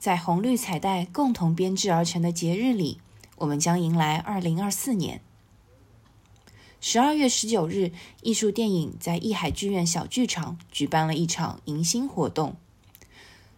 [0.00, 3.02] 在红绿彩带共同编制而成的节日里，
[3.36, 5.20] 我们将迎来二零二四年。
[6.80, 12.56] 十二月十九日，艺术电影在艺海剧院小剧场举办了一场迎新活动。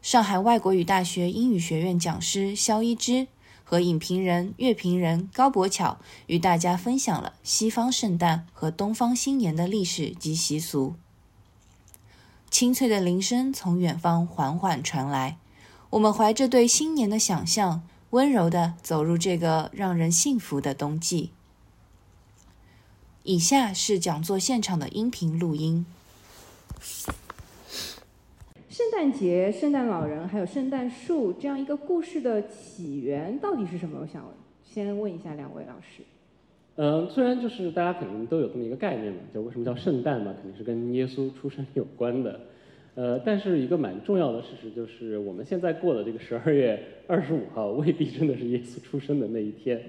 [0.03, 3.29] 上海外国语大学英语学院讲师肖一之
[3.63, 10.97] 和影评人、乐评人高博巧与大家分享了西方圣诞和东方新年的历史及习俗。
[12.51, 15.39] 清脆的铃声从远方缓缓传来，
[15.93, 21.33] 我们怀着对新年的想象，温柔地走入这个让人幸福的冬季。
[23.25, 25.85] 以下是讲座现场的音频录音。
[28.71, 33.99] 圣诞节、圣诞老人还有圣诞树这样一个故事的起源到底是什么？
[34.01, 34.25] 我想
[34.65, 36.03] 先问一下两位老师。
[36.77, 42.41] 嗯，虽然就是大家肯定都有这么一个概念嘛，就为什么叫圣诞嘛，肯定是跟耶稣出生有关的。
[42.95, 46.79] 呃，但是一个蛮重要的事实就是，我们现在过的这个十二月
[47.09, 49.81] 二十五号未必真的是耶稣出生的那一天。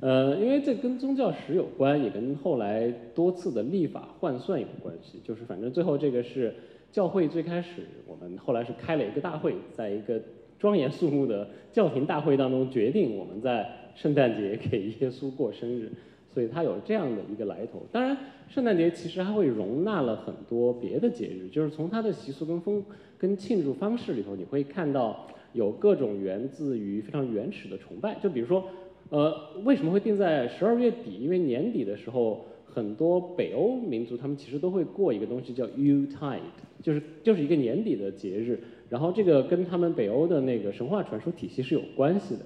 [0.00, 5.20] 呃，因为这跟宗教史有关，也跟后来多次的立法换算有关系。
[5.24, 6.54] 就是反正最后这个是
[6.90, 10.18] 教会最开始，我们后来是开了一个大会，在一个
[10.58, 15.90] 庄严肃穆的教廷大会当中决定，我们在圣诞节给耶稣过生日，
[16.32, 17.82] 所以它有这样的一个来头。
[17.90, 18.16] 当然，
[18.48, 22.84] 圣诞节其实还会容纳了很多别的节日，就是从它的习俗跟风
[23.16, 28.64] 跟庆祝方式里头，你会看到有各种源自于非常原始的崇拜，就比如说。
[29.10, 29.34] 呃，
[29.64, 31.18] 为什么会定在十二月底？
[31.18, 36.40] 因为年底的时候，很多北欧民族他们其实都会过一个东西叫 U Tide，
[36.82, 38.62] 就是就是一个年底的节日。
[38.90, 42.44] 然后这个跟他们北欧的那个神话传说体系是有关系的。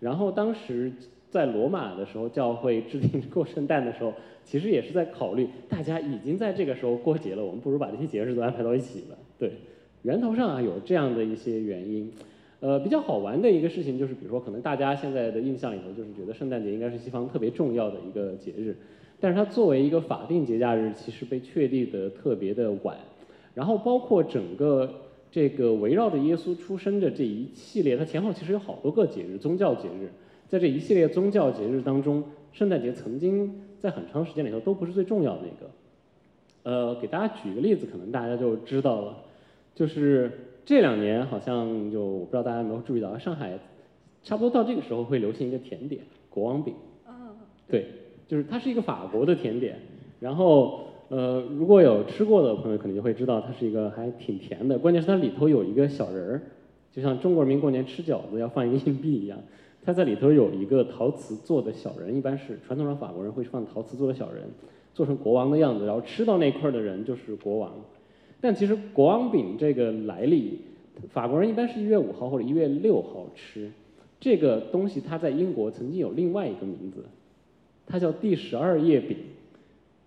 [0.00, 0.92] 然后当时
[1.30, 4.12] 在罗马的时候，教会制定过圣诞的时候，
[4.44, 9.16] 其实也是在考虑大家已经在这个时候过节了，我们不如把这些节日都安排到一起了。
[9.38, 9.52] 对，
[10.02, 12.12] 源头上啊有这样的一些原因。
[12.58, 18.76] 呃，比较好玩的一个事情就是，比如说，可能大家现在的印象里头就是觉得圣诞节应该是西方特别重要的一个节日，
[19.18, 22.96] 但是它作为一个法定节假日，其实被确立的特别的晚。
[23.54, 24.92] 然后包括整个
[25.30, 30.10] 这个围绕着耶稣出生的这一系列，它前后其实有好多个节日，宗教节日。
[30.50, 32.22] 在这一系列宗教节日当中，
[32.52, 35.70] 圣诞节曾经在很长时间里头都不是最重要的一个。
[36.64, 39.16] 呃，给大家举个例子，可能大家就知道了，
[39.74, 40.30] 就是。
[40.62, 43.58] 这两年好像就我不知道大家有没有注意到，上海
[44.22, 46.74] 差不多到这个时候会流行一个甜点——国王饼。
[47.66, 47.86] 对，
[48.28, 49.76] 就是它是一个法国的甜点。
[50.20, 54.78] 然后呃，如果有吃过的朋友，可能就会知道它是一个还挺甜的。
[54.78, 56.42] 关键是它里头有一个小人儿，
[56.92, 59.38] 就像中国人民过年吃饺子要放一个硬币一样，
[59.84, 64.44] 它在里头有一个陶瓷做的小人，一般是传统上法国人会放陶瓷做的小人，
[64.94, 67.72] 做成国王的样子，然后吃到那块的人就是国王。
[68.40, 70.60] 但其实国王饼这个来历，
[71.08, 73.70] 法国人一般是一月五号或者一月六号吃，
[74.18, 77.04] 这个东西它在英国曾经有另外一个名字，
[77.86, 79.16] 它叫第十二页饼，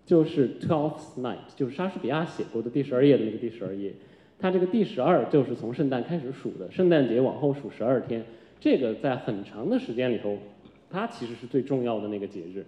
[0.06, 3.92] 就是 Twelfth Night，就是莎士比亚写过的第十二页的那个第十二页，
[4.38, 8.24] 它这个第十二就是从圣诞开始数的，圣诞节往后数十二天，
[8.64, 10.38] 这个在很长的时间里头，
[10.88, 12.64] 它其实是最重要的那个节日，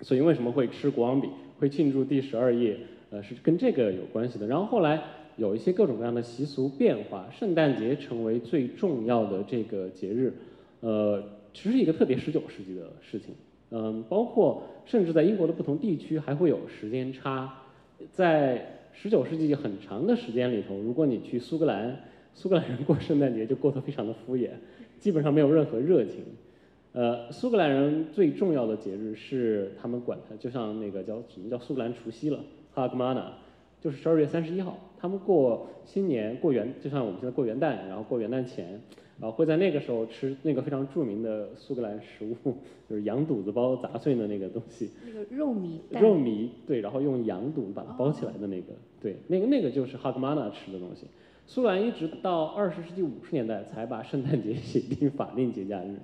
[0.00, 2.76] 所以为什么会吃国王饼，会庆祝第十二夜？
[3.10, 4.46] 呃，是跟这个有关系的。
[4.48, 5.00] 然后后来
[5.36, 10.34] 有一些各种各样的习俗变化，圣诞节成为最重要的这个节日，
[10.80, 11.22] 呃，
[11.52, 13.36] 其实是一个特别十九世纪的事情。
[13.70, 17.56] 嗯，包括甚至在英国的不同地区还会有时间差。
[18.10, 22.00] 在十九世纪很长的时间里头，如果你去苏格兰，
[22.34, 24.48] 苏格兰人过圣诞节就过得非常的敷衍，
[25.04, 26.24] 基本上没有任何热情。
[26.92, 32.40] 呃，苏格兰人最重要的节日是他们管它，就像那个叫什么叫苏格兰除夕了。
[32.72, 33.30] 哈格玛纳
[33.82, 38.80] 就是十二月三十一号，他们过新年过元，就像我们现在过元旦，然后过元旦前，
[39.20, 42.54] 然后会在那个时候吃那个非常著名的苏格兰食物，
[42.88, 44.88] 就是羊肚子包砸碎的那个东西。
[45.04, 46.00] 那个肉糜。
[46.00, 48.72] 肉糜对，然后用羊肚把它包起来的那个，
[49.02, 51.06] 对，那个那个就是哈格玛纳吃的东西。
[51.46, 55.94] 苏格兰一直到二十世纪五十年代才把圣诞节写进法定节假日。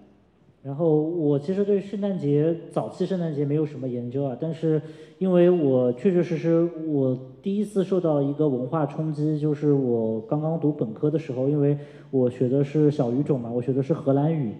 [0.62, 4.80] 然后我其实对圣诞节早期圣诞节没有什么研究啊，但是
[5.16, 11.78] 因为我确确实实我第一次受到一个文化冲击，就是我刚刚读本科的时候，因为
[12.10, 14.52] 我学的是小语种嘛，我学的是荷兰语，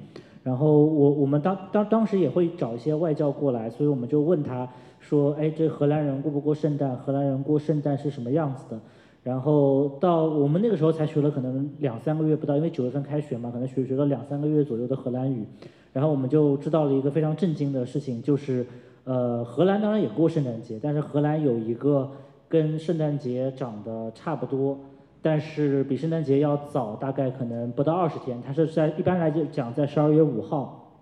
[0.43, 4.67] 然后我我们当当当时也会找一些外教过来，所以我们就问他
[4.99, 6.97] 说，哎，这荷兰人过不过圣诞？
[6.97, 8.81] 荷兰人过圣诞是什么样子的？
[9.23, 15.47] 然后到我们那个时候才学了可能两三个月不到，因为九月份开学嘛，可能学学了两三个月左右的荷兰语。
[15.93, 18.65] 然后我们就知道了一个非常震惊的事情，就是，
[19.05, 22.11] 呃，荷兰当然也过圣诞节，但是荷兰有一个
[22.49, 24.79] 跟圣诞节长得差不多，
[25.21, 30.95] 但是比圣诞节要早大概可能不到二十天，它是在一般来讲在十二月五号，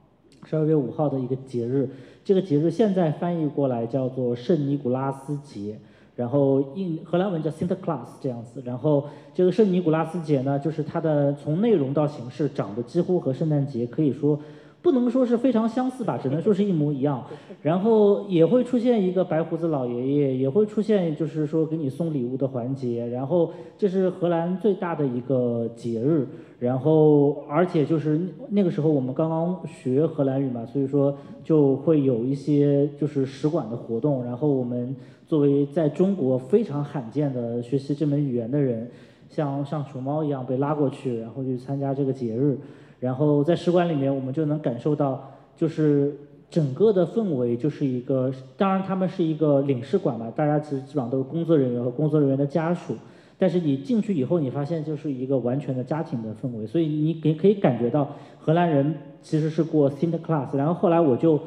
[0.44, 1.88] 十二月五号的一个节日，
[2.24, 5.78] 这个节日现在翻译过来叫做圣尼古拉斯节。
[6.18, 14.36] 然后印荷兰文叫 Sinterklaas 这样子，然后这个圣尼古拉斯节呢，就是它的从内容到形式长得几乎和圣诞节可以说
[14.82, 17.24] 不能说是非常相似吧，只能说是一模一样。
[17.62, 23.06] 然后也会出现一个白胡子老爷爷，也会出现就是说给你送礼物的环节。
[23.06, 26.26] 然后这是荷兰最大的一个节日。
[26.58, 34.24] 然后而且就是那个时候我们刚刚学荷兰语嘛，所以说就会有一些就是使馆的活动。
[34.24, 34.96] 然后我们。
[35.28, 38.90] 作为在中国非常罕见的学习这门语言的人，
[39.28, 42.58] 像像熊猫一样被拉过去，然后去参加这个节日，
[42.98, 45.22] 然后在使馆里面，我们就能感受到，
[45.54, 46.16] 就是
[46.48, 52.94] 整个的氛围就是一个，当然他们是一个领事馆嘛，大家其实基本上都是工作人员和工作人员的家属，
[53.36, 61.38] 但是你进去以后，你发现就是一个完全的家庭的氛围，所以你给可以感觉到荷兰人其实是过 s i n t c l a s s 然后后来我就。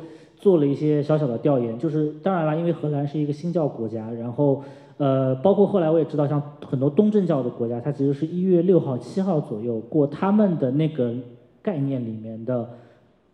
[0.42, 4.64] 做了一些小小的调研，就是当然了，因为荷兰是一个新教国家，然后
[4.98, 11.14] 呃，包括后来我也知道，像很多东正教的国家，它其实是一月六号、七号左右过他们的那个
[11.62, 12.68] 概念里面的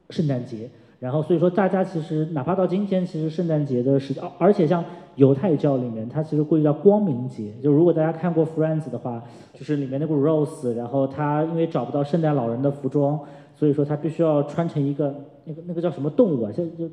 [0.09, 0.69] 圣诞节，
[0.99, 4.83] 然后所以说大家其实哪怕到今天，其实圣诞节的时，而且像
[5.15, 13.17] 犹太教里面，它其实过去叫光明节，就如果大家看过 Friends 的话，就是里面那个 Rose，然后他因为找不到圣诞老人的服装。
[13.57, 15.13] 所以说他必须要穿成一个
[15.45, 16.51] 那个那个叫什么动物啊？
[16.51, 16.87] 像就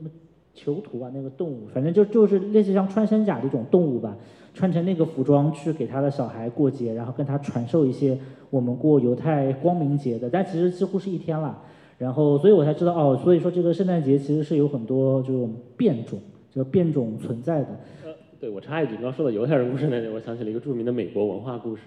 [0.55, 4.17] 囚徒啊，那个动物，反正就就是类似像穿山甲这种动物吧，
[4.55, 8.19] 穿成那个服装去给他的小孩过节，然后跟他传授一些
[8.51, 11.61] 我们过犹太光明节的，但其实几乎是一天了。
[11.99, 16.19] 然后，所以我才知道哦，所以说这个圣诞节其实是有很多这种变种，
[16.51, 17.69] 就变种存在的。
[18.05, 18.11] 呃，
[18.41, 21.83] 对我插一句，刚说到犹太人过圣诞节，我想起了一个著名的美国文化故事，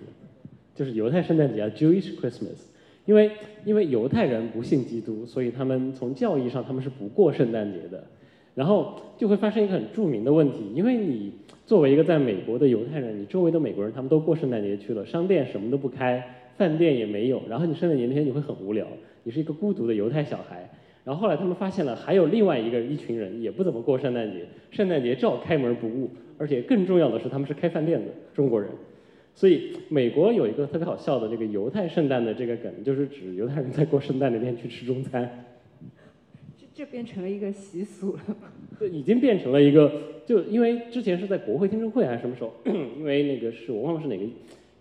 [0.76, 2.68] 就是犹太圣诞节啊，Jewish Christmas。
[3.08, 3.32] 因为
[3.66, 8.04] 因为犹太人不信基督，所以他们从教义上他们是不过圣诞节的，
[8.54, 11.32] 然后就会发生一个很著名的问题，因为你
[11.66, 16.22] 作为一个在美国的犹太人，你周围的美国人他们都过圣诞节去了，商店什么都不开，
[16.58, 18.86] 饭店也没有，然后你圣诞节那天你会很无聊，
[19.24, 20.70] 你是一个孤独的犹太小孩，
[21.06, 28.70] 然后后来他们发现了还有另外一个一群人也不怎么过圣诞节，圣诞节照开门不误，而且更重要的是他们是开饭店的中国人。
[29.38, 35.46] 所以美国有一个特别好笑的这个犹太圣诞的这个梗，就是指犹太人在过圣诞那天去吃中餐。
[36.58, 38.50] 这这变成了一个习俗了吗？
[38.80, 39.92] 对，已经变成了一个，
[40.26, 42.52] 就因为之前是在国会听证会还是什么时候，
[42.98, 44.26] 因为那个是我忘了是哪个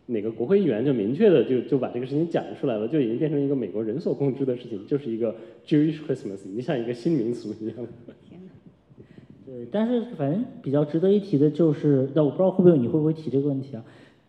[0.07, 5.37] 哪个国会议员就明确的就就把这个事情讲出来了，就已经变成一个美国人所共知的事情，就是一个
[5.67, 7.77] Jewish Christmas，已经像一个新民俗一样。
[8.27, 8.51] 天哪！
[9.45, 13.85] 对，但是反正比较值得一提的就是，那我不知道会不会你会不会提这个问题啊？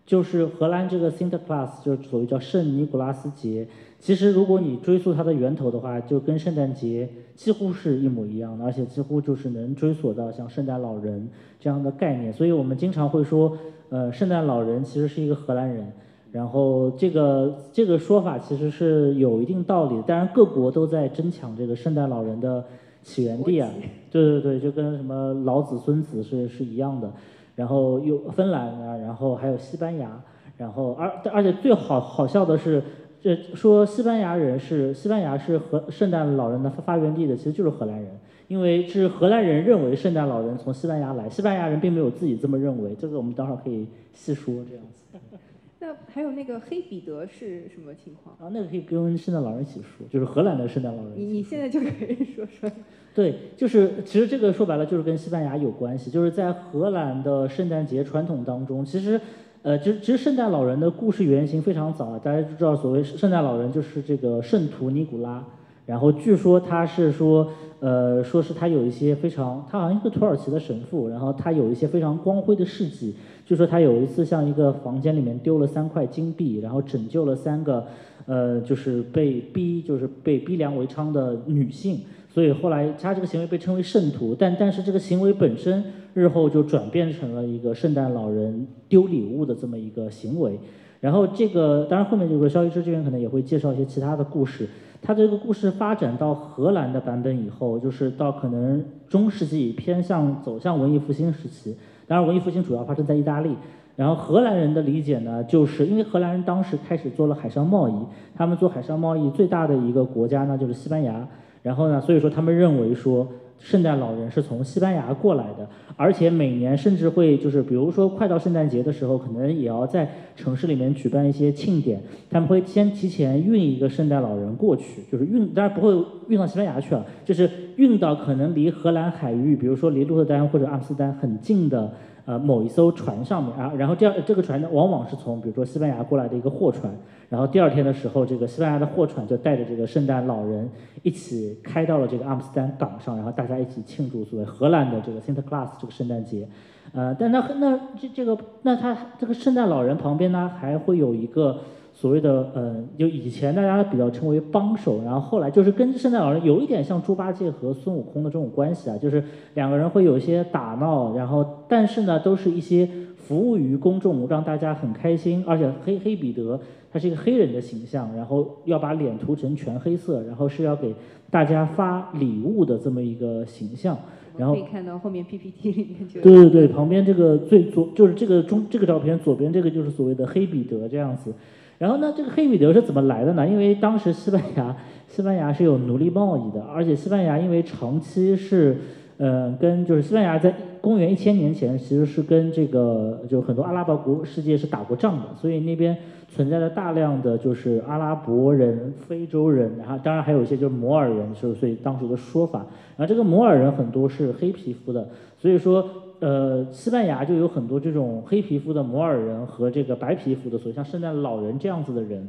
[0.08, 3.68] 就是荷兰这个 Sinterklaas，就是所谓叫圣尼古拉斯节。
[4.00, 11.28] 其实如果你追溯它的源头的话，就跟圣诞节几乎是一模一样的，而且几乎就是能追溯到像圣诞老人
[11.60, 12.32] 这样的概念。
[12.32, 13.58] 所以我们经常会说，
[13.90, 15.92] 呃，圣诞老人其实是一个荷兰人。
[16.32, 20.02] 然后这个这个说法其实是有一定道理。
[20.06, 22.64] 当然各国都在争抢这个圣诞老人的
[23.02, 23.70] 起源地啊。
[24.12, 27.12] 对对对，就跟什么老子、孙子是是一样的。
[27.58, 30.22] 然后又芬兰啊，然后还有西班牙，
[30.58, 32.84] 然后而而且最好好笑的是，
[33.20, 38.12] 这说西班牙人是西班牙是荷圣诞老人的发源地的，其实就是荷兰人，
[38.48, 45.18] 因为是荷兰人认为圣诞老人从西班牙来，西班牙人并没有自己这么认为，这个我们等会儿可以细说这样子。
[45.80, 48.36] 那还有那个黑彼得是什么情况？
[48.40, 51.14] 啊，那个可以跟圣诞老人一起说，就是荷兰的圣诞老人。
[51.16, 52.70] 你你现在就可以说说。
[53.18, 59.20] 对，就是其实这个说白了就是跟西班牙有关系，就是在荷兰的圣诞节传统当中，其实，
[59.64, 65.44] 呃，其实其实圣诞老人的故事原型非常早，大家知道，所谓圣诞老人就是这个圣徒尼古拉，
[65.88, 73.16] 然后据说他是说，呃，说是他有一些非常，他好像一个土耳其的神父，然后他有一些非常光辉的事迹，
[73.48, 77.84] 据说他有一次像一个房间里面丢了三块金币，然后拯救了三个，
[78.28, 82.02] 呃，就是被逼就是被逼良为娼的女性。
[82.38, 90.60] 所以后来他这个行为被称为圣徒，但但是这个行为本身日后就转变成了一个圣诞老人丢礼物的这么一个行为。
[91.00, 94.70] 然后这个当然后面这个肖医师这边可能也会介绍一些其他的故事。
[95.02, 101.76] 他这个故事发展到荷兰的版本以后，就是到可能中世纪偏向走向文艺复兴时期。
[102.06, 103.56] 当然文艺复兴主要发生在意大利。
[103.96, 107.94] 然后荷兰人的理解呢，就是因为荷兰人当时开始做了海上贸易，
[108.36, 111.28] 他们做海上贸易最大的一个国家呢就是西班牙。
[111.64, 113.28] 然后呢，所以说他们认为说，
[113.60, 131.92] 圣诞老人是从西班牙过来的，而且每年甚至会就是比如说快到圣诞节的时候，可能也要在城市里面举办一些庆典，他们会先提前运一个圣诞老人过去，就是运当然不会运到西班牙去啊，就是运到可能离荷兰海域，比如说离鹿特丹或者阿姆斯丹很近的。
[132.28, 136.94] 呃，某一艘船上面啊，然后这样这个船呢，往往是从比如说西班牙过来的一个货船，
[137.30, 140.70] 然后第二天的时候，这个西班牙的货船就带着这个圣诞老人
[141.04, 146.46] 一起开到了这个阿姆斯丹港上，然后大家一起庆祝所谓荷兰的这个 Saint Claus 这个圣诞节。
[146.92, 151.58] 呃，但那那这这个那他这个圣诞老人旁边呢，还会有一个。
[152.00, 159.24] 所谓的呃，就以前大家比较称为帮手，然后后来就是跟圣诞老人有一点像猪八戒和孙悟空的这种关系啊，就是
[159.56, 165.44] 两个人会有一些打闹，然后但是呢，都是一些服务于公众，让大家很开心。
[165.48, 166.60] 而且黑黑彼得
[166.94, 170.94] 他是一个黑人的形象，然后要把脸涂成全黑色，然后是要给
[171.32, 173.98] 大家发礼物的这么一个形象。
[174.38, 181.34] 然后可以看到后面 PPT 里面就对对对，旁边这个最左就是这个中这个照片左边这个就是所谓的黑彼得这样子。
[181.78, 183.48] 然后呢，这个黑彼得是怎么来的呢？
[183.48, 184.76] 因为当时西班牙，
[185.08, 188.78] 西班牙是有奴隶贸易的，而且西班牙因为长期是，
[189.18, 195.96] 呃，跟就是西班牙在公元一千年前其实是跟这个就很多阿拉伯国世界是打过仗的，所以那边
[196.28, 202.66] 存在着大量的就是阿拉伯人、非洲人，然后当然还有一些就是摩尔人，是所以当时的说法，
[202.98, 205.08] 然后这个摩尔人很多是黑皮肤的，
[205.38, 205.88] 所以说。
[206.20, 212.28] 呃，西班牙就有很多这种黑皮肤的摩尔人和这个白皮肤的，所以像圣诞老人这样子的人，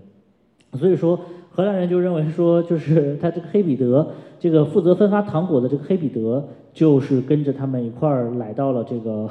[0.75, 1.19] 所以说
[1.51, 4.07] 荷兰人就认为说，就是他这个黑彼得，
[4.39, 9.29] 这个负责分发糖果的这个黑彼得，就是跟着他们一块儿来到了这个，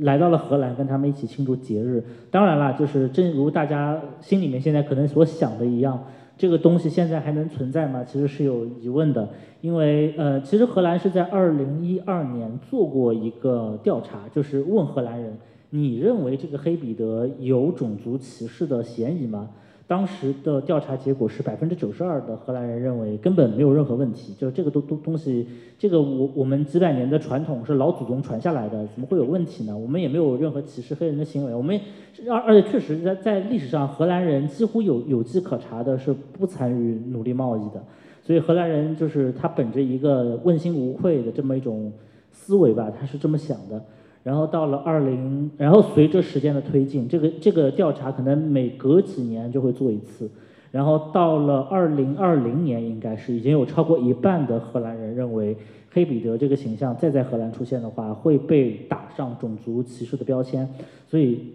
[0.00, 2.04] 来到了荷兰，跟他们一起庆祝节日。
[2.30, 6.04] 当然了，就是正如大家心里面现在可能所想的一样。
[6.38, 8.04] 这个东西现在还能存在吗？
[8.04, 9.28] 其实是有疑问的，
[9.62, 15.38] 因为呃，其实荷兰是在二零一二年做过一个调查，就是问荷兰人，
[15.70, 19.48] 你认为这个黑彼得有种族歧视的嫌疑吗？
[19.88, 25.46] 当时的调查结果是百分之九十二的荷兰人认为根本没有任何问题，就是这个东东东西，
[25.78, 29.78] 这个我我们几百年的传统是老祖宗传下来的，怎么会有问题呢？
[29.78, 31.80] 我们也没有任何歧视黑人的行为，我们
[32.28, 37.80] 而而且确实在在历史上，荷兰人几乎有有迹可查的是不参与奴隶贸易的，
[38.24, 41.92] 所以荷兰人就是他本着一个问心无愧的这么一种
[42.32, 43.80] 思维吧，他是这么想的。
[44.26, 50.28] 然后到了二零，然后随着时间的推进，这个这个调查可能每隔几年就会做一次。
[50.72, 55.56] 然后到了二零二零年，应该是已经有超过一半的荷兰人认为
[55.92, 60.68] 黑彼得这个形象再在荷兰出现的话，会被打上种族歧视的标签。
[61.06, 61.52] 所以，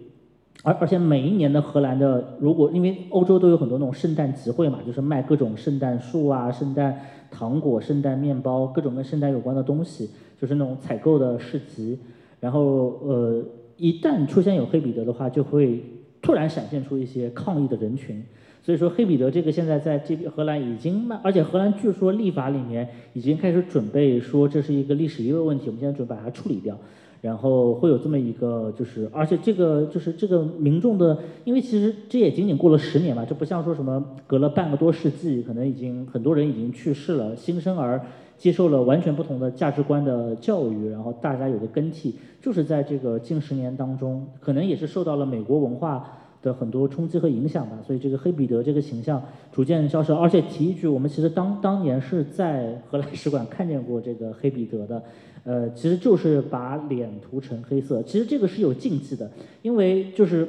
[0.62, 6.98] 而而且每一年的荷兰的，如果因为欧洲都有很多那种圣诞集会嘛，就是卖各种圣诞树啊、圣诞
[7.30, 10.08] 糖果、圣诞面包，各种跟圣诞有关的东西，
[10.40, 11.98] 就是那种采购的市集。
[12.42, 13.40] 然后，呃，
[13.76, 15.80] 一旦出现有黑彼得的话，就会
[16.20, 18.20] 突然闪现出一些抗议的人群。
[18.64, 26.76] 所以说，黑彼得这个现在在这边荷兰已经慢，而且荷兰据说立法里面已经开始准备说这是一个历史遗留问题，我们现在准备把它处理掉。
[27.22, 38.02] 然后会有这么一个，就是而且这个就是这个民众的，因为其实这也仅仅过了十年嘛，这不像说什么隔了半个多世纪，可能已经很多人已经去世了，新生儿。
[38.38, 46.04] 接受了完全不同的价值观的教育，然后大家有个更替，就是在这个近十年当中，可能也是受到了美国文化
[46.42, 50.12] 的很多冲击和影响吧，所以这个黑彼得这个形象逐渐消失。
[50.12, 55.00] 而且提一句，我们其实当当年是在荷兰使馆看见过这个黑彼得的，
[55.44, 58.02] 呃，其实就是把脸涂成黑色。
[58.02, 59.30] 其实这个是有禁忌的，
[59.62, 60.48] 因为就是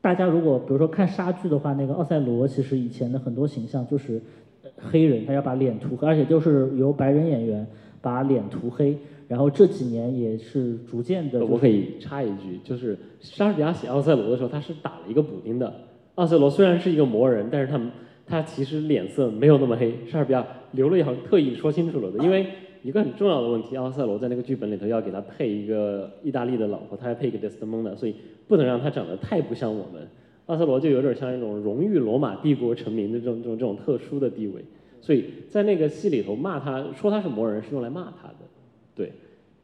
[0.00, 4.20] 大家如果比如说看莎剧的话，那个奥赛罗其实以前的很多形象就是。
[4.82, 7.66] 黑人他要把脸涂黑，而且都是由白人演员
[8.00, 8.96] 把脸涂黑。
[9.28, 11.44] 然后这几年也是逐渐的。
[11.44, 15.70] 我可以插一句，就是莎士比亚写奥赛罗的时候，他是打了一个补丁的。
[16.14, 17.78] 奥赛罗虽然是一个魔人，但是他
[18.26, 19.94] 他其实脸色没有那么黑。
[20.06, 22.46] 莎士比亚留了一行特意说清楚了的，因为
[22.82, 28.14] 一个很重要的问题，奥赛罗在那个剧本里头要给他配一个意大利的老婆，他要配一个德斯蒙的，所以
[28.48, 30.06] 不能让他长得太不像我们。
[30.46, 34.64] 奥赛罗就有点像一种荣誉罗马帝国臣民的这种这种这种特殊的地位，
[35.00, 38.34] 所以在那个戏里头骂他说他是魔人是用来骂他的，
[38.94, 39.12] 对。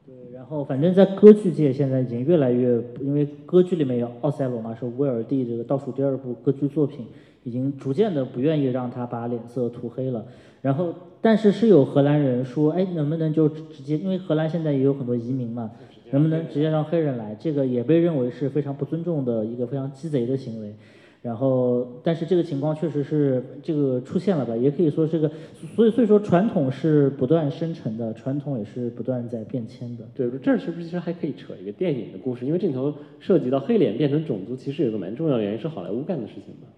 [0.06, 7.04] 对，然后反正在歌剧界现在已经越来越，因为歌剧里面有奥赛罗嘛，是威尔第这个倒数第二部歌剧作品，
[7.42, 10.25] 已经逐渐的不愿意让他把脸色涂黑了。
[10.66, 15.70] 然后，但是是有荷兰人说，哎，能不能就直接，因为荷兰现在也有很多移民嘛。
[16.11, 17.37] 能不能直接让黑人来？
[17.38, 20.75] 这个也被认为是非常不尊重的一个非常鸡贼的行为。
[21.23, 25.30] 然后，但是这个情况确实是这个出现了吧，也可以说这个，
[25.76, 30.04] 所以所以说传统是不断生成的，传统也是不断在变迁的。
[30.14, 32.44] 对，这儿是不是其实还可以扯一个电影的故事？
[32.44, 36.68] 因为这里头涉及到黑脸变成种族，其实有个蛮重要的原因是好莱坞干的事情嘛，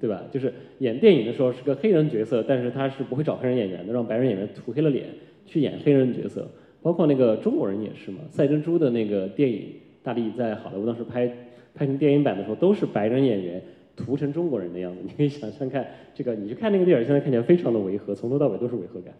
[0.00, 0.24] 对吧？
[0.30, 5.06] 就是演电影的时候是个黑人角色，但是他是不会找黑人演员的，让白人演员涂黑了脸
[5.44, 6.48] 去演黑人角色。
[6.82, 9.72] 包括那个中国人也是嘛，赛珍珠的那个电影，
[10.02, 11.26] 大力在好莱坞当时拍
[11.74, 13.62] 拍成电影版的时候，都是白人演员。
[13.96, 15.82] 涂成中国人的样子，你可以想象看
[16.14, 19.14] 这个，你去看那个电影，现在看起来非常的违和，从头到尾都是违和感。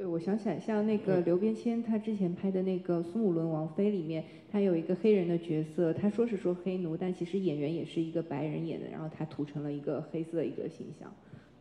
[0.00, 11.12] 对，我想起来，像那个刘边谦他之前拍的那个《苏姆伦王妃》里面，他有一个黑人的角色，他说是说黑奴，但其实演员也是一个白人演的，然后他涂成了一个黑色的一个形象。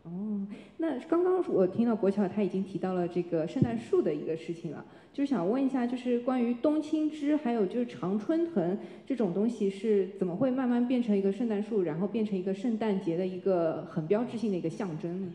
[0.04, 15.28] 哦，那刚刚我听到国桥他已经提到了这个圣诞树的一个事情了，就是想问一下，就是关于冬青枝还有就是常春藤这种东西是怎么会慢慢变成一个圣诞树，然后变成一个圣诞节的一个很标志性的一个象征呢？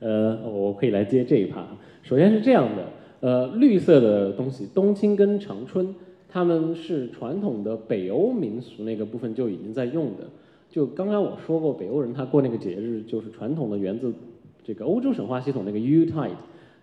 [0.00, 1.66] 呃，我可以来接这一趴。
[2.02, 2.88] 首先是这样的，
[3.20, 5.94] 呃，绿色的东西，冬青跟常春，
[6.28, 10.24] 他们是传统的北欧民俗那个部分就已经在用的。
[10.70, 14.12] 就刚刚我说过，北欧人他过那个节日，就是传统的源自
[14.62, 16.30] 这个欧洲神话系统那个 U Tide，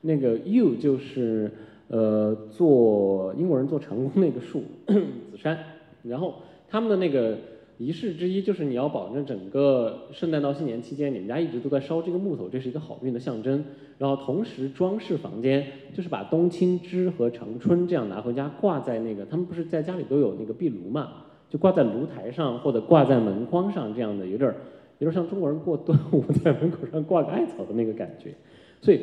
[0.01, 1.51] 那个 U 就是
[1.89, 5.57] 呃做英国人做成功那个树 紫杉，
[6.01, 6.35] 然后
[6.67, 7.37] 他们的那个
[7.83, 13.61] 仪式之一就是你要保证整个圣诞到新年期间，你们家一直都在烧这个木头，这是一个好运的象征。
[13.97, 21.09] 然后同时装饰房间，就是把冬青枝和长春这样拿回家挂在那个，他们不是在家里都有那个壁炉嘛？
[21.49, 24.55] 就挂在炉台上或者挂在门框上，这样的有点儿，
[24.99, 28.33] 有点像中国人过端午 在门口上挂个艾草的那个感觉，
[28.81, 29.01] 所以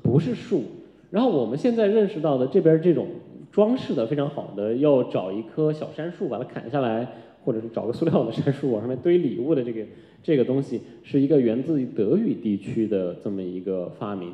[0.00, 0.62] 不是树。
[1.10, 3.08] 然后我们现在认识到的这边这种
[3.50, 7.06] 装饰的非常好的，要找一棵小杉树把它砍下来，
[7.44, 9.84] 或者是找个塑料的杉树往上面堆礼物的这个
[10.22, 14.32] 这个东西，是一个源自于德语地区的这么一个发明。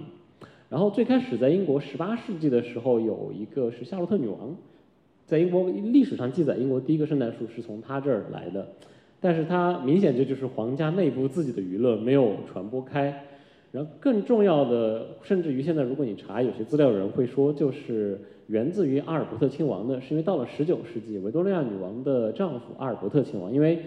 [0.68, 4.54] 然后最开始在英国十八世纪的时候，有一个是夏洛特女王。
[5.26, 8.66] 在英国历史上记载，英国第一个圣诞树是从他这儿来的，
[9.20, 13.24] 但是它明显这就是皇家内部自己的娱乐，没有传播开。
[13.70, 23.78] 然后更重要的，甚至于现在如果你查有些资料，人会说就是源自于阿尔伯特亲王的，是因为到了十九世纪，维多利亚女王的丈夫阿尔伯特亲王，因为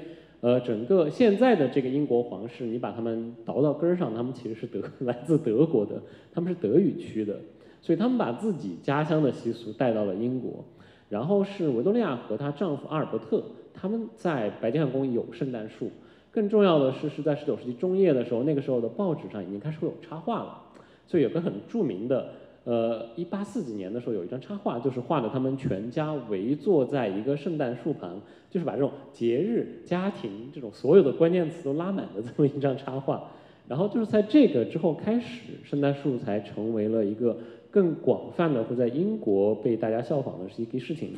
[0.42, 6.02] 呃整个现在的这个英国皇室，你把他们倒到根儿上，他们其实是德 来自德国的，
[6.32, 7.40] 他们是德语区的，
[7.82, 10.64] 所以他们把自己家乡的习俗带到了英国。
[11.10, 15.90] 然后是维多利亚和她丈夫阿尔伯特，他们在白金汉宫有圣诞树。
[16.32, 20.62] 更重要的是，是在十九世纪中叶的时候，那个时候的报纸上已经开始会有插画了。
[21.06, 22.30] 所以有个很著名的，
[22.64, 33.30] 呃，一八四几年的时候有一张插画，就是画的他们全家围坐在一个圣诞树旁，就是把这种节日、家庭这种所有的关键词都拉满的这么一张插画。
[33.68, 37.38] 然后就是在这个之后开始，圣诞树才成为了一个。
[37.74, 41.14] 更广泛的会在英国被大家效仿的是一个事情，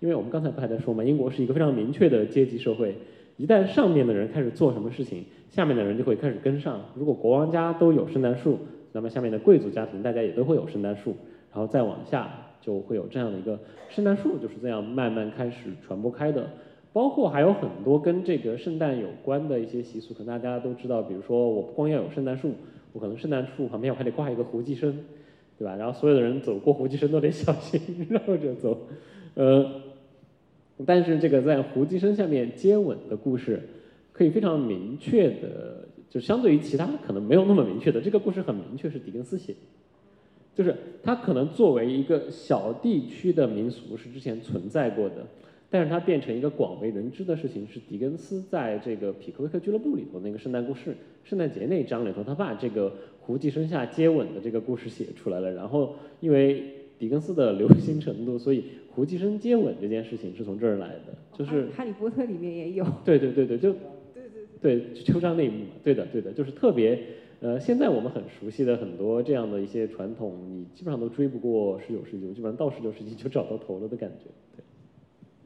[0.00, 2.96] 因为我们刚才不还在说嘛，英国是一个非常明确的阶级社会，
[3.38, 6.78] 一旦上面的人开始做什么事情，下面的人就会开始跟上。
[6.94, 8.58] 如果国王家都有圣诞树，
[8.92, 11.16] 那么下面的贵族家庭大家也都会有圣诞树，
[11.50, 12.28] 然后再往下
[12.60, 16.50] 就会有这样的一个圣诞树就是这样慢慢开始传播开的。
[16.92, 22.52] 包括还有很多跟这个圣诞有关的一些习俗，可能大家都知道，比如说我不光要有圣诞树，
[22.92, 24.98] 我可能圣诞树旁边我还得挂一个胡姬生。
[25.58, 25.74] 对吧？
[25.74, 28.78] 然后所有的人走过胡姬参都得小心 绕着走，
[29.34, 29.68] 呃，
[30.86, 33.60] 但是这个在胡姬参下面接吻的故事，
[34.12, 39.54] 可以非常明确的，就相对于其他可能没有那么明确的，这个故事很明确是狄更斯写，
[40.54, 45.26] 就是他可能作为一个小地区的民俗是之前存在过的。
[45.70, 55.52] 但是它变成一个广为人知的事情，是狄更斯在这个匹克威克俱乐部里头那个圣诞故事、圣诞节那一章里头，他把这个胡姬生下接吻的这个故事写出来了。
[55.52, 56.64] 然后因为
[56.98, 58.64] 狄更斯的流行程度，所以
[58.98, 61.14] 胡姬生接吻这件事情是从这儿来的。
[61.32, 62.84] 就是《哈利波特》里面也有。
[63.04, 63.72] 对对对对，就
[64.12, 64.28] 对
[64.60, 67.00] 对对秋章那一幕，对的对的，就是特别
[67.40, 74.24] 呃，现在我们很熟悉的很多这样的一些传统，你基本上都追不过十九世纪，基本上到十九世纪就找到头了的感觉。
[74.56, 74.64] 对。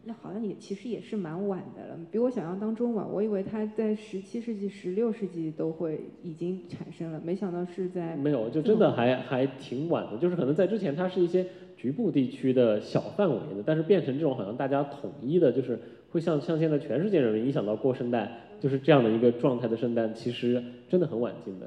[0.05, 3.07] 那好像也其实也是蛮晚的了，比我想象当中晚。
[3.09, 10.17] 我以为它在十七世纪、十六世纪都会已经产生了，没想到是在没有，就真的还还挺晚的。
[10.17, 11.47] 就是可能在之前，它是一些
[11.83, 15.77] 局部地区的小范围的，但是变成这种好像大家统一的，就是
[16.13, 21.67] 会像像现在全世界人民影响到过圣诞，就是这样的一个状态的圣诞，其实真的很晚近的。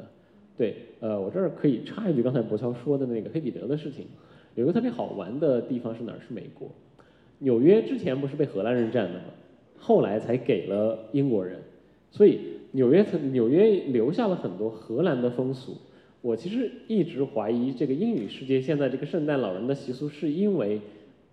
[0.58, 4.06] 对，呃，我这儿可以插一句，刚才博乔说的那个黑彼得的事情，
[4.56, 6.18] 有个特别好玩的地方是哪儿？
[6.26, 6.70] 是美国。
[7.40, 9.26] 纽约之前不是被荷兰人占的吗？
[9.78, 11.60] 后来才给了英国人，
[12.10, 12.40] 所以
[12.72, 15.76] 纽约纽约留下了很多荷兰的风俗。
[16.26, 20.82] 我其实一直怀疑，这个英语世界现在这个圣诞老人的习俗，是因为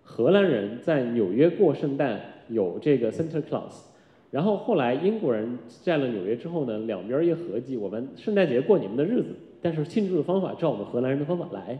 [0.03, 3.85] 荷兰人在纽约过圣诞有这个 Santa Claus，
[4.29, 9.29] 然后后来英国人占了纽约之后呢，两边一合计，我们圣诞节过你们的日子，
[9.63, 11.79] 但是庆祝的方法照我们荷兰人的方法来，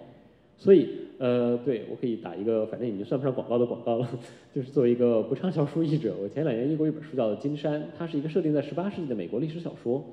[0.58, 4.10] 所以呃，对我可以打一个，反正已经算不上广告的广告了，
[4.56, 10.04] 就是作为一个不畅销书译者，我前两年译过一本书叫《金山》，它是一个设定在十八世纪的美国历史小说。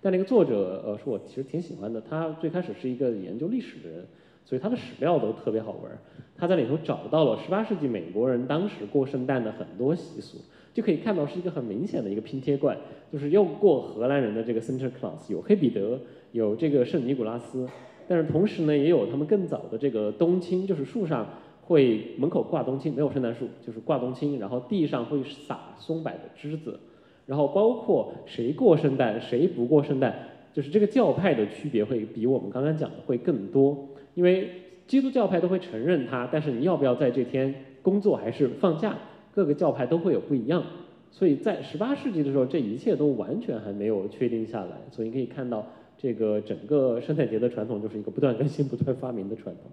[0.00, 2.00] 但那个作者，呃，是我其实挺喜欢的。
[2.00, 4.06] 他最开始是一个研究历史的人，
[4.44, 5.98] 所以他的史料都特别好玩。
[6.36, 10.38] 他在里头找到了十八世纪美国人当时过圣诞的很多习俗，
[10.72, 12.78] 就可以看到是一个很明显的一个拼贴怪，
[13.12, 17.68] 就是又过荷兰人的这个 Santa Claus，有黑彼得，有这个圣尼古拉斯，
[18.06, 21.28] 但是同时呢，也有他们更早的这个冬青，就是树上
[21.62, 26.78] 会门口挂冬青，没有圣诞树，就是挂冬青，然后地上会撒松柏的枝子。
[27.28, 30.14] 然后包括谁过圣诞，谁不过圣诞，
[30.54, 33.86] 就是这个教派的区别会比我们刚刚讲的会更多。
[34.14, 34.50] 因为
[34.86, 38.96] 基督教派都会承认它，但是你要不要在这天工作还是放假，
[39.34, 40.64] 各个教派都会有不一样。
[41.10, 44.78] 所以在十八世纪的时候，这一切都完全还没有确定下来。
[44.90, 45.66] 所以你可以看到，
[45.98, 49.70] 这个整个圣诞节的传统就是一个不断更新、不断发明的传统。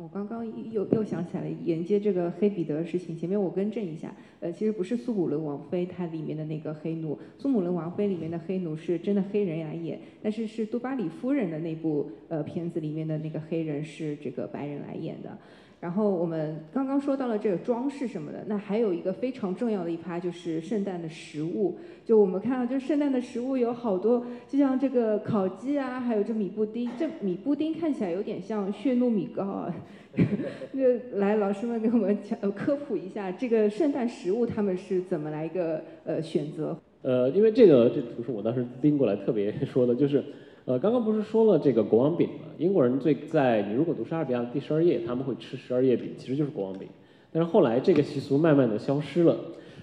[0.00, 15.36] 我刚刚又又想起来了，沿接这个黑彼得的事情，前面我更正一下，呃，其实不是苏古伦王妃她里面的那个黑奴，苏姆伦王妃里面的黑奴是真的黑人来演，但是是杜巴里夫人的那部呃片子里面的那个黑人是这个白人来演的。
[15.80, 21.78] 然后我们刚刚说到了这个装饰什么的，那还有一个非常重要的一趴就是圣诞的食物。
[22.04, 26.90] 就我们看到，就是圣诞的食物有好多，就像这个烤鸡啊，还有这米布丁。
[26.98, 29.74] 这米布丁看起来有点像血糯米糕啊。
[30.72, 36.76] 那来，老师们给我们讲科普一下，这个圣诞食物他们是怎么来一个呃选择？
[37.00, 40.22] 呃，因为这个这图是我当时拎过来特别说的，就是。
[40.70, 42.44] 呃，刚刚不是说了这个国王饼吗？
[42.56, 46.86] 英国人最在你如果读莎士比亚第十二页，他们会吃十二页饼，其实就是国王饼。
[47.32, 49.36] 但是后来这个习俗慢慢的消失了，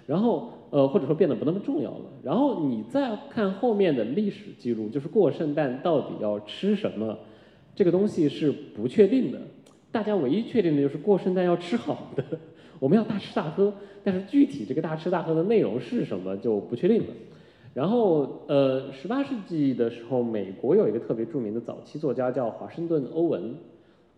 [0.06, 2.06] 然后呃或者说变得不那么重要了。
[2.24, 7.20] 然后你再看后面的历史记录，就是过圣诞到底要吃什么，
[7.76, 9.42] 这个东西是不确定的。
[9.92, 12.24] 大家唯一确定的就是过圣诞要吃好的，
[12.80, 13.74] 我们要大吃大喝，
[14.06, 17.08] 但是具体这个大吃大喝的内容是什么就不确定了。
[17.78, 23.54] 然后，呃，十八世纪的时候，美国有一个特别著名的早期作家叫华盛顿·欧文。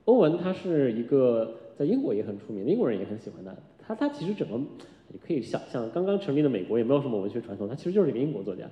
[0.06, 3.54] 欧文他是一个在英国也很出名的，英国人也很喜欢他。
[3.78, 4.56] 他他其实整个
[5.10, 8.64] 你可以想象，刚刚成立的美国也没有什么文学传统，他其实就是一个英国作家。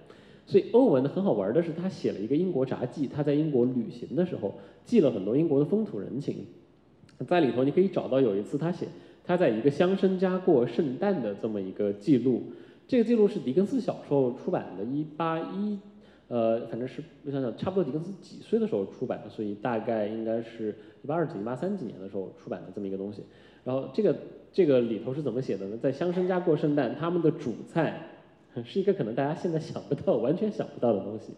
[0.46, 4.54] 所以欧文很好玩的是，他写了一个英国札记，他在英国旅行的时候
[4.86, 6.46] 记了很多英国的风土人情。
[7.28, 8.88] 在里头你可以找到有一次他写
[9.26, 12.42] 他在一个乡绅家过圣诞的这么一个记录。
[12.88, 15.78] 这个记录是狄更斯小时候出版的，一八一，
[16.30, 20.74] 呃，反正是我想想，差不多狄更斯几岁的时候出版的，所以大概应该是
[21.04, 23.24] 一八二几、一八三几年的时候出版的这么一个东西。
[23.66, 24.16] 然后这个
[24.54, 25.76] 这个里头是怎么写的呢？
[25.76, 28.08] 在乡绅家过圣诞，他们的主菜
[28.64, 31.34] 是一个可能大家现在想不到、完全想不到的东西，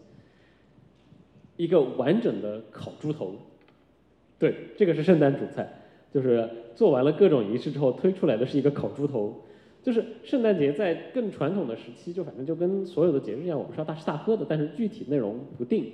[1.56, 3.34] 一个完整的烤猪头。
[4.38, 5.68] 对，这个是圣诞主菜，
[6.14, 9.42] 就是做完了各种仪式之后推出来的是一个烤猪头。
[9.82, 15.92] 就是圣诞节在更传统的时期，就反正就跟所有的节日一样，我们是要大吃大喝的，但是具体内容不定。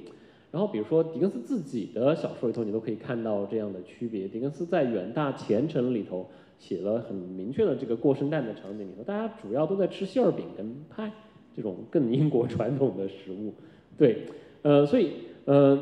[0.52, 4.26] 然后比如说狄更斯自己的小说里头，你都可以看到这样的区别。
[4.26, 6.26] 狄更斯在《远大前程》里头
[6.58, 11.10] 写了很明确的这个过圣诞的场景里头，大家主要都在吃馅儿饼跟派
[11.54, 13.52] 这种更英国传统的食物。
[13.98, 14.22] 对，
[14.62, 15.12] 呃，所以
[15.44, 15.78] 呃，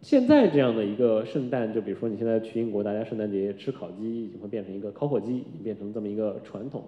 [0.00, 6.84] 现在这样的一个圣诞，就比如说你现在去英国，大家圣诞节吃烤鸡已经会变成一个烤火鸡，已经变成这么一个传统。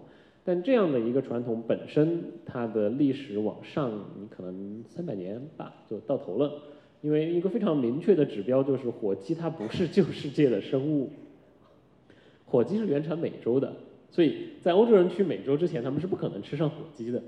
[0.46, 6.52] 但这样的一个传统本身，它的历史往上，你可能三百年吧就到头了。
[7.00, 11.08] 因为一个非常明确的指标就是火鸡它不是 旧世界的生物，
[12.44, 13.72] 火鸡是原产美洲的，
[14.10, 17.22] 所以在欧洲人去美洲之前，他们是不可能吃上火鸡的。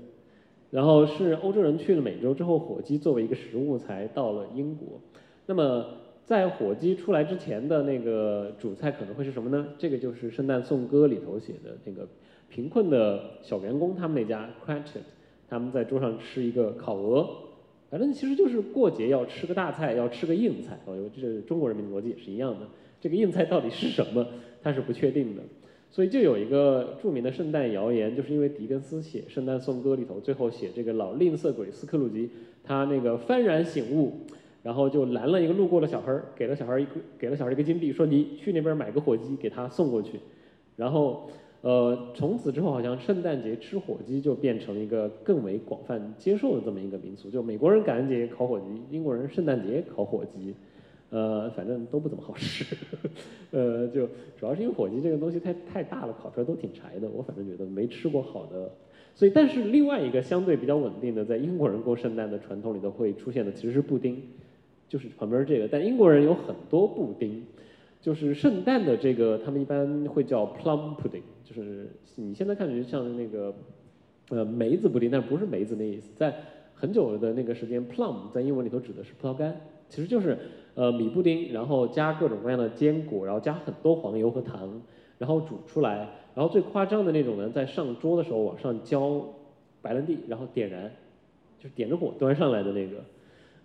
[0.69, 5.01] 然后是欧洲人去了美洲之后，火鸡作为一个食物才到了英国。
[5.47, 5.85] 那么
[6.23, 9.69] 在火鸡出来之前的那个主菜可能会是什么呢？
[9.79, 12.07] 这个就是《圣诞颂歌》里头写的那个。
[12.49, 15.03] 贫困的小员工，他们那家 catch it
[15.49, 17.27] 他们在桌上吃一个烤鹅，
[17.89, 20.77] 反正其实就是过节要吃个大菜，要吃个硬菜。
[20.85, 22.67] 哦，这是中国人民的逻辑也是一样的。
[22.99, 24.27] 这个硬菜到底是什么，
[24.61, 25.43] 它是不确定的。
[25.89, 32.29] 所以就有一个著名的圣诞谣言，就是因为狄更斯写《圣诞颂歌》里头，最后写这个老吝啬鬼斯克鲁吉，
[32.63, 34.13] 他那个幡然醒悟，
[34.63, 40.19] 然后就拦了一个路过的小孩儿，给了小孩儿一个给了小孩儿一个金币，说你去那边买个火鸡给他送过去，
[40.75, 41.29] 然后。
[41.61, 50.53] 呃，从此之后好像圣诞节吃火鸡就变成了一个更为广泛接受的这么一个民俗，就美国人感恩节烤火鸡，英国人圣诞节烤火鸡，
[51.09, 52.63] 呃，反正都不怎么好吃，
[53.51, 54.07] 呃，就
[54.39, 58.71] 主要是因为火鸡这个东西太太大了，烤出来都挺柴的，我反正觉得没吃过好的。
[59.15, 64.21] 所以，但是另外一个相对比较稳定的，在英国人过圣诞的传统里头会出现的其实是布丁，
[64.87, 65.67] 就是旁边这个。
[65.67, 67.43] 但英国人有很多布丁，
[68.01, 73.53] 就是圣诞的这个，他们一般会叫 plum pudding，就是你现在看起来像那个
[74.29, 76.11] 呃梅子布丁，但不是梅子那意思。
[76.15, 76.33] 在
[76.73, 80.37] 很久的那个时间，plum 在英文里头指的是葡萄干，其实就是
[80.75, 84.81] 呃米布丁，然后加各种各样的坚果，然后加很多黄油和糖，
[85.17, 86.07] 然后煮出来。
[86.35, 89.25] 然后最夸张的那种呢，在上桌的时候往上浇
[89.81, 90.91] 白兰地，然后点燃，
[91.57, 93.03] 就是点着火端上来的那个，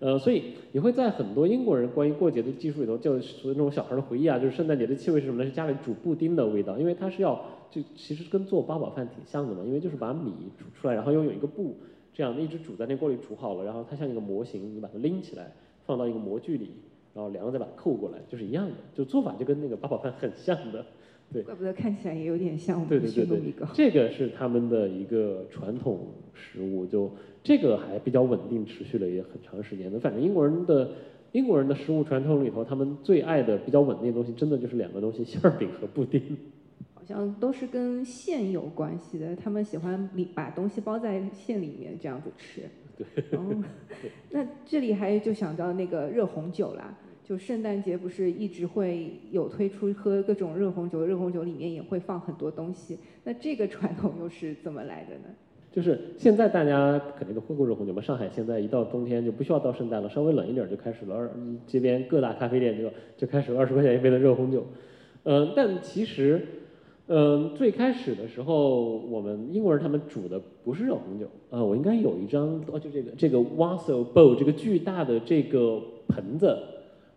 [0.03, 5.49] 呃，所以你会在很多英国人关于过节的技术里头，就是那种小孩的回忆啊，就是圣诞节的气味是什么呢？
[5.49, 11.77] 是家里煮布丁的味道，因为它是要就其实跟做八宝饭挺像的嘛，因为就是把米煮出来，然后又有一个布
[12.13, 15.53] 这样一直煮在那锅里煮好了，然后它像一个模型，你把它拎起来
[15.87, 16.73] 放到一个模具里，
[17.15, 20.85] 然后凉了再把它扣过来，就是一样的，就做法就跟那个八宝饭很像的。
[21.33, 23.67] 对，怪不得看起来也有点像我们的熏糯米糕。
[23.73, 27.11] 这个是他们的一个传统食物，就
[27.43, 29.99] 这个还比较稳定，持续了也很长时间的。
[29.99, 30.91] 反正英国人的
[31.33, 36.21] 英国人的食物传统里头，他们最爱的比较稳定的东西，真的就是两个东西：馅儿饼和布丁。
[36.95, 42.63] 好像都是跟馅有关系的，他们喜欢里把东西包在馅里面这样子吃。
[42.97, 43.07] 对。
[43.31, 43.53] 然后，
[44.31, 46.97] 那这里还就想到那个热红酒啦。
[47.25, 52.99] 就圣诞节不是一直会有推出喝各种热红酒，热红酒里面也会放很多东西。
[53.25, 55.35] 那这个传统又是怎么来的呢？
[55.71, 58.03] 就是现在大家肯定都喝过热红酒嘛。
[58.03, 61.31] 上海现在一到冬天就不需要到圣诞了，稍微冷一点就开始了二
[61.67, 64.67] 街边各大咖啡店就就开始二十块钱一杯的热红酒。
[65.23, 66.45] 嗯，但其实，
[67.07, 71.63] 嗯，最开始的时候我们英国人他们煮的不是热红酒啊。
[71.63, 76.59] 我应该有一张哦，就这个这个 WASSAL bowl 这个巨大的这个盆子。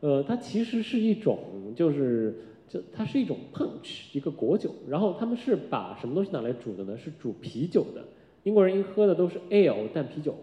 [0.06, 1.40] 呃，它其实是一种，
[1.76, 2.36] 就是
[2.68, 4.70] 就它是一种 punch，一个果酒。
[4.88, 6.96] 然后他们是把什么东西拿来煮的呢？
[6.96, 8.04] 是煮啤酒的。
[8.44, 10.36] 英国人一喝的都是 ale 淡啤酒。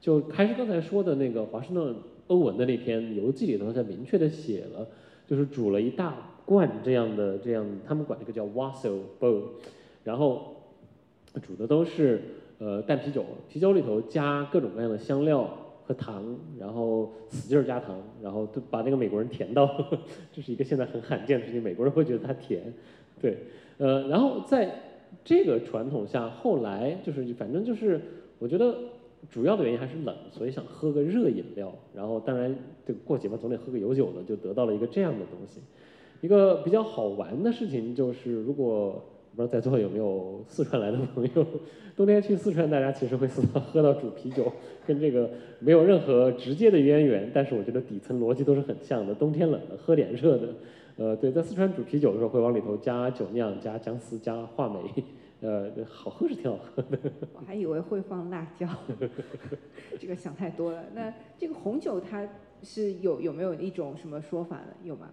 [0.00, 1.94] 就还是刚才说的那个华盛顿
[2.28, 4.88] 欧文的那篇游记里头，他明确的写了，
[5.26, 9.42] 就是煮了一大罐这样的这样，他们管这个叫 wassail bowl，
[10.02, 10.56] 然后
[11.42, 12.22] 煮的都是
[12.58, 15.58] 呃淡啤酒，啤酒里头加各种各样的香料。
[15.86, 16.24] 和糖，
[16.58, 19.68] 然后使劲儿加糖，然后都把那个美国人甜到，
[20.32, 21.62] 这是一个现在很罕见的事情。
[21.62, 22.72] 美国人会觉得它甜，
[23.20, 23.38] 对，
[23.78, 24.80] 呃，然后在
[25.24, 28.00] 这个传统下，后来就是反正就是，
[28.38, 28.76] 我觉得
[29.30, 31.72] 主要的原因还是冷，所以想喝个热饮料。
[31.94, 32.54] 然后当然
[32.86, 35.60] 这个过节嘛，总得喝个有酒的，就得到了一个这样的东西。
[36.20, 41.44] 一个比较好玩的事情就是，如果不知道在座有没有四川来的朋友，
[41.96, 44.52] 冬天去四川，大家其实会 喝到喝到煮啤酒，
[44.86, 49.12] 跟这个没有任何直接的渊源，但是我觉得底层逻辑都是很像的。
[49.12, 50.48] 冬天冷了，喝点热的。
[50.96, 55.02] 呃，对，在四川煮啤酒的时候会往里头加酒酿、加姜丝、加话梅，
[55.40, 56.96] 呃，好喝是挺好喝的。
[57.34, 58.68] 我还以为会放辣椒，
[59.98, 60.84] 这个想太多了。
[60.94, 62.24] 那这个红酒它
[62.62, 64.68] 是有有没有一种什么说法呢？
[64.84, 65.10] 有吗？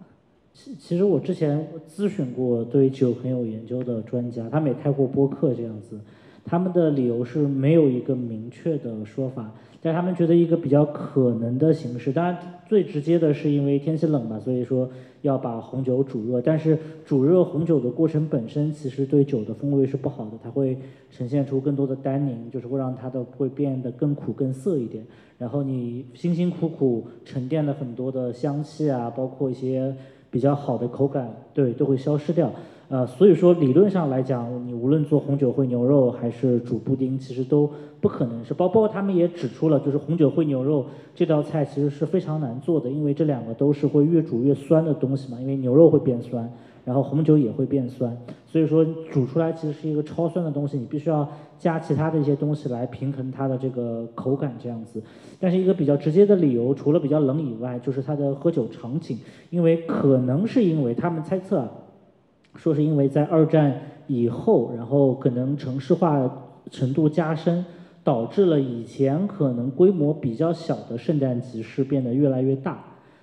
[0.54, 5.98] 其其实我之前咨询过对酒很有研究的专家，他们也开过播客这样子，
[6.44, 12.36] 他们的理由是没有一个明确的说法，但他们觉得一个比较可能的形式，当然
[12.68, 14.88] 最直接的是因为天气冷嘛，所以说
[15.22, 20.76] 要把红酒煮热，但是煮热红酒的过程本身其实对酒的风味是不好的，它会
[21.10, 25.02] 呈现出更多的单宁，就是会让它的会变得更苦更涩一点，
[25.38, 29.96] 然后你辛辛苦苦沉淀了很多的香气啊，包括一些。
[30.32, 32.50] 比较好的口感，对，都会消失掉。
[32.88, 38.52] 呃，所以说理论上来讲，你无论做红酒烩牛肉还是煮布丁，其实都不可能是。
[38.52, 46.50] 包包括他们也指出了，就是红酒烩牛肉这道菜其实是非常难做的，因为这两个都是会越煮越酸的东西嘛，因为牛肉会变酸。
[46.84, 51.28] 然后红酒也会变酸，所以说煮出来其实是一个超酸的东西，你必须要
[51.62, 55.00] 加其他的一些东西来平衡它的这个口感这样子。
[55.38, 59.16] 但是一个比较直接的理由，除了比较冷以外，就是它的喝酒场景，
[59.50, 61.70] 因为可能是因为他们猜测，啊
[62.56, 66.28] 说是因为在二战以后，然后可能城市化
[66.68, 67.64] 程度加深，
[68.02, 72.82] 导致了以前可能规模比较小的圣诞集市变得越来越大。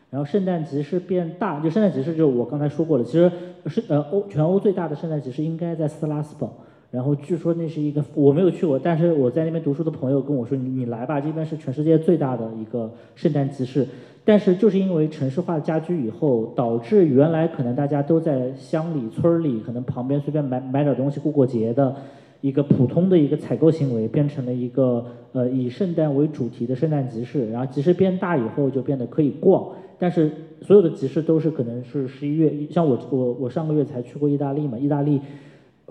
[0.10, 3.32] 然后圣诞集市变大，就圣诞集市就是我刚才说过了，其实
[3.68, 6.52] 是呃欧全欧最大的圣诞集市应该在斯拉斯堡，
[6.92, 13.88] 然后据说那是一个我没有去过，但是我在那边读书的朋友跟我说，你你来吧，这边是全世界最大的一个圣诞集市，
[14.26, 21.96] 但是就是因为城市化加剧以后，导致原来可能大家都在乡里村里，可能旁边随便买买点东西过过节的
[22.42, 27.52] 一个普通的一个采购行为，变成了一个呃以圣诞为主题的圣诞集市。
[27.52, 29.64] 然后集市变大以后，就变得可以逛，
[30.00, 35.22] 但是所有的集市都是可能是十一月，像我我我上个月才去过意大利嘛，意大利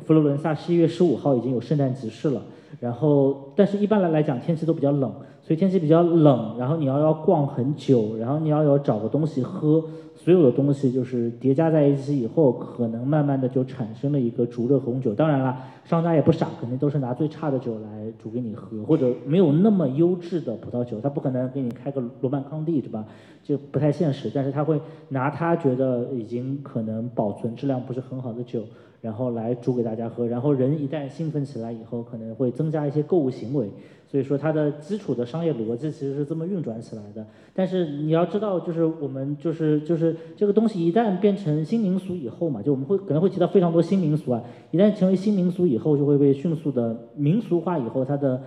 [0.06, 2.42] 佛罗伦萨十一月十五号已经有圣诞集市了。
[2.80, 5.10] 然后，但是一般来来讲，天气都比较冷，
[5.42, 9.82] 所以天气比较冷，然后你要要逛很久，然后你要要找个东西喝，
[10.14, 15.14] 所有的东西就是叠加在一起以后，可能慢慢的就产生了一个逐热红酒。
[15.14, 23.06] 当然了，商家也不傻，肯定都是拿最差的酒来煮给你喝，或者没有那么优质的葡萄酒，他不可能给你开个罗曼康帝，对吧？
[23.42, 24.30] 就不太现实。
[24.32, 28.62] 但是他会拿他觉得已经可能保存质量不是很好的酒。
[29.00, 33.70] 然后来煮给大家喝，然后人一旦兴奋起来以后，可能会增加一些购物行为，
[34.06, 37.24] 所以说它的基础的商业逻辑其实是这么运转起来的。
[37.54, 48.42] 但是你要知道，就是我们就是就是这个东西一旦变成新民俗以后嘛，就我们会可能会提到非常多新民俗啊，一旦成为新民俗以后，就会被迅速的民俗化以后，它的。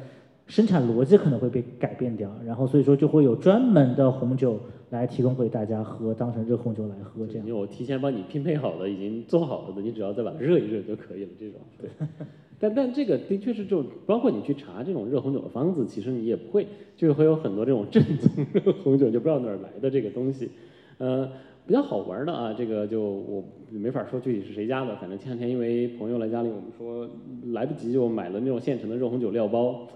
[0.52, 4.60] 生产逻辑可能会被改变掉，然后所以说就会有专门的红酒
[4.90, 7.48] 来提供给大家喝，当成热红酒来喝这样。
[7.48, 11.30] 因为我提前帮你拼配好了，已经做好了的，你只要再把它热一热就可以了。
[11.40, 11.90] 这种，对。
[12.60, 20.52] 但但这个的确是就包括你去查这种热红酒的方子，其实你也不会，就会有很多这种正宗热红酒就不知道哪儿来的这个东西。
[20.98, 21.30] 呃，
[21.66, 27.10] 比较好玩的啊，这个就我没法说具体是谁家的，反正前两天因为朋友来家里，我们说
[27.54, 29.88] 来不及就买了那种现成的热红酒料包。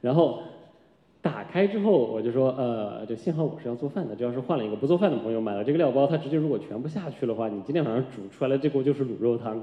[0.00, 0.40] 然后
[1.22, 9.62] 打开之后，我就说，呃，这幸好我是要做饭的，这要是换了一个不做饭的朋友买了这个料包，他直接如果全部下去的话，你今天晚上煮出来的这锅就是卤肉汤，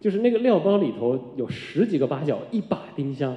[0.00, 3.36] 就是那个料包里头有十几个八角，一把丁香，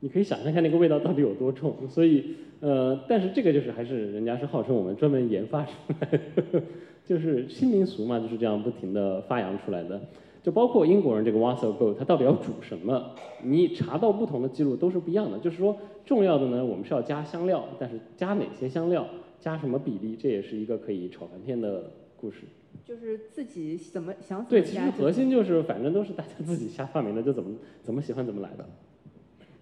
[0.00, 1.74] 你可以想象一下那个味道到底有多冲。
[1.88, 6.62] 所以，呃，但是这个就是还是人家是号称我们专门研发出来的，
[7.04, 10.00] 就是新民俗嘛，就是这样不停的发扬出来的。
[10.42, 13.10] 就包括英国人这个 Wassail Gold，它到底要煮什么？
[13.42, 15.38] 你查到不同的记录都是不一样的。
[15.38, 19.06] 就是说，重要的呢，我们是要加香料，但是加哪些香料，
[19.40, 22.42] 加什么比例，这也是一个可以炒翻天的故事。
[22.84, 28.64] 就是自己怎么想怎么对，其实核心就是反正都是大家自己瞎发明的，就怎么怎么喜欢怎么来的。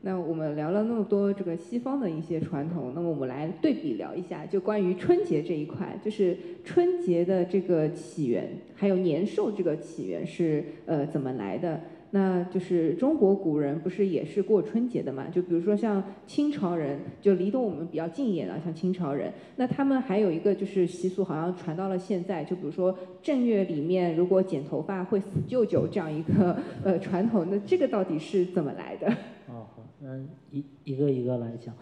[0.07, 11.81] 那我们聊了那么多这个西方的一些传统，那么我们来对比聊一下，就关于春节这一块，就是春节的这个起源，还有年兽这个起源是呃怎么来的？
[12.13, 15.27] 那就是中国古人不是也是过春节的嘛？
[15.27, 29.13] 就比如说像清朝人，就离得我们比较近一点的，像清朝人，那他们还有一个就是习俗，好像传到了现在，就比如说正月里面如果剪头发会死舅舅这样一个呃传统，那这个到底是怎么来的？
[30.09, 31.75] 嗯，一一个一个来讲，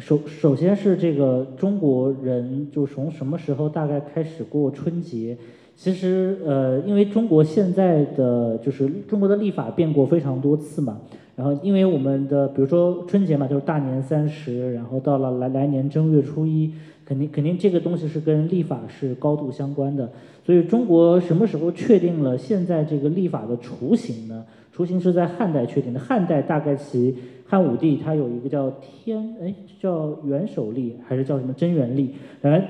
[0.00, 5.38] 首首先是这个中国人就从什么时候大概开始过春节？
[5.76, 10.98] 其实呃，因为中国现在的就是中国的历法变过非常多次嘛，
[11.36, 16.72] 然后因为我们的比如说春节嘛，就是大年三十，然后到了来来年正月初一，
[17.04, 20.10] 肯定肯定这个东西是跟历法是高度相关的，
[20.44, 24.44] 所以中国什么时候确定了现在这个历法的雏形呢？
[24.78, 27.12] 雏形是在汉代确定的，汉代大概其
[27.44, 32.10] 汉武帝他有一个叫天，哎，叫元首历还是叫什么贞元历？
[32.40, 32.62] 反正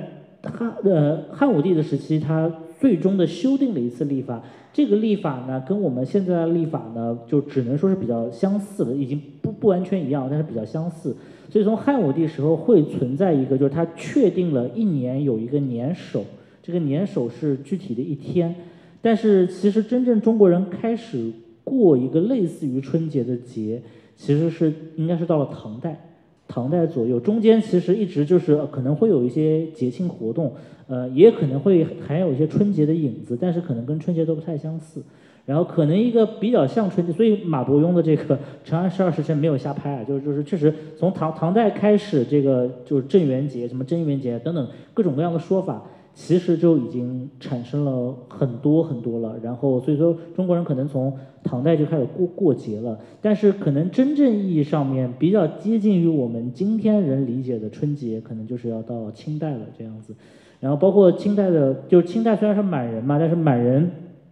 [0.51, 4.42] 汉呃汉武帝的时期，他最终的修订了一次历法。
[4.73, 11.14] 这个历法呢，跟我们现在的历法呢，就只能说是比较相似的，已经不不完全一样，但是比较相似。
[11.51, 16.25] 所以从汉武帝时候会存在一个，就是他确定了一年有一个年首，
[16.62, 18.55] 这个年首是具体的一天。
[19.03, 21.31] 但是其实真正中国人开始
[21.68, 23.83] 过一个类似于春节的节。
[24.20, 25.96] 其实是应该是到了唐代，
[26.48, 30.52] 唐代左右，中间其实一直就是可能会有一些节庆活动，
[30.88, 35.00] 呃，也可能会还有一些春节的影子，但是可能跟春节都不太相似。
[35.46, 45.81] 然后可能一个比较像春节，所以马伯庸的这个《长安十二时辰》没有瞎拍啊，就是就是确实从唐唐代开始，这个就是正元节、什么贞元节等等各种各样的说法。
[46.20, 60.12] 其实就已经产生了很多很多了，然后所以说中国人可能从唐代就开始过过节了，但是可能真正意义上面比较接近于我们今天人理解的春节，可能就是要到清代了这样子，
[60.59, 63.88] 然后包括清代的，就是清代虽然是满人嘛，但是满人。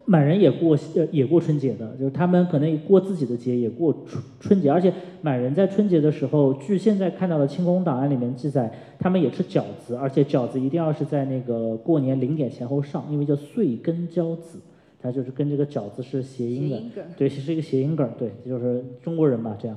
[0.07, 4.71] 满人也过呃也过春节的，就是他们可能过自己的节，也过春春节。
[4.71, 14.61] 而且满人在春节的时候，据现在看到的清宫档案里面记载，他们也吃饺子，而且饺子一定要是在那个过年零点前后上，因为叫岁根交子，
[15.03, 19.77] 它就是跟这个饺子是谐音的，对，是一个谐音梗，对，就是中国人嘛这样。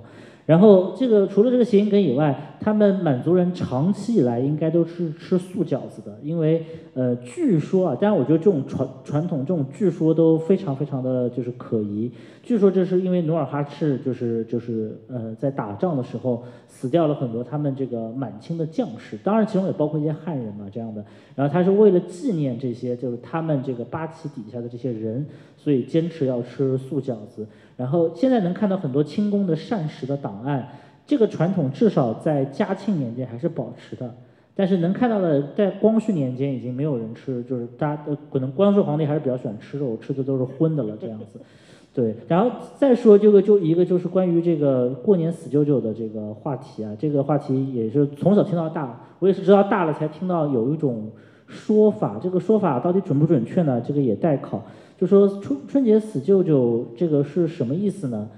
[0.50, 12.12] 然后这个除了这个谐音梗以外，他们满族人长期以来应该都是吃素饺子的，因为呃，据说啊，当然我觉得这种传传统这种据说都非常非常的就是可疑。
[12.41, 21.06] 据说这是因为努尔哈赤就是就是呃在打仗的时候死掉了很多他们这个满清的将士，当然其中也包括一些汉人嘛这样的。
[21.36, 25.24] 然后他是为了纪念这些就是他们这个八旗底下的这些人，
[25.56, 27.45] 所以坚持要吃素饺子。
[27.80, 30.67] 然后现在能看到很多清宫的膳食的档案，
[31.07, 34.13] 这个传统至少在嘉庆年间还是保持的。
[34.53, 41.39] 但是能看到的，在光绪年间已经没有人吃，就是大家可能光绪皇帝还是比较喜欢吃肉，吃的都是荤的了这样子。
[41.95, 51.09] 对，然后再说这个就一个就是关于这个过年死舅舅的这个话题啊，这个话题也是从小听到大，我也是直到大了才听到有一种
[51.47, 53.80] 说法，这个说法到底准不准确呢？
[53.80, 54.61] 这个也待考。
[55.00, 58.30] 就说春春节死舅舅这个是什么意思呢？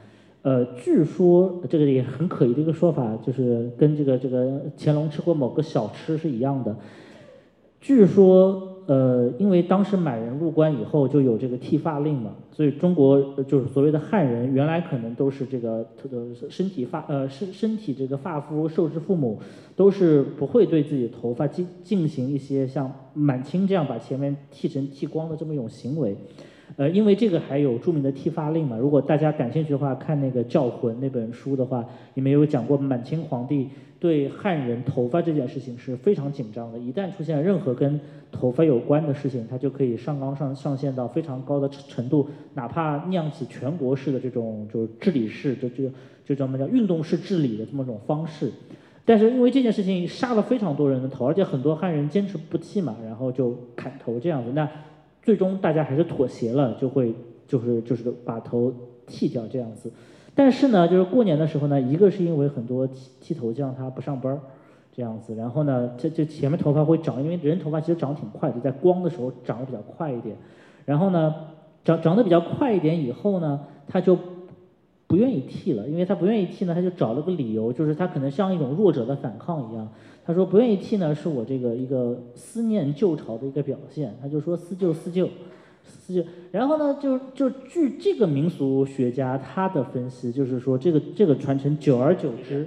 [0.43, 6.75] 呃，据说这个也很可疑的一个说法，就是跟这个这个乾隆吃过某个小吃是一样的。
[7.79, 19.39] 据说，呃，因为当时满人入关以后就有这个剃发令嘛，所以中国就是所谓的汉人原来可能都是这个呃身体发呃身身体这个发肤受之父母，
[19.75, 26.15] 都是不会对自己头发进进行一些像满清这样把前面剃成剃光的这么一种行为。
[26.77, 28.77] 呃，因为这个还有著名的剃发令嘛。
[28.77, 33.69] 如果大家感兴趣的话，看那个《教魂》那本书的话，里面有讲过满清皇帝
[33.99, 36.79] 对汉人头发这件事情是非常紧张的。
[36.79, 37.99] 一旦出现任何跟
[38.31, 45.83] 头发有关的事情，他就可以上纲上上线到非常高的程度，哪怕酿起全国式的这种就是治理式，就就
[46.25, 48.51] 就叫什么叫运动式治理的这么一种方式。
[49.03, 54.51] 但是因为这件事情杀了非常多人的头，而且很多汉人坚持不剃嘛，然后就砍头这样子。
[54.53, 54.69] 那
[55.21, 57.13] 最终大家还是妥协了，就会
[57.47, 58.73] 就是就是把头
[59.05, 59.91] 剃掉这样子。
[60.33, 64.39] 但是呢，就是过年的时候呢，一个是因为很多剃剃头匠他不上班儿
[64.95, 70.35] 这样子，然后呢，这这前面头发会长，因为人头发其实长得挺快的，在光的时候长得比较快一点。
[70.85, 71.35] 然后呢，
[71.83, 74.17] 长长得比较快一点以后呢，他就
[75.07, 79.87] 不愿意剃了，因为他不愿意剃呢，他就找了个理由，就是他可能像一种弱者的反抗一样。
[80.31, 84.15] 他说不愿意剃呢，是我这个一个思念旧朝的一个表现。
[84.21, 85.27] 他就说思旧思旧，
[85.83, 86.23] 思旧。
[86.51, 92.65] 然后呢，就就据这个民俗学家他的分析，就是说这个这个传承久而久之，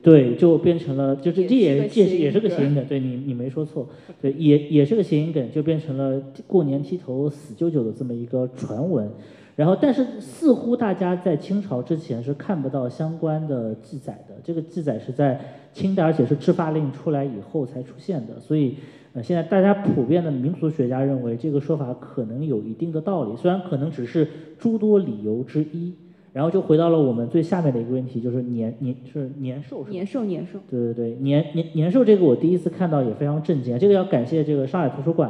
[0.00, 3.88] 对，就变成了，就这这也这也是个谐音梗，对你你没说错，
[4.22, 9.10] 对，也也是个谐音梗，就变成了过年剃头死舅舅的这么一个传闻。
[9.56, 14.34] 然后，但是似乎大家在清朝之前是看不到相关的记载的。
[14.42, 15.40] 这个记载是在
[15.72, 18.40] 清代，而且是制发令出来以后才出现的。
[18.40, 18.76] 所以，
[19.12, 24.26] 呃，现在大家普遍的民俗学家认为这个说法可能有一定的道理，虽然可能只是
[24.58, 25.94] 诸多理由之一。
[26.32, 30.60] 然后就回到了我们最下面的一个问题，就是年年是年兽是年兽年兽。
[30.70, 35.28] 对对对，年年年兽这个我第一次看到也非常震惊，这个要感谢这个上海图书馆。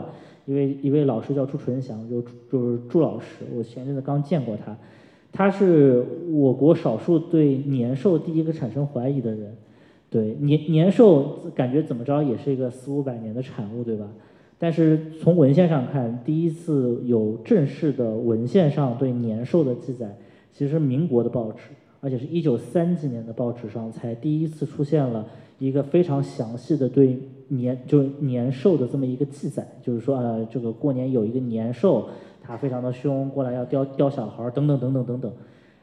[0.51, 2.21] 一位一位老师叫朱纯祥，就
[2.51, 4.77] 就是朱老师，我前阵子刚见过他，
[5.31, 9.55] 他是我国少数对年兽第一个产生怀疑的人。
[10.11, 14.09] 对年年兽感觉怎么着也是一个四五百年的产物，对吧？
[14.59, 20.19] 但是从文献上看，第一次有正式的文献上对年兽的记载，
[20.53, 21.61] 其实民国的报纸，
[22.01, 25.25] 而且是一九三几年的报纸上才第一次出现了
[25.61, 27.17] 一个非常详细的对。
[27.53, 32.07] 年就是年兽的这么一个记载，就是说呃，这个过年有一个年兽，
[32.41, 35.33] 它非常的凶，过来要叼叼小孩，等等等等等等。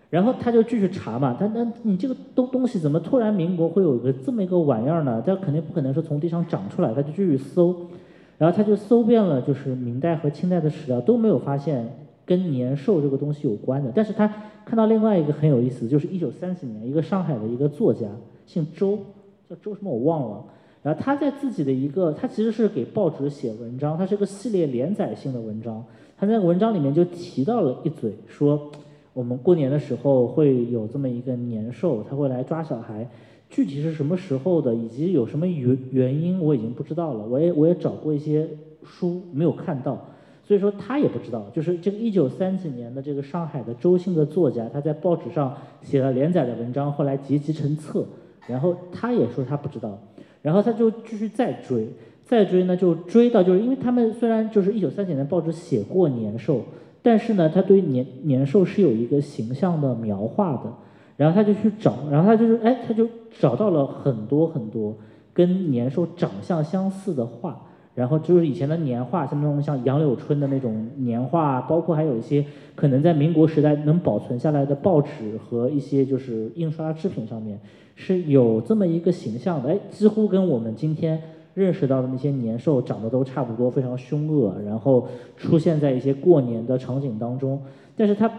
[0.10, 5.22] 然后他就继续查嘛，他那你这个东东西怎么突然民国会有一个这么一个玩意儿呢？
[5.26, 7.76] 他肯定不可能是从地上长出来，他就继续搜，
[8.38, 11.86] 然后他就搜遍了，就是明代和清代的史料都没有发现
[12.26, 13.92] 跟年兽这个东西有关的。
[13.94, 14.26] 但是他
[14.64, 18.08] 看到另外一个很有意思，就是一九三几年，一个上海的一个作家，
[18.46, 18.98] 姓周，
[19.50, 20.44] 叫周什么我忘了。
[20.84, 25.84] 然后他在自己的一个，他其实是给报纸写文章，他是个系列连载性的文章。
[26.18, 28.72] 他在文章里面就提到了一嘴，说
[29.14, 33.08] 我们过年的时候会有这么一个年兽，他会来抓小孩。
[33.50, 37.26] 具体是什么时候的，以及有什么原原因，我已经不知道了。
[37.26, 38.48] 我也我也找过一些
[38.84, 39.98] 书，没有看到，
[40.44, 41.46] 所以说他也不知道。
[41.54, 48.06] 就是这个一九三几年的这个上海的周姓的作家，他在报纸上写了连载的文章，后来集集成册，
[48.48, 50.00] 然后他也说他不知道。
[50.42, 51.90] 然后他就继续再追，
[52.24, 56.62] 再追呢，就追到就是因为他们虽然就是一九三几年报纸写过年兽，
[57.02, 60.72] 但是呢，他对年年兽是有一个形象的描画的，
[61.18, 64.96] 然后他就去找，然后他就是哎，他就找到了很多很多
[65.34, 67.60] 跟年兽长相相似的画，
[67.94, 72.46] 然后就是以前的年画，像那种像杨柳春的那种年画，包括还有一些
[72.76, 77.60] 可能在民国时代能保存下来的报纸和一些就是印刷制品上面。
[78.00, 81.22] 是有这么一个形象的，哎，几乎跟我们今天
[81.56, 87.60] 认识到的那些年兽长得都差不多，非常凶恶，然后出现在一些过年的场景当中。
[87.96, 88.32] 但是他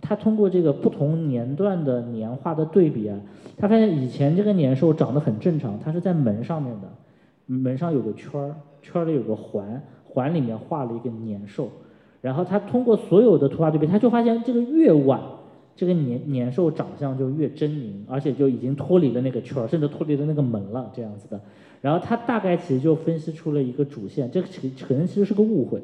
[0.00, 3.18] 他通过这个不同年段的年画的对比啊，
[3.56, 6.88] 他发现以前这个年兽长得很正常，它是在门上面的，
[7.46, 8.54] 门上有个圈儿。
[8.80, 11.68] 圈里有个环，环里面画了一个年兽，
[12.22, 15.20] 然后他通过所有的图画对比，他就发现这个越晚，
[15.78, 21.40] 这个年年兽长相就越狰狞，而且就已经脱离了那个圈甚至脱离了那个门了，这样子的。
[21.80, 24.48] 然后他大概其实就分析出了一个主线，这个
[24.80, 25.80] 可能其实是个误会，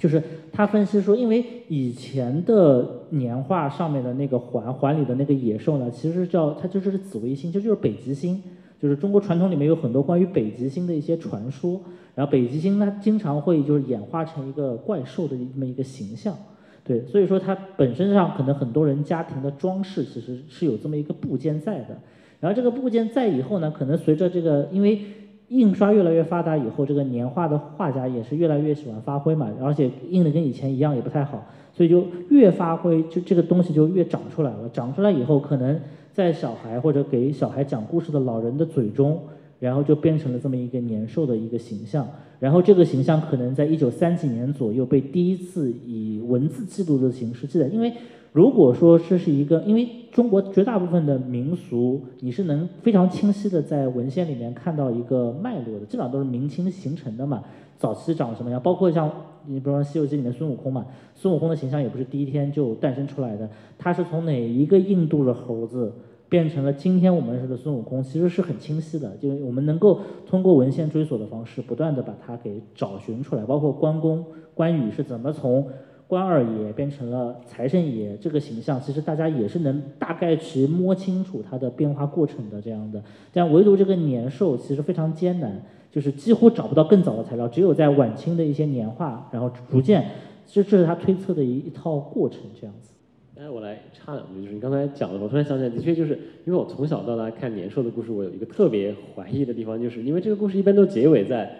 [0.00, 8.42] 就是他分析说，因为以前的年画上面的那个环环里的那个野兽呢，其实叫它就是紫微星，就就是北极星，
[8.82, 11.80] 就是中国传统里面有很多关于北极星的一些传说。
[12.16, 16.36] 然后北极星呢，经常会就是演化成一个怪兽的这么一个形象，
[16.84, 21.96] 对，所以说它本身上可能很多人家庭的装饰其实是有这么一个部件在的。
[22.40, 25.00] 然后这个部件在以后呢，可能随着这个因为
[25.48, 34.68] 印刷越来越发达以后，这个年画的画家也是越来越喜欢发挥嘛，而且印的跟以前一样也不太好，所以就越发挥就这个东西就越长出来了。
[34.70, 35.80] 长出来以后，可能
[36.12, 39.18] 在小孩或者给小孩讲故事的老人的嘴中。
[39.60, 42.06] 然后就变成了这么一个年兽的一个形象，
[42.38, 47.66] 然后这个形象可能在一九三几年左右被第一次以文字记录的形式记载。
[47.68, 47.92] 因为
[48.32, 57.42] 如果说这是一个，因为中国绝大部分的民俗，你是能非常清晰的在文献里面看到一个脉络的，基本上都是明清形成的嘛。
[57.78, 59.10] 早期长什么样，包括像
[59.46, 63.48] 你比如说《西游记》里面孙悟空嘛，孙悟空的形象也不是第一天就诞生出来的，
[63.78, 65.92] 他是从哪一个印度的猴子？
[66.34, 73.44] 变成了今天我们认识的孙悟空，其实是很清晰的，就是我们能够通过文献追索的方式，不断的把它给找寻出来。
[73.44, 75.64] 包括关公、关羽是怎么从
[76.08, 83.00] 关二爷变成了财神爷这个形象，其实大家也是能大概去摸清楚它的变化过程的这样的。
[83.32, 85.62] 但唯独这个年兽其实非常艰难，
[85.92, 90.04] 就是几乎找不到更早的材料，只有在晚清的一些年画，然后逐渐，
[90.48, 92.90] 这这是他推测的一一套过程这样子。
[93.36, 96.12] 哎，我来插两句，就是你刚才讲的，我突然想起来，的确就是
[96.46, 101.50] 因为我从小到大看年兽的故事，我有一个特别怀疑的地方，就是因为这个故事一般都结尾在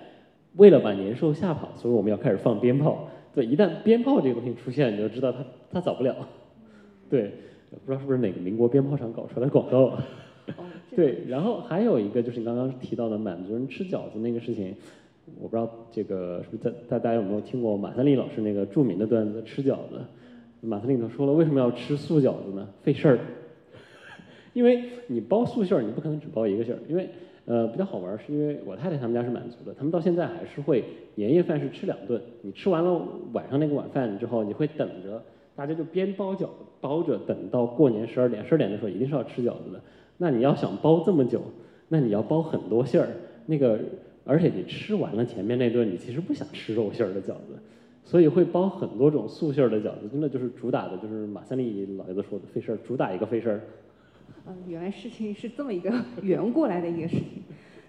[0.54, 3.08] 为了把年兽吓跑，所以我们要开始放鞭炮。
[3.34, 5.38] 对，一旦鞭炮这个东西出现，你就知道它
[5.72, 6.14] 它早不了。
[7.10, 7.32] 对，
[7.84, 9.98] 不知道是不是哪个民国鞭炮厂搞出来的广告。
[10.94, 14.72] 对，然后还有一个就是你刚刚提到的满族人吃饺子那个事情，
[15.40, 20.00] 我不知道这个是不是在大家有没有听过马三立老师那个著名的段子吃饺子。
[20.64, 22.68] 马司令都说了，为什么要吃素饺子呢？
[22.82, 23.18] 费事儿。
[24.54, 26.78] 因为你包素馅儿，你不可能只包一个馅儿。
[26.88, 27.08] 因为
[27.44, 30.84] 呃比较好玩，是因为我太太他们家是满族的，他们到现在还是会
[31.16, 32.20] 年夜饭是吃两顿。
[32.42, 33.02] 你吃完了
[33.32, 35.22] 晚上那个晚饭之后，你会等着，
[35.54, 39.80] 大家就边包饺子包着，等到过年十二点，十二点的时候一定是要吃饺子的。
[40.16, 41.42] 那你要想包这么久，
[41.88, 43.08] 那你要包很多馅儿，
[43.46, 43.78] 那个
[44.24, 47.58] 而且你吃完了前面那顿，你其实不想吃肉馅儿的饺子。
[48.04, 53.60] 所以会包很多种素馅儿的饺子，真的就是主打的，就是马三立老爷子说的费事儿，主打一个费事儿。
[54.46, 55.90] 嗯，原来事情是这么一个
[56.22, 57.42] 圆过来的一个事情。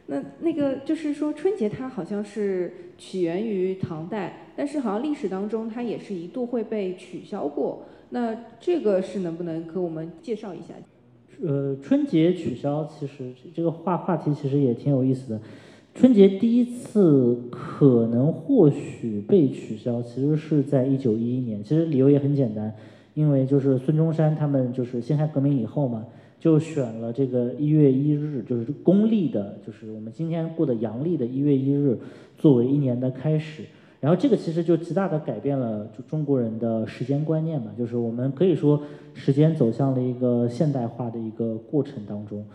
[0.08, 7.84] 那那个就是说春节它好像是起源于唐代，但是好像历史当中它也是一度会被取消过。
[8.12, 10.74] 那这个是能不能给我们介绍一下？
[11.44, 15.42] 呃，春节取消其实这个话话题其实也挺有意思的。
[15.96, 21.64] 春节第一次可能或许被取消，其实是在一九一一年。
[21.64, 22.76] 其实理由也很简单，
[23.14, 26.06] 因为就是孙中山他们就是辛亥革命以后嘛，
[26.38, 31.98] 就选了这个一月一日，就是公历的，就是我们今天过的阳历的一月一日，
[32.38, 33.64] 作为一年的开始。
[34.02, 38.82] 然后这个其实就极大的改变了就中国人的时间观念嘛，就是我们可以说
[39.14, 42.46] 时间走向了一个现代化的一个过程当中。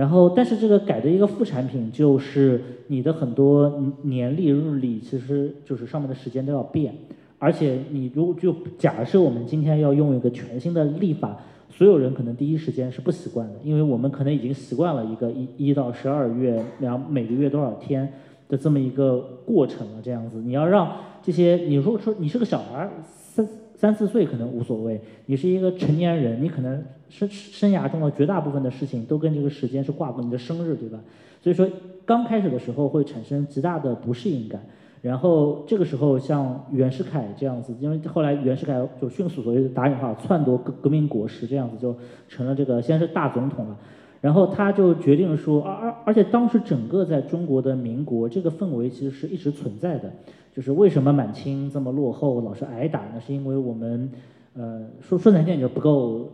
[0.00, 6.94] 然后，但是这个改的一个副产品就是你的很多年历、日历，其实就是上面的时间都要变。
[7.38, 11.36] 而且，你如果就假设我们今天要用一个全新的历法，
[11.68, 18.10] 所有人可能第一时间是不习惯的，因为我们可能已经习惯了一个一一到十二月，然后每个月多少天
[18.48, 20.00] 的这么一个过程了。
[20.02, 20.90] 这样子，你要让
[21.22, 26.82] 这些，你如果说你是个小孩，三三四岁可能无所谓，你是一个成年人，你可能。
[27.10, 30.98] 生生涯中的绝大部分的事情都跟这个时间是挂钩，你的生日对吧？
[31.42, 31.68] 所以说
[32.06, 34.60] 刚开始的时候会产生极大的不适应感，
[35.02, 41.94] 然后这个时候像袁世凯这样子，因为后来袁世凯就迅速所谓的打引号篡夺革革命果实这样子就
[42.28, 43.76] 成了这个先是大总统了，
[44.20, 50.12] 然后他就决定说，而而而且当时整个在中国的民国这个氛围其实是一直存在的，
[50.54, 53.20] 就是为什么满清这么落后，老是挨打呢？
[53.26, 54.10] 是因为我们，
[54.54, 56.28] 呃，说说难听点就不够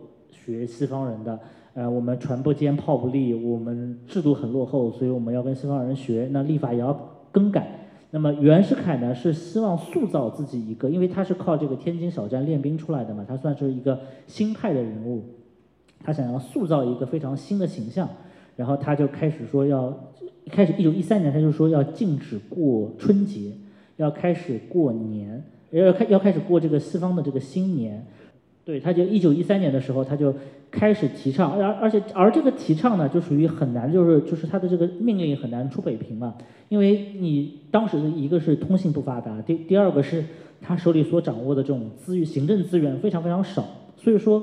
[0.46, 1.40] 学西方人的，
[1.74, 6.96] 呃，我们船不坚炮不利，我们制度很落后，所以我们要跟西方人学，那立法也要
[7.32, 7.80] 更改。
[8.12, 15.24] 那么袁世凯呢，是希望塑造自己一个，因为他是靠这个天津小站练兵出来的嘛，他算是一个新派的人物。
[16.04, 18.08] 他想要塑造一个非常新的形象，
[18.54, 19.92] 然后他就开始说要，
[20.50, 23.52] 开始一九一三年他就说要禁止过春节，
[23.96, 28.06] 要开始过年，要开要开始过这个西方的这个新年，
[28.66, 30.34] 对，他就一九一三年的时候他就
[30.72, 36.34] 开始提倡，而而且而这个提倡呢就属于很难，就是就是他的这个命令很难出北平嘛，
[36.68, 40.24] 因为你当时的一个是通信不发达，第第二个是
[40.60, 43.64] 他手里所掌握的这种资源行政资源非常非常少，
[43.96, 44.42] 所以说。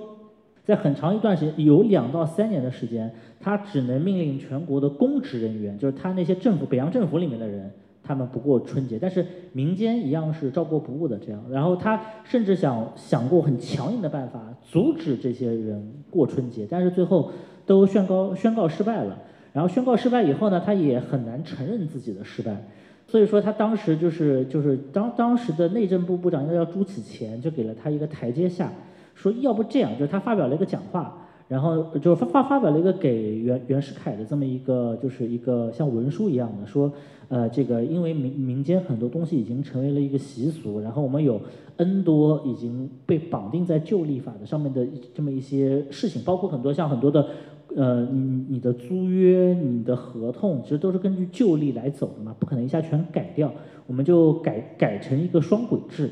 [0.66, 7.70] 在很长一段时间，有两到三年的时间，他只能命令全国的公职人员，就是他那些政府北洋政府里面的人，
[8.04, 11.42] 他们不过春节，但是民间一样是照过不误的这样。
[11.50, 17.32] 然后他甚至想想过很强硬的办法阻止这些人过春节，但是最后
[17.66, 19.18] 都宣告宣告失败了。
[19.54, 22.66] 然后宣告失败以后呢，他也很难承认自己的失败，
[23.08, 28.72] 所以说他当时就是就是当当时的内政部部长应该叫朱启潜，就给了他一个台阶下。
[29.16, 31.23] 说要不这样，就是他发表了一个讲话，
[31.54, 36.92] 然后就发发发表了一个给袁袁世凯的这么一个，就是一个像文书一样的，说，
[37.28, 41.40] 呃，这个因为民民间很多东西已经成为了一个习俗，然后我们有
[41.78, 44.84] N 多已经被绑定在旧历法的上面的
[45.14, 47.28] 这么一些事情，包括很多像很多的，
[47.76, 53.54] 呃，你你的租约、你的合同，其实都是根据旧历来走的嘛，不可能一下全改掉，
[53.86, 56.10] 我们就改改成一个双轨制。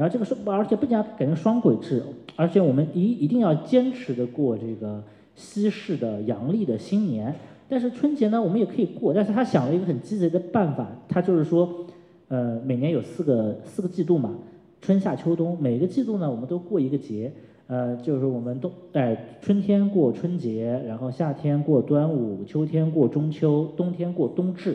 [0.00, 2.02] 然后这个是，而且不仅要改成双轨制，
[2.34, 7.34] 而且我们一一定要坚持的过这个西式的阳历的新年。
[7.68, 9.12] 但是春节呢，我们也可以过。
[9.12, 11.84] 但是他想了一个很鸡贼的办法，他就是说，
[12.28, 14.32] 呃，每年有四个四个季度嘛，
[14.80, 17.30] 春夏秋冬，每个季度呢，我们都过一个节。
[17.66, 24.74] 呃，就是我们冬在春天过春节，然后夏天过端午，秋天过中秋，冬天过冬至。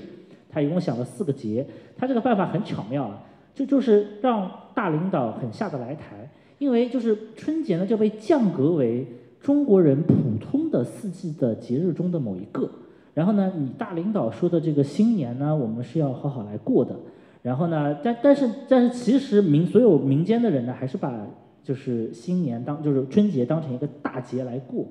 [0.52, 1.66] 他一共想了四个节。
[1.98, 3.24] 他这个办法很巧妙啊。
[3.56, 6.30] 这就是让大领导很下得来台，
[6.60, 9.08] 因为就是春节呢就被降格为
[9.42, 12.70] 中国人普通的四季的节日中的某一个。
[13.14, 16.94] 然后呢，你大领导说的这个新年呢，我们是要好好来过的。
[17.42, 21.26] 然后呢，但但是但是其实民所有民间的人呢，还是把
[21.64, 24.86] 就是新年当就是春节当成一个大节来过。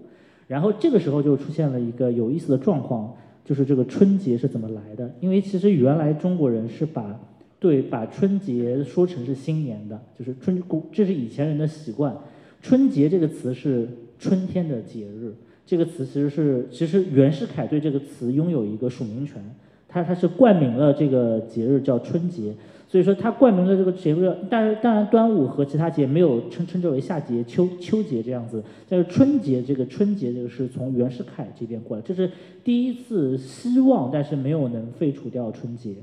[0.46, 3.12] 然后这个时候就出现了一个有意思的状况，
[3.44, 5.10] 就是这个春节是怎么来的？
[5.20, 7.18] 因为其实原来中国人是把
[7.64, 12.14] 对，把春节说成是新年的，就是春古，这是以前人的习惯。
[12.60, 13.88] 春节这个词是
[14.18, 15.32] 春天的节日，
[15.64, 19.42] 这个词其实是，其实袁世凯对这个词拥有一个署名权，
[19.88, 22.54] 他他是冠名了这个节日叫春节，
[22.86, 24.30] 所以说他冠名了这个节日。
[24.50, 32.30] 但是当然端午和其他节没有称称之为夏节、秋秋节这样子，但是春节这个春节这个是从袁世凯这边过来，这是
[32.62, 35.94] 第一次希望，但是没有能废除掉春节。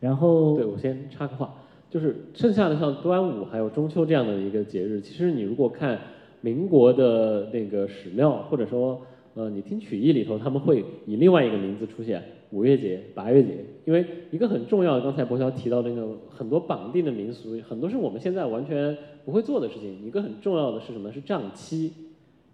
[0.00, 1.54] 然后，对我先插个话，
[1.90, 5.98] 就是剩下的像端午还有中秋这样的一个节日，其实你如果看
[6.40, 9.02] 民国的那个史料，或者说
[9.34, 18.96] 呃你听曲艺里头，他们会以另外一个名字出现，五月节、八月节，因为一个很重要的，刚才博乔提到那个很多绑定的民俗，很多是我们现在完全
[19.26, 20.02] 不会做的事情。
[20.06, 21.12] 一个很重要的是什么？
[21.12, 21.92] 是账期。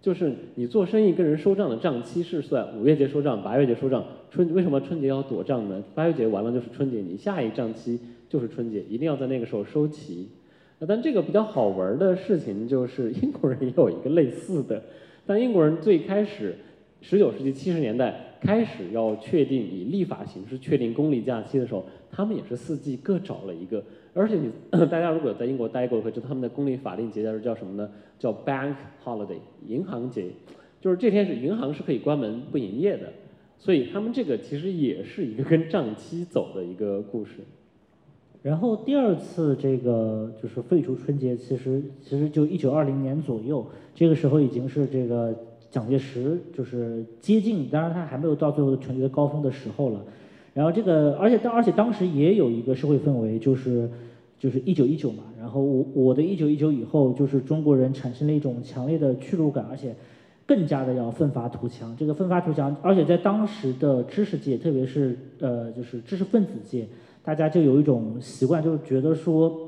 [0.01, 4.03] 就是你做生意跟人收账的账期是算五月节收账，八月节收账。
[4.29, 5.83] 春为什么春节要躲账呢？
[5.95, 10.29] 八月节完了就是春节，你下一账期就是春节，一定要在那个时候收齐。
[10.79, 14.81] 那但这个比较好玩的事情就是英国人也有一个类似的，
[15.25, 16.55] 但英国人最开始
[17.01, 23.83] 十九世纪七十年代开始要确定以立法形式确定公历假期的时候，他们也是四季各找了一个。
[24.17, 24.51] 而且你
[24.89, 27.89] 大家如果在英国待过，会知道他们的公立法定节假日叫什么呢？
[28.17, 30.31] 叫 Bank Holiday，银行节，
[30.81, 33.13] 就是这天是银行是可以关门不营业的。
[33.59, 37.41] 所以他们这个其实也是一个跟账期走的一个故事。
[38.43, 43.65] 然后第二次这个就是废除春节，其实其实就一九二零年左右，
[43.95, 45.35] 这个时候已经是这个
[45.69, 50.05] 蒋介石就是接近，当然他还没有到最后的权力的高峰的时候了。
[50.57, 53.87] 然后这个，而且当而且当时也有一个社会氛围，就是
[54.39, 55.23] 就是一九一九嘛。
[55.39, 59.95] 然后我我的一九一九以后，就是中国人产生了一种强烈的屈辱感，而且
[60.47, 61.95] 更加的要奋发图强。
[61.95, 66.87] 这个奋发图强，而且在当时的知识界，特别是呃就是知识分子界，
[67.23, 69.67] 大家就有一种习惯，就是觉得说，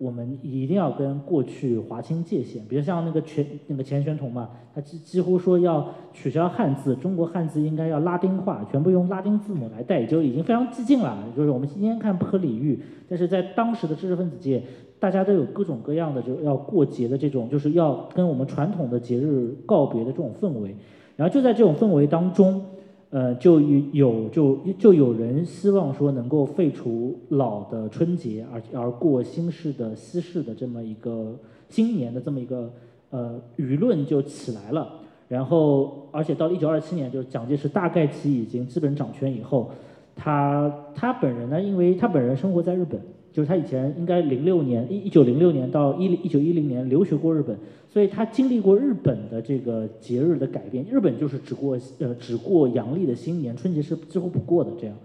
[0.00, 11.22] 我们一定要跟过去划清界限，比如像那个钱那个钱玄同嘛，他几几乎说要取消汉字，中国汉字应该要拉丁化，全部用拉丁字母来代，就已经非常激进了。
[11.36, 14.62] 就是我们今天看不可理喻，但是在当时的知识分子界，
[14.98, 20.74] 大家都有各种各样的就要过节的这种，就是要跟我们传统的节日告别的这种氛围。
[21.14, 22.64] 然后就在这种氛围当中。
[23.10, 31.36] 呃，就有就就有人希望说能够废除老的春节，而而过新式的西式的这么一个
[31.68, 32.72] 新年的这么一个
[33.10, 34.88] 呃舆论就起来了。
[35.26, 39.70] 然后，而且到了一九二七年，就是蒋介石大概其已经基本掌权以后，
[40.14, 43.00] 他他本人呢，因为他本人生活在日本。
[43.32, 47.56] 就是他以前应该零六年一一九零六年到一一九一零年留学过日本，
[47.88, 50.84] 所以他经历过日本的这个节日的改变。
[50.90, 54.70] 日本就是只过呃只过阳历的新年，春节是几乎不过的。
[54.80, 54.96] 这样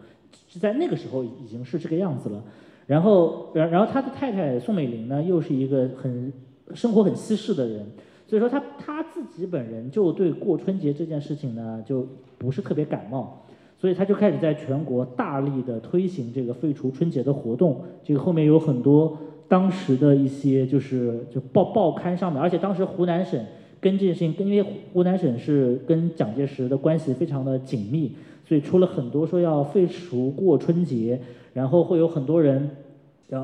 [0.48, 2.44] 是在那个时候已经是这个样子了。
[2.88, 6.32] 然后然然后他的太太宋美龄呢，又是一个很
[6.74, 7.86] 生活很西式的人，
[8.28, 12.08] 所以说他他自己本人就对过春节这件事情呢就
[12.38, 13.45] 不是特别感冒。
[13.78, 17.82] 所以他就开始在全国大力的推行这个废除春节的活动。
[18.04, 19.16] 这个后面有很多
[19.48, 23.40] 当时的一些就是就报报刊上面，而且当时湖南省
[23.80, 28.14] 跟这件事情，跟因为湖南省是跟蒋介石的关系非常的紧密，
[28.48, 31.20] 所以出了很多说要废除过春节，
[31.54, 32.70] 然后会有很多人，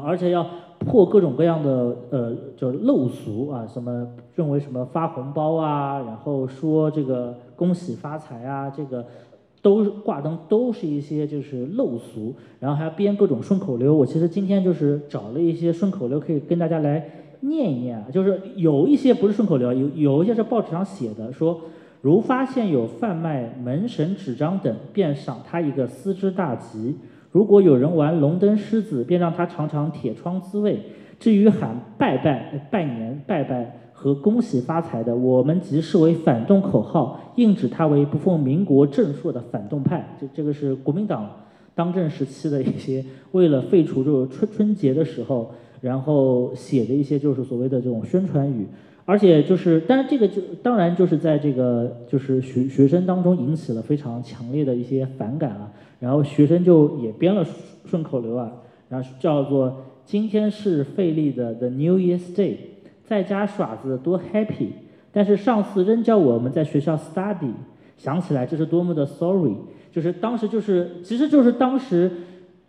[0.03, 0.47] 而且要
[0.79, 9.05] 破各种各样的呃就陋俗啊，什么认为什么发红包啊，然后说这个恭喜发财啊，这个。
[9.61, 13.95] 都挂灯都是一些就是陋俗，然后还要编各种顺口溜。
[13.95, 17.03] 我其实今天就是找了一些顺口溜，可以跟大家来
[17.41, 18.07] 念一念啊。
[18.11, 21.61] 就是有一些不是顺口溜，有有一些是报纸上写的，说
[22.01, 26.95] 如发现有贩卖门神纸张等，便赏他一个丝织大吉；
[27.31, 30.79] 如果有人玩龙灯狮子，便让他尝尝铁窗滋味。
[31.19, 33.90] 至于喊拜拜、拜年、拜拜。
[34.01, 40.17] 和恭喜发财的，我们即视为反动口号，硬指他为不奉民国正朔的反动派。
[40.19, 41.29] 这这个是国民党
[41.75, 48.65] 当政时期的一些为了废除这个春春节的时候，然后写的一些就是所谓的这种宣传语。
[49.05, 55.71] 而且就是，但是这个就当然就是在这个就是学学生当中引起了非常强烈的一些反感啊。
[55.99, 57.45] 然后学生就也编了
[57.85, 58.51] 顺口溜啊，
[58.89, 62.70] 然后叫做今天是费力的 The New Year's Day。
[63.11, 64.69] 在家耍子多 happy，
[65.11, 67.51] 但是上司仍叫我们在学校 study，
[67.97, 69.53] 想起来这是多么的 sorry，
[69.91, 72.09] 就是当时就是，其实就是当时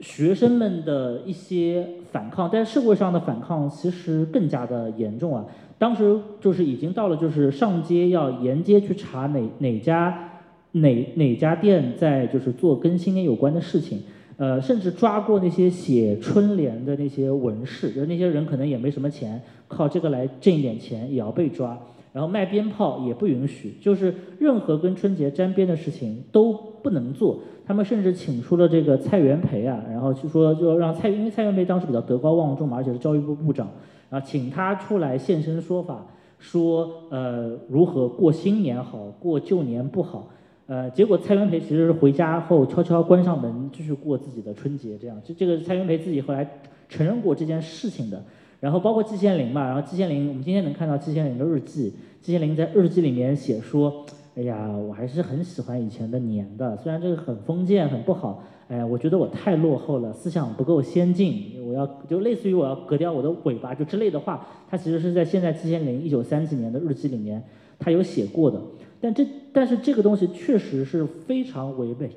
[0.00, 5.44] 学生们的一些反抗，但社会上的反抗其实更加的严重啊。
[5.78, 10.40] 当时就是已经到了就是上街要沿街去查哪哪家
[10.72, 14.02] 哪哪家店在就是做跟新年有关的事情。
[14.36, 21.78] 呃，甚至抓过那些写春联的那些文士，就是那些人可能也没什么钱，靠这个来挣一点钱也要被抓。
[22.12, 26.52] 然后卖鞭炮也不允许，就是任何跟春节沾边的事情都
[26.82, 27.38] 不能做。
[27.64, 33.66] 他们甚至请出了这个蔡元培啊，然后就说就让蔡，因为蔡元培当时比较德高望重嘛，而且是教育部部长，
[34.10, 36.04] 然后请他出来现身说法，
[36.38, 40.28] 说呃如何过新年好，过旧年不好。
[40.66, 44.96] 呃，结果蔡元培其实是回家后悄悄关上门，继续过自己的春节。
[44.96, 46.48] 这样，这这个蔡元培自己后来
[46.88, 48.22] 承认过这件事情的。
[48.60, 51.92] 然后包括季羡林嘛，然后季羡林，我们今天能看到季羡林的日记。
[52.20, 54.06] 季羡林在日记里面写说
[54.38, 58.44] ：“哎呀，我还是很喜欢以前的年的，虽然这个很封建，很不好。
[58.68, 64.46] 哎，我觉得我太落后了，思想不够先进，我要就类似于我要割掉我的尾巴，就之类的话。
[64.70, 67.42] 他其实是在现在季羡林一九三几年的日记里面，
[67.80, 68.62] 他有写过的。”
[69.02, 72.08] 但这但是这个东西确实是非常违背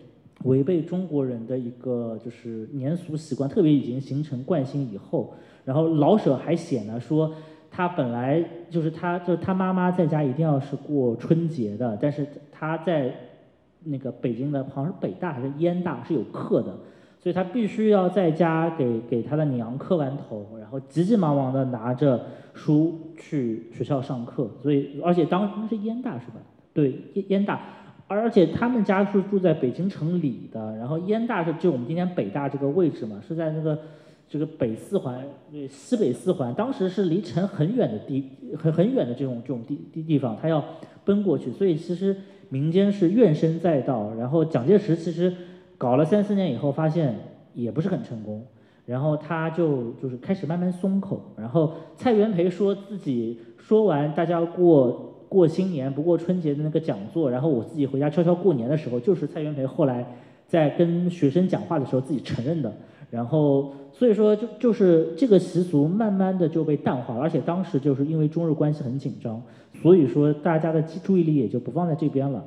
[0.43, 5.33] 违背中国人的一个就是年俗习惯，特别已经形成惯性以后，
[5.65, 7.33] 然后老舍还写呢说
[7.71, 13.11] 他本来就是他就是他妈妈在家一定要是过春节的，但是他在
[13.83, 16.77] 那个北京的好像是北大还是燕大是有课的，
[17.19, 22.23] 所以他必须要在家给给他的娘磕完头，然后急急忙忙的拿着
[22.53, 26.35] 书去学校上课，所以而且当时是燕大是吧？
[26.75, 27.61] 对，燕燕大，
[28.05, 33.79] 而且他们家是住在北京城里的，然后燕大是就我们今天北大这个位置嘛，是在那个
[34.27, 35.25] 这个北四环，
[35.69, 40.61] 西北四环，当时是离城很远的地，很很远的这种这种地地地方，他要
[41.05, 42.13] 奔过去，所以其实
[42.49, 44.13] 民间是怨声载道。
[44.15, 45.33] 然后蒋介石其实
[45.77, 47.15] 搞了三四年以后，发现
[47.53, 48.45] 也不是很成功，
[48.85, 51.33] 然后他就就是开始慢慢松口。
[51.37, 55.13] 然后蔡元培说自己说完，大家过。
[55.35, 60.05] 过新年不过春节的那个讲座，然后我自己回家悄悄过年的时候，就是蔡元培后来
[60.47, 62.73] 在跟学生讲话的时候自己承认的。
[63.11, 69.41] 然后所以说就就是这个习俗慢慢的就被淡化了，而且当时就是因为中日关系很紧张，
[69.81, 72.41] 所以说大家的注意力也就不放在这边了。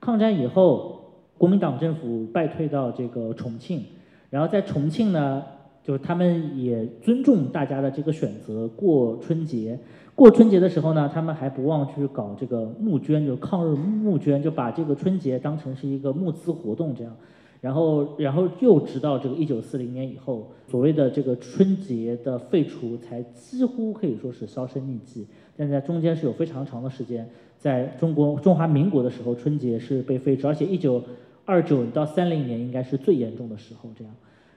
[0.00, 1.00] 抗战以后，
[1.38, 3.84] 国民党政府败退到这个重庆，
[4.30, 5.42] 然后在重庆呢，
[5.82, 9.78] 就是他们也尊重大家的这个选择，过春节。
[10.14, 17.16] 过春节的时候呢，他们还不忘去搞这个募捐，就抗日募捐，就把这个春节当成是一个募资活动这样。
[17.60, 25.26] 然后，然后又直到这个一九四零年以后，所谓的这个春节的废除才几乎可以说是销声匿迹。
[25.56, 31.02] 但在中间是有非常长的时间，在中国中华民国的时候，春节是被废除，而且一九
[31.44, 34.12] 二九到三零年应该是最严重的时候这样。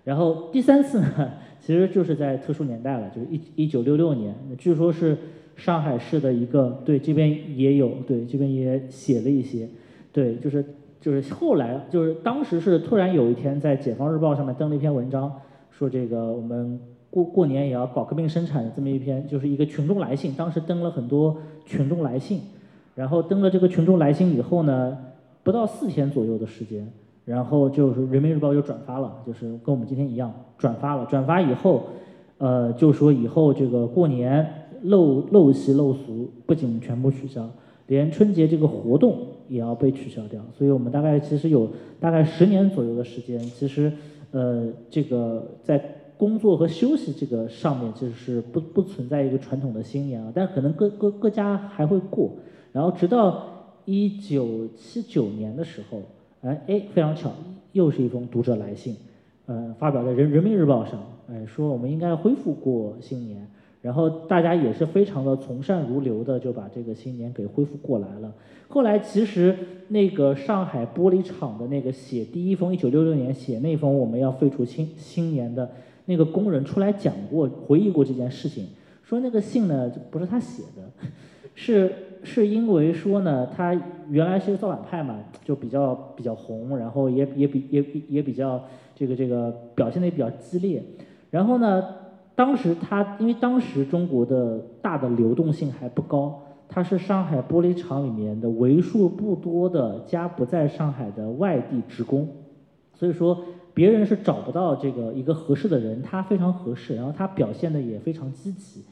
[0.05, 5.17] 然后第三次呢，其实就是在特殊年代了，就是一一九六六年，据说是
[5.57, 9.67] 上海市的一个对这边也有对这边也写了一些，
[10.13, 10.63] 对就是。
[11.01, 15.31] 就是后来，就是当时是突然有一天，在《解放日报》上面登了一篇文章，
[15.69, 16.79] 说这个我们
[17.11, 20.33] 过过年也要搞革命生产这么一篇，就是一个群众来信。
[20.33, 22.41] 当时登了很多群众来信，
[22.95, 24.97] 然后登了这个群众来信以后呢，
[25.43, 26.91] 不到四天左右的时间，
[27.25, 31.05] 然后就是《人民日报》又转发了，就是跟我们今天一样转发了。
[31.07, 31.83] 转发以后，
[32.37, 34.47] 呃，就说以后这个过年
[34.85, 37.49] 陋陋习陋俗不仅全部取消，
[37.87, 39.17] 连春节这个活动。
[39.47, 41.69] 也要被取消掉，所以我们大概其实有
[41.99, 43.93] 大概十年左右的时间，其实
[44.31, 45.79] 呃这个在
[46.17, 52.31] 工作和休息这个上面其实是不不存在一个传统的新年啊，但可能各各各家还会过，
[52.71, 53.45] 然后直到
[53.85, 56.01] 一九七九年的时候，
[56.45, 57.31] 哎哎非常巧，
[57.73, 58.95] 又是一封读者来信，
[59.47, 63.47] 呃发表在人人民日报上，哎说我们应该恢复过新年。
[63.81, 68.33] 然后大家也是非常的从善如流的，就把这个新年给恢复过来了。
[68.67, 69.55] 后来其实
[69.89, 75.69] 那个上海玻璃厂的那个写第一封，一九六六年写那封我们要废除新新年的
[76.05, 78.65] 那个工人出来讲过，回忆过这件事情，
[79.03, 81.07] 说那个信呢不是他写的，
[81.53, 81.93] 是
[82.25, 88.61] 是因为说呢他原来是个造反派嘛，就比较比较红，然后也也比也也比较
[88.95, 90.83] 这个这个表现的也比较激烈，
[91.29, 91.83] 然后呢。
[92.37, 102.27] 当时他因为当时中国的大的流动性还不高，他是上海玻璃厂里面的为数不多的家不在上海的外地职工，
[102.93, 103.41] 所以说
[103.73, 108.83] 别人是找不到这个一个合适的人，他非常合适，然后他表现的也非常积极，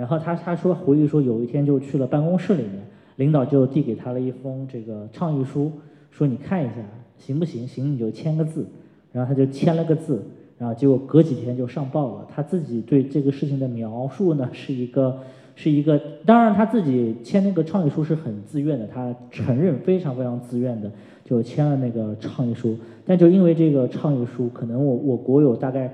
[0.00, 2.80] 然后他他说回忆说有一天就去了办公室里面，
[3.16, 5.70] 领导就递给他了一封这个倡议书，
[6.10, 6.76] 说你看一下
[7.18, 7.68] 行不行？
[7.68, 8.66] 行你就签个字，
[9.12, 10.24] 然后他就签了个字。
[10.56, 15.18] 然后结果隔几天就上报了，他自己对这个事情的描述呢是一个，
[15.54, 20.90] 是一个，当然他自己签那个倡议书是很自愿的，他承认非常非常自愿的
[21.24, 22.74] 就签了那个倡议书，
[23.04, 25.90] 但就因为这个倡议书，可能我我国有大概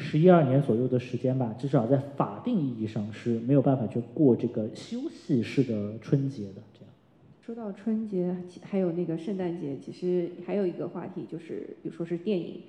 [0.00, 6.88] 十一二年左右的时间吧，至少在法定意义上是没有办法去过这个休息式的春节的这样。
[7.44, 12.62] 说到春节，还有那个圣诞节，其实还有一个话题就是，比如说是电影。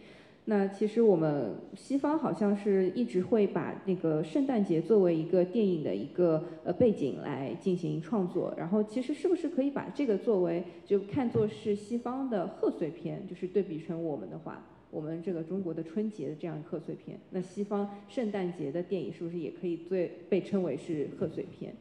[0.45, 21.73] 那其实我们西方好像是一直会把那个圣诞节作为一个电影的一个呃背景来进行创作，然后其实是不是可以把这个作为就看作是西方的贺岁片，就是对比成我们的话，我们这个中国的春节的这样贺岁片，那西方圣诞节的电影是不是也可以最被称为是贺岁片？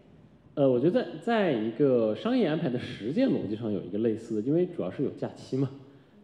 [0.54, 5.68] 呃，我觉得在一个商业安排的实践逻辑上有一个类似的，因为主要是有假期嘛。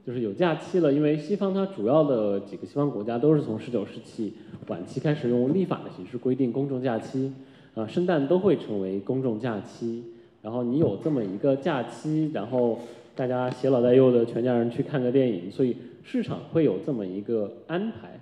[0.06, 4.32] 就是有假期了，因为西方它主要的几个西方国家都是从十九世纪
[4.68, 7.32] 晚期开始用立法的形式规定公众假期，
[7.74, 10.04] 啊，圣诞都会成为公众假期。
[10.42, 12.78] 然后你有这么一个假期，然后
[13.16, 15.76] 大家携老带幼的全家人去看个电影，所以
[16.06, 18.18] 市场会有这么一个安排。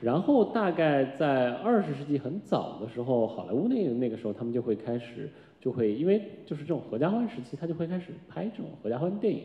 [0.00, 5.28] 然后大概在二十世纪很早的时候，好莱坞那那个时候他们就会开始
[5.60, 9.42] 就会因为就是这种合家欢时期，他就会开始拍这种合家欢电影。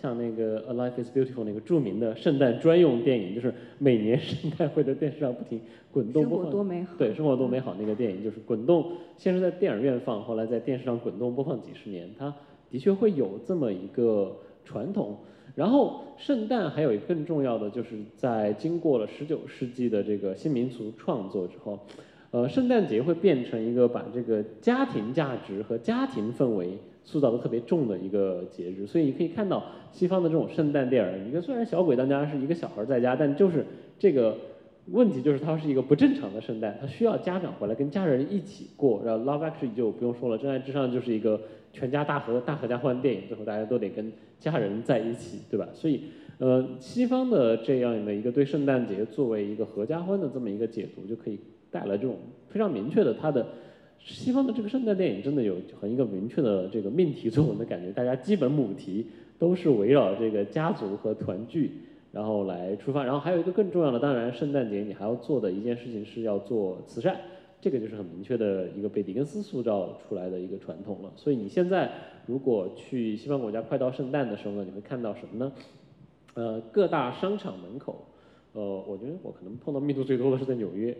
[0.00, 5.60] 像那个《A Life Is Beautiful》那个著名的圣诞专用电影，就是每年圣诞会在电视上不停
[5.90, 6.44] 滚动播放。
[6.44, 6.94] 生活多美好。
[6.96, 12.10] 对，生活多美好那个电影就是滚动，先是在电影院放，后来在电视上滚动播放几十年。
[12.18, 12.32] 它
[12.70, 15.16] 的确会有这么一个传统。
[15.54, 21.78] 然后圣诞还有一个更重要的，就是在经过了十九世纪的这个新民俗创作之后，
[22.30, 26.78] 呃，圣诞节会变成一个把这个家庭价值和家庭氛围。
[27.06, 33.62] 塑造的特别重的一个节日，所以你可以看到西方的这种圣诞电影，一个虽然小鬼当家是一个小孩在家，但就是
[33.98, 34.34] 这个
[34.92, 39.02] 问题就是它是一个不正常的圣诞，它需要家长回来跟家人一起过。
[39.04, 41.40] 然后《Love Actually》就不用说了，《真爱至上》就是一个
[41.72, 45.66] 全家大合大合家欢电影，最后大家都得跟家人在一起，对吧？
[45.72, 46.02] 所以
[46.38, 51.38] 呃，西方的这样的一个对圣诞节作为一个合家欢的这么一个解读，就可以
[51.70, 52.16] 带来这种
[52.48, 53.46] 非常明确的它的
[53.98, 59.06] 西方的这个圣诞电影真的有很一个明确的这个命题作文的感觉，大家基本母题
[59.38, 61.70] 都是围绕这个家族和团聚，
[62.14, 63.02] 然后来出发。
[63.02, 67.20] 然后还有一个更重要的，当然圣诞节你还要做的一件事情是要做慈善，
[67.60, 71.12] 这个就是很明确的一个被狄更斯塑造出来的一个传统了。
[71.16, 71.90] 所以你现在
[72.26, 75.52] 如果去西方国家快到圣诞的时候呢，你会看到什么呢？
[76.34, 78.04] 呃，各大商场门口，
[78.52, 80.96] 呃，我觉得我可能碰到密度最多的是在纽约，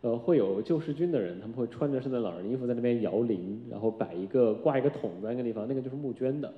[0.00, 6.52] 呃，会有救世军的人，他们会穿着圣诞老人衣服在那边摇铃，然后摆一个挂一个桶在那个地方，那个就是募捐的，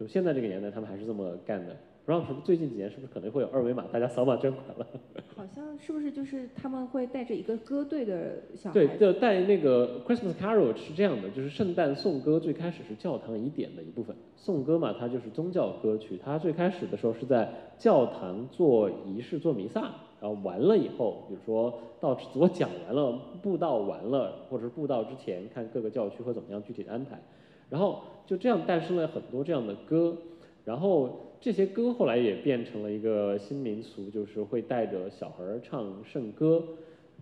[0.00, 1.76] 就现在这个年代他们还是这么干的。
[2.06, 4.86] 不知道是不是最近几年是不是可能会有二维码，大家扫码捐款了？
[5.34, 8.74] 好像是不是就是他们会带着一个歌队的小孩？
[8.74, 14.14] 对，就带那个 Christmas Carol 是这样的，就是圣诞颂歌最开始是教堂仪典的一部分。
[14.36, 19.90] 颂歌嘛，它就是宗教歌曲，它最开始的时候是在教堂做仪式、做弥撒，
[20.20, 27.20] 然后完了以后，比如说到我讲完了，布道完了，或者是布道之前，看各个教区会怎么样具体的安排，
[27.68, 30.16] 然后就这样诞生了很多这样的歌，
[30.64, 31.25] 然后。
[31.40, 36.62] 这些歌后来也变成了一个新民俗，就是会带着小孩儿唱圣歌。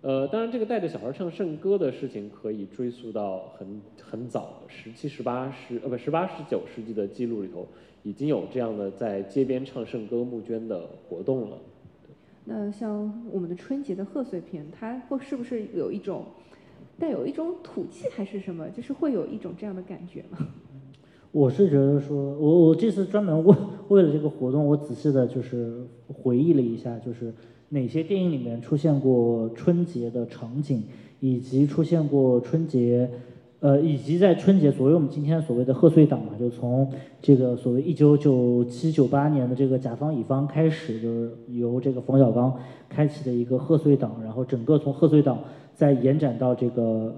[0.01, 7.67] 呃，当然，这个带着小孩儿唱圣歌的事情可以追溯到很很早，十七、十八世呃不十八、十九世纪的记录里头，
[8.03, 11.59] 已经有这样的在街边唱圣歌募捐的活动了。
[12.45, 16.27] 那像我们的春节的贺岁片，它会是不是有一种
[16.99, 18.69] 带有一种土气还是什么？
[18.69, 20.39] 就是会有一种这样的感觉吗？
[21.35, 23.53] 我是觉得说，我我这次专门为
[23.89, 27.35] 为了这个活动，我仔细的就是回忆了一下，就是
[27.71, 30.85] 哪些电影里面出现过春节的场景，
[31.19, 33.11] 以及出现过春节，
[33.59, 36.89] 呃，以及在春节所谓我们今天所谓的贺岁档嘛，就从
[37.21, 42.57] 这个所谓一九九七九八年的这个甲方乙方开始，就是由这个冯小刚
[42.89, 45.37] 开启的一个贺岁档，然后整个从贺岁档。
[45.75, 47.13] 再延展到这个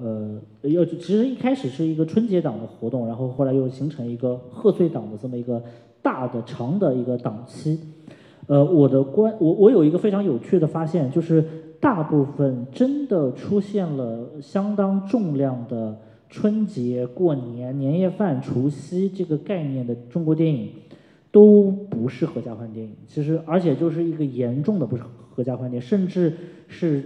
[0.63, 5.63] 呃，要其实一开始是一个春节档的活动，然后后来又形成一个贺岁档的这么一个
[6.01, 7.79] 大的长的一个档期。
[8.47, 11.45] 呃，我的观我我有一个非常有趣的发现，就是
[11.81, 15.95] 大部分真的出现了相当重量的
[16.31, 20.71] 春节、过年、年夜饭、除夕这个概念的中国电影，
[21.31, 22.93] 都不是合家欢电影。
[23.07, 26.33] 其实而且就是一个严重的不是合家欢电影，甚至
[26.69, 27.03] 是。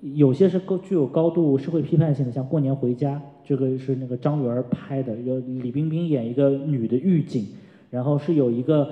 [0.00, 7.46] 有些是高具有高度社会批判性的，像《过年回家》，这个是那个张元拍的，有李冰冰演一个女的狱警，
[7.90, 8.88] 然后是有一个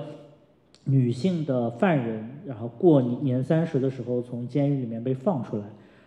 [0.83, 5.63] 女性的犯人，然后过年三十的时候从监狱里面被放出来，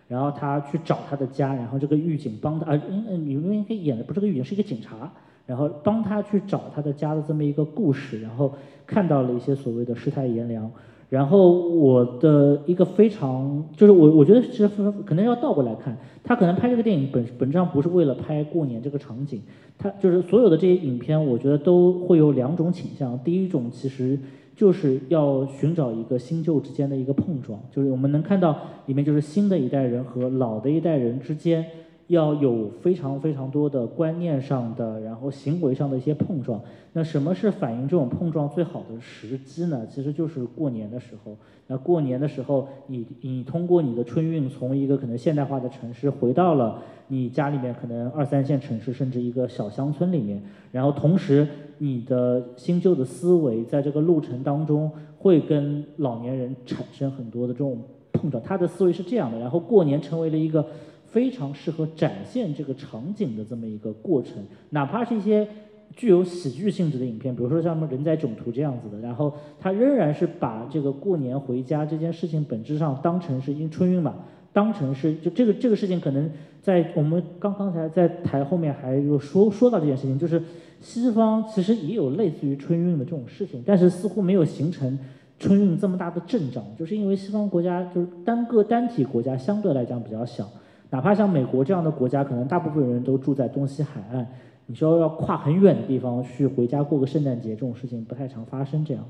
[0.07, 5.11] 然后她去找她的家，然后这个狱警帮她，啊，嗯嗯，李冰冰演的不是个狱警，是一个警察，
[5.47, 8.53] 然后帮她去找她的家的这么一个故事，然后
[8.85, 10.71] 看到了一些所谓的世态炎凉。
[11.11, 14.69] 然后我的一个非常就是我我觉得其实
[15.05, 19.41] 可能要倒过来看，他可能拍这个电影本本质上不是为了拍过年这个场景，
[19.77, 23.19] 他就是所有的这些影片，我觉得都会有两种倾向。
[23.25, 24.17] 第一种其实
[24.55, 31.65] 就是要寻找一个新旧之间的一个碰撞，就是我们能看到里面就是新的一代人和老的一代人之间。
[32.11, 36.61] 要有非常非常多的观念上的，然后行为上的一些碰撞。
[36.91, 39.87] 那什么是反映这种碰撞最好的时机呢？
[39.89, 41.37] 其实就是过年的时候。
[41.67, 50.43] 那过年的时候，你你通过你的春运，从一个可能现代化的城市回到了你家里面可能二三线城市，甚至一个小乡村里面。
[50.73, 51.47] 然后同时，
[51.77, 57.77] 你的新旧的思维在这个路程当中会跟老年人产生很多的这种
[58.11, 58.43] 碰撞。
[58.43, 60.65] 他的思维是这样的，然后过年成为了一个。
[61.11, 65.45] 非常适合展现这个场景的这么一个过程，哪怕是一些
[65.93, 74.15] 具有喜剧性质的影片，比如说像什么《人在囧途》这样子的，然后他仍然是把这个过年回家这件事情本质上当成是因春运嘛，
[74.53, 76.31] 当成是就这个这个事情可能
[76.61, 80.41] 在我们刚刚才在台后面还有说说到这件事情，就是
[80.79, 84.97] 西方其实也有类似于春运的这种事情，但是似乎没有形成
[85.37, 90.49] 春运这么大的阵仗，就是因为西方国家就是单个单体国家相对来讲比较小。
[90.91, 94.27] 哪怕像美国这样的国家，可能大部分人都住在东西海岸，
[94.67, 98.85] 你说要跨很远的地方去回家过个圣诞节，这种事情不太常发生。
[98.85, 99.03] 这样，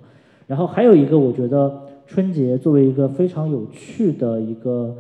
[0.47, 4.95] 然后还有一个，我觉得春节作为一个非常有趣的一个，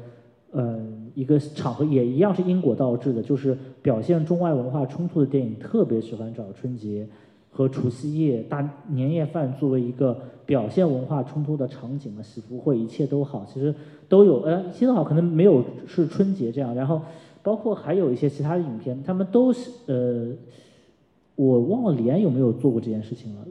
[0.53, 7.07] 嗯，一个场合，也一样是因果倒置的，就是表现中外文化冲突的电影，特别喜欢找春节。
[7.51, 13.75] 和除夕夜大年夜饭作为一个表现文化冲突的场景嘛，喜福会一切都好，其实
[14.07, 17.01] 都有，呃，一切都好，可能没有是春节这样，然后
[17.43, 20.33] 包括还有一些其他的影片，他们都是，呃，
[21.35, 23.45] 我忘了李安有没有做过这件事情了。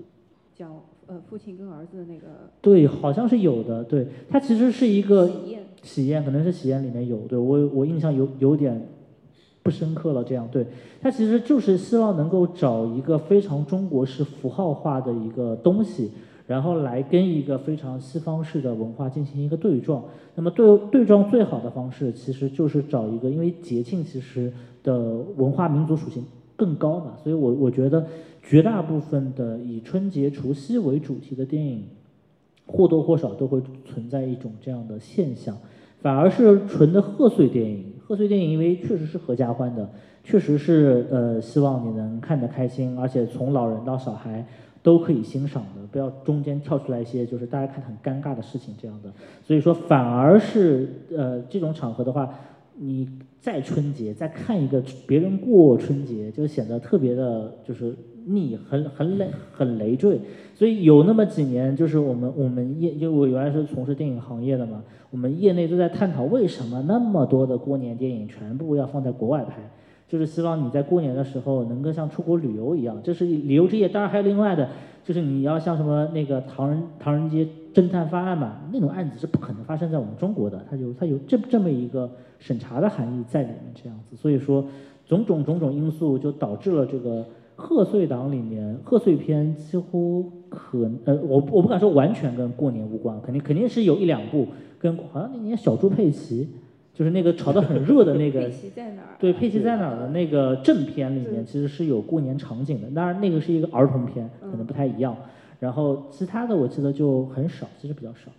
[0.55, 2.27] 叫呃父亲跟儿子的那个。
[2.61, 3.83] 对，好像是有的。
[3.85, 7.19] 对，它其实是一个喜宴，喜宴可能是喜宴里面有。
[7.21, 8.81] 对我我印象有有点
[9.63, 10.23] 不深刻了。
[10.25, 10.67] 这样，对，
[11.01, 16.11] 它其实就是希望能够找一个非常中国式符号化的一个东西。
[16.47, 20.03] 然后来跟一个非常西方式的文化进行一个对撞，
[20.35, 24.53] 那么对对撞最好的方式其实就是找一个，因为节庆其实
[24.83, 24.99] 的
[25.37, 26.25] 文化民族属性
[26.57, 28.05] 更高嘛，所以我我觉得
[28.43, 31.85] 绝大部分的以春节除夕为主题的电影，
[32.67, 35.57] 或多或少都会存在一种这样的现象，
[36.03, 39.89] 反而是纯的贺岁电影，贺岁电影因为确实是合家欢的，
[40.25, 44.45] 确实是呃希望你能看得开心，而且从老人到小孩。
[44.83, 49.13] 都可以欣赏的，不要中间跳出来一些就是大家看很尴尬的事情这样的。
[49.45, 52.33] 所以说，反而是呃这种场合的话，
[52.79, 53.07] 你
[53.39, 57.95] 在春节再看一个别人过春节，就显得特别的，就是
[58.25, 60.19] 腻，很很累，很累赘。
[60.55, 69.55] 所以有那么几年，就是我们我们业，因为我原来是从事电影行业的嘛，我们业内都在探讨为什么那么多的过年电影全部要放在国外拍。
[70.09, 73.89] 就是希望你在过年的时候能够像出国旅游一样，这是旅游之夜。
[73.89, 74.69] 当然还有另外的，
[75.05, 84.17] 就是你要像什么那个唐人唐人街侦探发案嘛，那种案子是不可能发生在我们中国的，它有它有这这么一个审查的含义在里面这样子。
[84.17, 84.65] 所以说，
[85.07, 94.49] 种种种种因素就导致了这个贺岁档里面贺岁片几乎可呃我我不敢说完全跟过年无关，肯定肯定是有一两部
[94.81, 96.49] 跟好像那年小猪佩奇。
[96.93, 98.51] 就是那个炒得很热的那个，
[99.19, 102.91] 对，佩奇在哪儿的那个正片里面，其实是有过年场景的。
[102.91, 105.17] 当然，那个是一个儿童片，可能不太一样。
[105.61, 108.31] 然后其他的我记得就很少，其实比较少。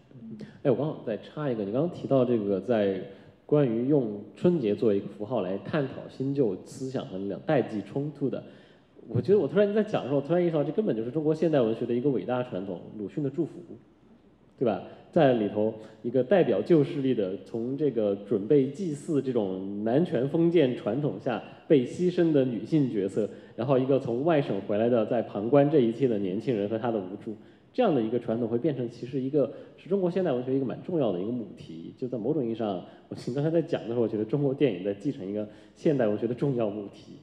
[0.61, 3.01] 哎，我刚好再插一个，你刚刚提到这个在
[3.47, 8.43] 关于用春节作为一个符号来探讨新旧思想和两代际冲突的，
[9.07, 13.53] 我觉得我突然在讲的时候，突然意识到这根本就是中国现代文学的一个伟大传统——鲁迅的祝福，
[14.59, 14.83] 对吧？
[15.11, 27.35] 在里头，一个代表旧势力的，从这个准备祭祀这种男权封建传统下被牺牲的女性角色，然后一个从外省回来的在旁观这一切的年轻人和他的无助，
[27.73, 31.93] 这样的一个传统会变成其实一个是中国现代文学一个蛮重要的一个母题。
[31.97, 37.17] 就在某种意义上，我刚才在讲的时候，我觉得中国电影在继承一个现代文学的重要母题。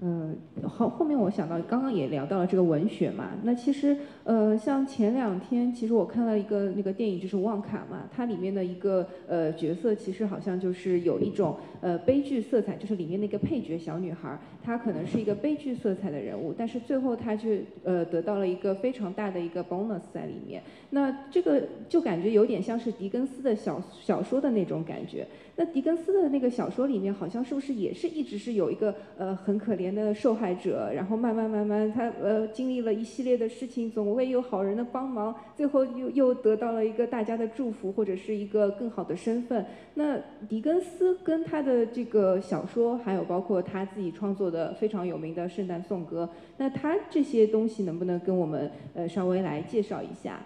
[0.00, 0.32] 呃，
[0.68, 3.30] 后后面我想到，刚刚也聊到了这个文学嘛。
[3.42, 8.08] 那其实，呃，像前两天，其实我看了一个那个电影，就是《旺卡》嘛。
[8.14, 20.62] 它里面的一个呃角色，其实好像就是有一种呃悲剧色彩，就是里面那个配角小女孩，她可能是一个悲剧色彩的人物，但是最后她却呃得到了一个非常大的一个 bonus 在里面。
[20.90, 25.26] 那这个就感觉有点像是狄更斯的小小说的那种感觉。
[25.56, 39.64] 那狄更斯的那个小说里面，好像是不是也是一直是有一个呃很可怜的受害者，然后慢慢慢慢他呃经历了一系列的事情，总会有好人的帮忙，最后又又得到了一个大家的祝福或者是一个更好的身份。
[39.94, 40.18] 那
[40.48, 50.40] 狄更斯跟他的这个小说，还有包括他自己创作的非常有名的圣诞颂歌，那他这些东西能不能跟我们呃稍微来介绍一下？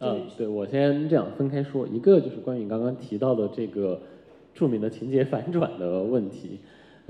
[0.00, 4.00] 嗯，对我先这样分开说，一个就是关于你刚刚提到的这个。
[4.54, 6.60] 著名的情节反转的问题，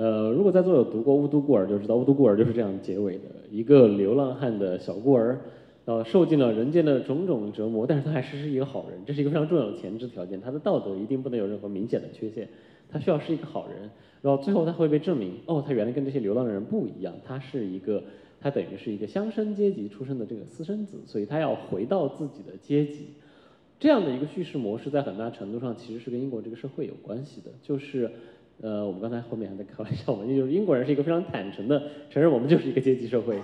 [0.03, 3.23] 呃，如果在座有读过《雾都孤儿》，就知道《雾都孤儿》就是这样结尾的：
[3.53, 5.39] 一个流浪汉的小孤儿，
[5.85, 10.41] 呃，受尽了人间的种种折磨，但是他还是是一个好人，这是一个非常重要的前置条件。
[10.41, 12.49] 他的道德一定不能有任何明显的缺陷，
[12.91, 13.89] 他需要是一个好人。
[14.23, 18.03] 然后最后他会被证明，哦，他原来跟这些流浪的人不一样，他是一个，
[18.41, 23.07] 他等于是一个乡绅阶级出身的这个私生子，所以他要回到自己的阶级。
[23.79, 27.51] 这样的一个叙事模式，在很大程度上其实是跟英国这个社会有关系的。
[27.63, 28.09] 就是，
[28.63, 33.37] 呃，我们刚才后面还在开玩笑嘛，就是英国人是一个非常坦诚的承认我们就是一个阶级社会，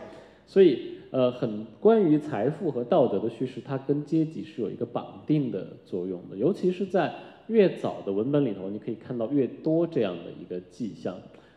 [0.47, 0.79] 所以，
[1.11, 6.37] 呃，很关于财富和道德的叙事，它跟阶级是有一个绑定的作用的。
[6.37, 7.13] 尤其是在
[7.49, 11.17] 越早的文本里头，你可以看到越多这样的一个迹象。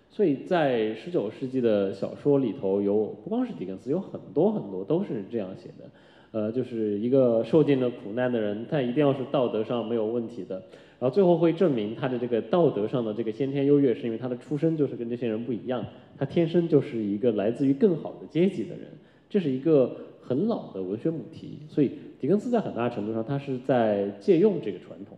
[0.10, 5.86] 所以在十九世纪的小说里头，有不光是狄更斯，有很多很多都是这样写的。
[6.32, 10.64] 呃，就是一个受尽了苦难的人，但一定要是道德上没有问题的，
[11.02, 15.84] 然后最后会证明他的这个道德上的这个先天优越，是因为他的出身就是跟这些人不一样，
[16.16, 18.88] 他天生就是一个来自于更好的阶级的人，
[19.28, 25.18] 这是一个很老的文学母题，所以狄更斯在很大程度上他是在借用这个传统。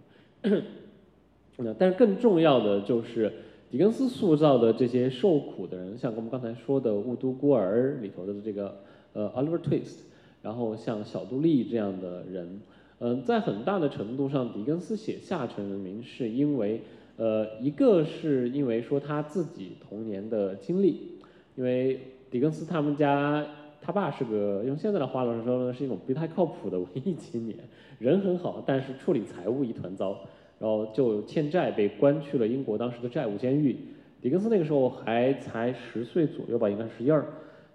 [1.57, 3.30] 那但是更重要的就是
[3.69, 8.77] 狄更斯塑造的这些受苦的人，像我们刚才说的《雾都孤儿》里头的这个
[9.11, 9.97] 呃 Oliver Twist。
[10.41, 12.60] 然后像小杜丽这样的人，
[13.05, 16.80] 嗯，在很大的程度上，狄更斯写下沉人民是因为，
[17.17, 21.19] 呃，一个是因为说他自己童年的经历，
[21.57, 21.99] 因为
[22.31, 23.45] 狄更斯他们家
[23.81, 27.57] 他爸是个用现在的话来说呢，是一种不太靠谱的文艺青年，
[27.99, 30.17] 人很好，但是处理财务一团糟，
[30.57, 33.75] 然后就欠债被关去了英国当时的债务监狱。
[34.21, 37.21] 狄更斯那个时候还才十岁左右吧，应该十一二，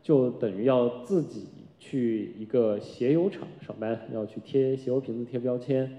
[0.02, 1.48] 就等于要自己
[1.78, 5.90] 去一个鞋油厂上班，要去贴鞋油瓶子、贴标签。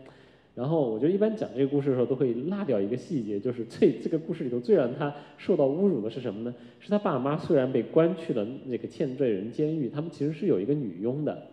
[0.55, 6.53] 然后我觉得一般讲这个故事的时候都会落掉一个细节，就是 最这个故事里头最让他受到侮辱的是什么呢？
[6.79, 11.47] 是他爸妈虽然被关去了那个欠罪人监狱，他们其实是有一个女佣的，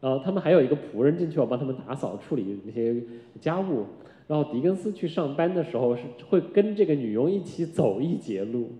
[0.00, 2.96] 然后他们还有一个仆人进去要帮他们打扫处理那些
[3.40, 3.84] 家务。
[4.26, 8.70] 然后狄更斯去上班的时候是会跟这个女佣一起走一节路，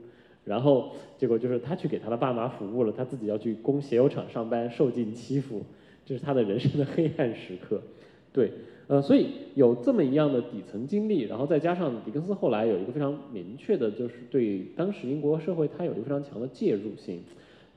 [0.44, 5.62] 然后结果就是他去给他的爸妈服务了，他自己要去供鞋油厂上班，受尽欺负，
[6.04, 7.80] 这是他的人生的黑暗时刻，
[8.32, 8.50] 对。
[8.88, 17.20] 呃，所以有这么一样的底层经历，然后再加上狄更斯后来有一个非常明确的，就是对当时英国社会他有一个非常强的介入性，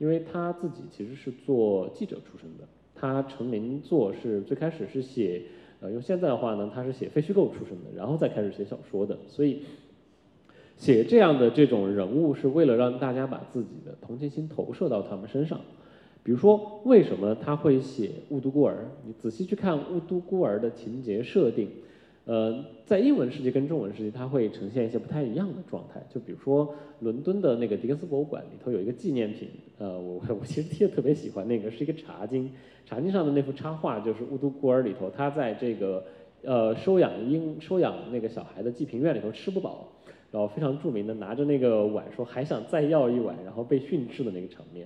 [0.00, 2.64] 因为他自己其实是做记者出身的，
[2.96, 5.40] 他成名作是最开始是写，
[5.80, 9.62] 呃，用现在的话呢，他是写非虚构出身的，然后再开始写小说的，所以
[10.76, 15.60] 写这样的这种人物是为了让大家把自己的同情心投射到他们身上。
[16.22, 18.72] 比如说，为什么他会写《雾都孤儿》？
[19.06, 21.68] 你仔细去看《雾都孤儿》的情节设定，
[22.24, 26.02] 呃，在英文世界跟中文世界，它会呈现一些不太一样的状态。
[26.08, 32.48] 就比如说，伦敦的那个狄更斯博物馆里头有一个纪念品，呃，我我其实贴特别喜欢那个，是一个茶巾，
[32.86, 36.02] 茶巾上的那幅插画就是《雾都孤儿》里头，他在这个
[36.42, 39.86] 呃收养婴收养那个小孩的济贫院里头吃不饱，
[40.34, 44.84] 然后非常著名的拿着那个碗说还想再要一碗，然后被训斥的那个场面。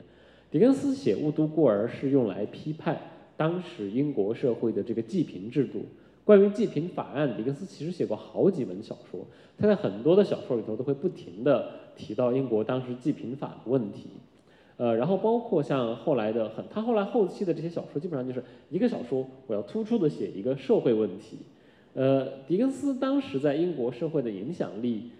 [0.50, 3.00] 狄更斯写《雾都孤儿》是用来批判
[3.34, 5.86] 当时英国社会的这个济贫制度。
[6.22, 9.20] 关于济贫法案，狄更斯其实写过好几本小说，
[9.56, 14.10] 他在很多的小说里头都会不停的提到英国当时济贫法的问题。
[14.76, 21.38] 呃，然后包括像后来的很，他后来后期的这些小说，基本上就是一个小说，我要突出的写一个社会问题。
[21.94, 25.10] 呃，狄更斯当时在英国社会的影响力，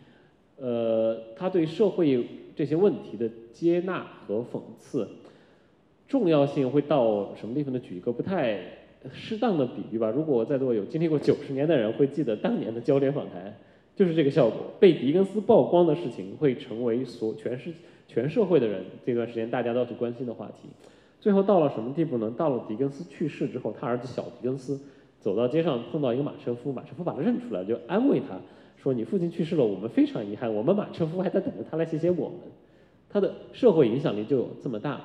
[0.60, 2.26] 呃，他对社会。
[2.58, 5.08] 这些问题的接纳和讽刺，
[6.08, 7.78] 重要性会到什么地方呢？
[7.78, 8.58] 举一个不太
[9.12, 10.10] 适当的比喻吧。
[10.10, 13.54] 如果在座有经历过九十年代人，会记得当年的焦点访谈，
[13.94, 14.58] 就是这个效果。
[14.80, 17.72] 被狄更斯曝光的事情，会成为所全世
[18.08, 20.68] 全社会的人这段时间大家都要去关心的话题。
[21.20, 22.28] 最后到了什么地步呢？
[22.36, 24.80] 到了狄更斯去世之后，他儿子小狄更斯
[25.20, 28.36] 走到街上碰到一个马车夫，马车夫把他认出来，就安慰他。
[28.82, 32.38] 说你父亲去世了，我们非常遗憾，我们马车夫还在等着他来写写我们，
[33.10, 35.02] 他的社会影响力就有这么大，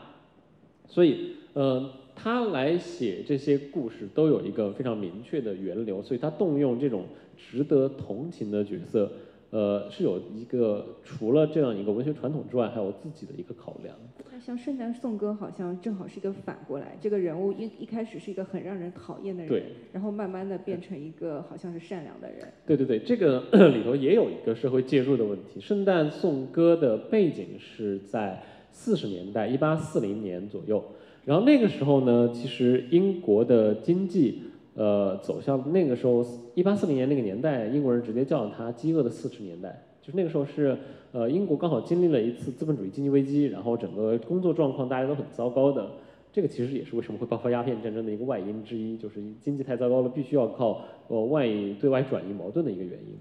[0.87, 7.05] 所以，呃，他来写这些故事都有一个非常明确的源流，所以他动用这种
[7.35, 9.11] 值得同情的角色。
[9.53, 13.95] 呃，是有一个除了这样一个文学传统之外，还有自己的一个考量。
[14.31, 22.51] 那像《圣诞颂歌》好像正好是一个反过来，这个人物一一开始是一个很让人讨厌的人，对，然后慢慢的变成一个好像是善良的人。
[22.65, 25.59] 对对对，这个 里头也有一个社会介入的问题。
[25.63, 30.83] 《圣诞颂歌》的背景是在四十年代，一八四零年左右，
[31.25, 34.45] 然后那个时候呢，其实英国的经济。
[34.75, 36.25] 呃，走向那个时候，
[36.55, 39.83] 一八四零年那个年代，英国人直接叫它“饥饿的四十年代”。
[40.01, 40.75] 就是那个时候是，
[41.11, 45.89] 呃，英国刚好经历了一次资本主义经济危机，然后整个工作状况大家都很糟糕的。
[46.31, 51.47] 这个其实也是为什么会爆发鸦片战争的一个外因之一，就是经济太糟糕了，必须要靠呃外
[51.79, 53.15] 对外转移矛盾的一个原因。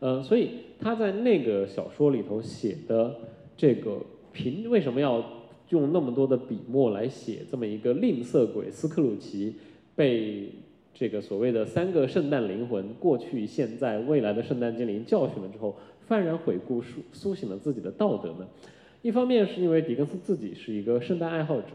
[0.00, 3.16] 呃，所以他在那个小说里头写的
[3.56, 3.96] 这个
[4.32, 5.24] 贫，为什么要
[5.70, 9.56] 用那么多的笔墨来写这么一个吝啬鬼斯克鲁奇
[9.96, 10.52] 被？
[11.00, 15.74] 这个所谓的三个圣诞灵魂，过去、现在、未来的圣诞精灵教训了之后，
[16.06, 18.46] 幡然悔故，苏苏醒了自己的道德呢？
[19.00, 21.68] 一方面是因为狄更斯自己是一个圣诞爱好者，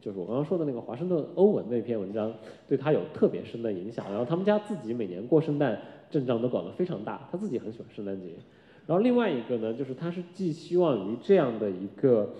[0.00, 2.32] 就是我刚刚说的那个华盛顿欧文那篇文章
[2.68, 4.08] 对他有特别深的影响。
[4.08, 5.76] 然后他们家自己每年过圣诞
[6.08, 8.28] 阵仗都搞得非常大，他自己很喜欢圣诞节。
[8.86, 12.32] 然后另外一个呢，就是他是寄希望于这样的一个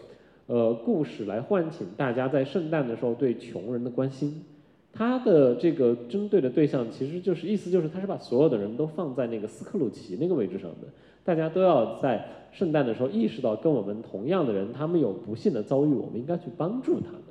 [0.46, 4.44] 呃故事来唤醒大家在圣诞的时候对穷人的关心。
[4.92, 10.88] 他的这个针对的对象，其实就是意思就是，他是把所有的人都放在那个斯克鲁奇那个位置上的，
[11.24, 17.22] 大家都要在圣诞的时候意识到，跟我们同样的人，他们有不幸的遭遇，我们应该去帮助他们。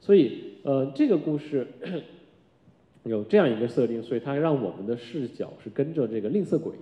[0.00, 1.66] 所以，呃，这个故事
[3.02, 6.72] 有这样一个设定，所以它让我们的视角是跟着这个吝啬鬼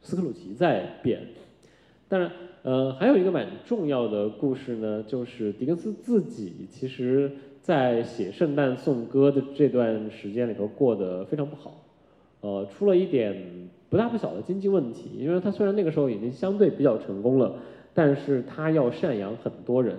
[0.00, 1.20] 斯克鲁奇在变。
[2.08, 2.32] 当然，
[2.62, 7.30] 呃，还有一个蛮重要的故事呢，就是狄更斯自己其实。
[7.70, 11.84] 在写圣诞颂歌的这段时间里头过得非常不好，
[12.40, 13.32] 呃，出了一点
[13.88, 15.10] 不大不小的经济问题。
[15.16, 17.54] 因为他虽然那个时候已经相对比较成功了，
[17.94, 19.96] 但是他要赡养很多人。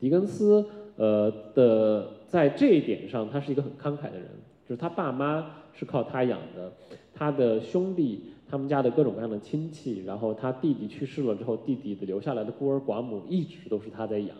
[0.00, 0.64] 狄更斯
[0.96, 4.28] 呃的在这一点上，他是一个很慷慨的人，
[4.66, 5.44] 就是他爸妈
[5.74, 6.72] 是靠他养的，
[7.12, 8.24] 他的兄弟。
[8.48, 14.36] 他们家的各种各样的亲戚，然后他弟弟去世了之后，弟弟的留下来的孤儿寡母一直都是他在养，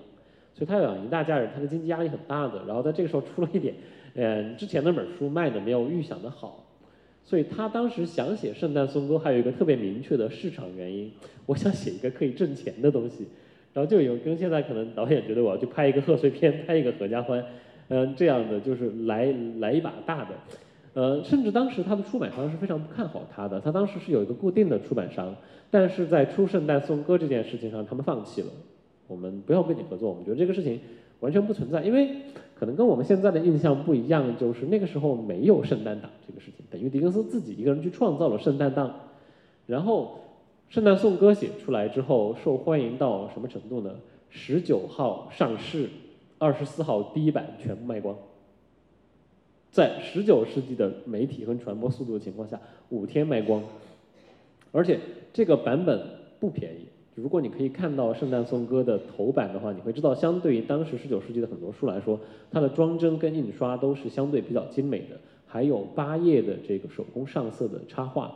[0.55, 2.63] 所以他要养一大家人，他的经济压力很大的。
[2.67, 3.75] 然后在这个时候出了一点，
[4.15, 6.65] 嗯， 之前那本书卖的没有预想的好，
[7.25, 11.11] 所以他当时想写《圣诞颂歌》，还有一个特别明确的市场原因，
[11.47, 13.27] 我想写一个可以挣钱的东西。
[13.75, 17.43] 然后就有跟现在可能导演觉得我要去拍一个贺岁片，拍一个合家欢，
[17.89, 20.35] 嗯，这样的就是来来一把大的。
[20.93, 25.35] 呃，甚至当时他的出版商是非常不看好他的，他当时是有一个固定的出版商，
[25.71, 28.49] 但是在出《圣诞颂歌》这件事情上，他们放弃了，
[29.07, 30.81] 我们不要跟你合作，我们觉得这个事情
[31.21, 32.09] 完全不存在，因为
[32.55, 38.95] 可能跟我们现在的印象不一样，就是那个时候没有圣诞档这个事情，等于狄更斯自己一个人去创造了圣诞档，
[39.67, 40.21] 然后
[40.75, 43.97] 《圣诞颂歌》写出来之后，受欢迎到什么程度呢？
[44.31, 45.91] 十九号上市，
[46.39, 48.17] 二十四号第一版全部卖光。
[49.71, 53.63] 在十九世纪的媒体和传播速度的情况下，五天卖光，
[54.71, 54.99] 而且
[55.33, 56.01] 这个版本
[56.41, 56.87] 不便宜。
[57.15, 62.19] 如果你可以看到《圣诞颂歌》的头版的话，你会知道，相对于当时十九世纪的很多书来说，
[62.51, 68.33] 它的装帧跟印刷都是相对比较精美的，还有八页的这个手工上色的插画，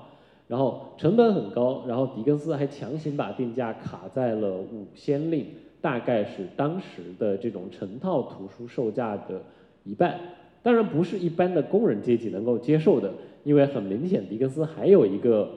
[0.46, 5.46] 然后成本很高，然后狄更斯还强行把定价卡在了五先令，
[5.80, 9.40] 大概是当时的这种成套图书售价的
[9.84, 10.20] 一半。
[10.62, 13.10] 当然不是一般的工人阶级能够接受的，
[13.42, 15.48] 因为很明显，狄更斯还有一个，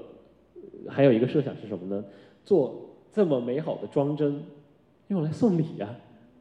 [0.87, 2.05] 还有一个设想是什么呢？
[2.45, 4.43] 做这么美好的装帧，
[5.07, 5.95] 用来送礼呀，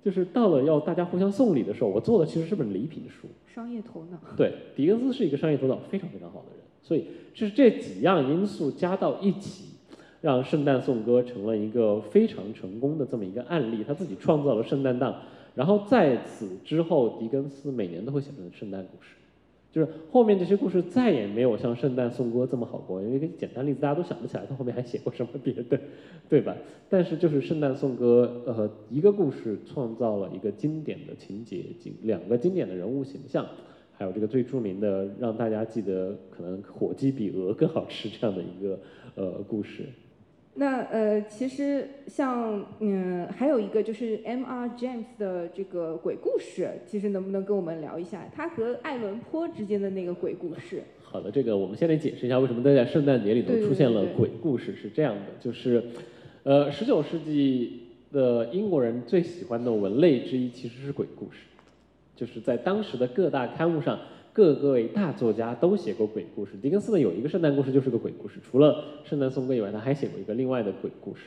[0.05, 3.29] 就是到了要大家互相送礼的时候，我做的其实是本礼品书。
[3.47, 4.19] 商业头脑。
[4.37, 9.75] 对，狄更斯是一个商业头脑非常非常好的人，所以就是这几样因素加到一起，
[10.21, 13.83] 让《圣诞颂歌》成了一个非常成功的这么一个案例。
[13.83, 15.15] 他自己创造了圣诞档。
[15.55, 19.17] 然后在此之后，狄更斯每年都会写成圣诞故事，
[19.71, 23.03] 就是后面这些故事再也没有像《圣诞颂歌》这么好过。
[23.03, 25.79] 因为一个简单例子大家都想不起来，他后面还写过什么别的，
[26.29, 26.57] 对吧？
[26.89, 33.47] 但是就是《圣诞颂歌》，呃，一个故事创造了一个经典的情节，经两个经典的人物形象，
[33.93, 38.81] 还有这个最著名的让大家记得可能火鸡比鹅更好吃这样的一个
[39.17, 39.85] 呃故事。
[40.61, 44.69] 那呃，其实像嗯，还有一个就是 M.R.
[44.77, 50.83] James 的这个鬼故事，其实能不能跟我们聊一下他和艾伦坡之间的那个鬼故事？
[51.01, 54.75] 好的，这个我们先来解释一下为什么在圣诞节里头出现了鬼故事。
[54.75, 55.81] 是这样的，就是
[56.43, 61.39] 呃，十九世纪的英国人最喜欢的文类之一其实是鬼故事，
[62.17, 63.97] 就是在当时的各大刊物上。
[64.39, 66.53] 各个位大作家都写过鬼故事。
[66.63, 71.23] 狄更斯呢有一个圣诞故事就是个鬼故事，除了《圣诞颂歌》以外，他还写过一个另外的鬼故事。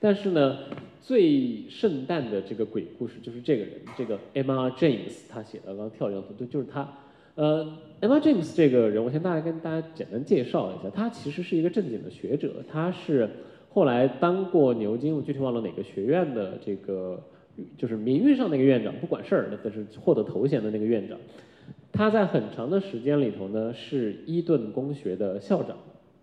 [0.00, 0.56] 但是呢，
[1.02, 4.70] 最圣诞的这个鬼故事就是这个人，这个 M.R.
[4.70, 5.64] James 他写的。
[5.66, 6.90] 刚刚跳一张图，就就是他。
[7.34, 8.18] 呃，M.R.
[8.20, 10.88] James 这个人，我先大概跟大家简单介绍一下。
[10.88, 13.28] 他其实是一个正经的学者，他是
[13.68, 17.22] 后来当过牛津，我具体忘了哪个学院的这个，
[17.76, 21.18] 就是名誉上那个院长，不管事儿，但是获得头衔的那个院长。
[21.92, 25.76] 他在很长的时间里头呢，是伊顿公学的校长。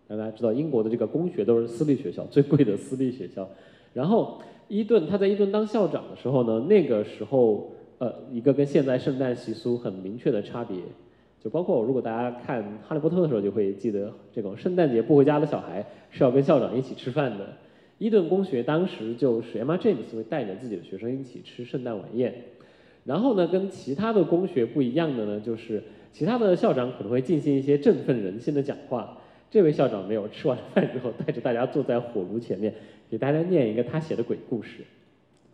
[0.07, 3.49] 大家知道，英国的这个公学都是私立学校，最贵的私立学校。
[3.93, 10.77] 然后，伊顿他在伊顿当校长的时候呢，那个时候，呃，一个跟现在圣诞习俗很明确的差别，
[11.43, 17.47] 就包括如果大家看《哈利波特》的时候，就会记得这种圣诞节不回家的小孩是要跟校长一起吃饭的。
[17.97, 22.35] 伊顿公学当时就是 Emma James 会带着自己的学生一起吃圣诞晚宴。
[23.05, 29.17] 然后呢，跟其他的公学不一样的呢，就是其他的校长可能会进行一些振奋人心的讲话。
[29.51, 32.73] 这位校长没有，吃完饭之后带着大家坐在火炉前面，
[33.09, 34.83] 给大家念一个他写的鬼故事。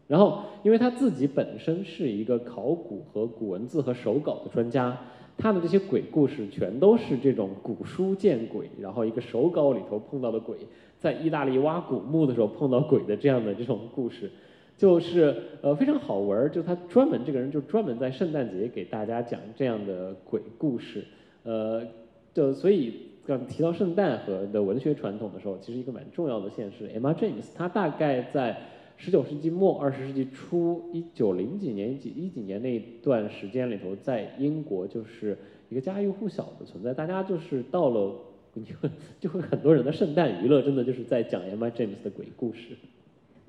[0.08, 4.98] 然后，因为他自己本身是一个考古和古文字和手稿的专家，
[5.38, 10.56] 他的这些鬼故事全都是这种古书见鬼，然后一个手稿里头碰到的鬼，
[10.98, 14.32] 在意大利挖古墓的时候碰到鬼的这样的这种故事。
[14.80, 21.04] 就是呃非常好玩儿，就他专门这个人就专门在圣诞节给大家讲这样的鬼故事，
[21.44, 21.86] 呃，
[22.34, 22.94] 就所以
[23.28, 28.58] 刚提到圣诞和的文学传统的时候，其实一个蛮重要的现实，Emma James，他大概在
[28.96, 35.38] 十九世纪末二十世纪初一九零几年几一几年那段时间里头，在英国就是
[35.68, 38.16] 一个家喻户晓的存在，大家就是到了
[38.54, 38.90] 你会
[39.20, 42.78] 就会很多人的圣诞娱乐真的就是在讲 Emma James 的鬼故事。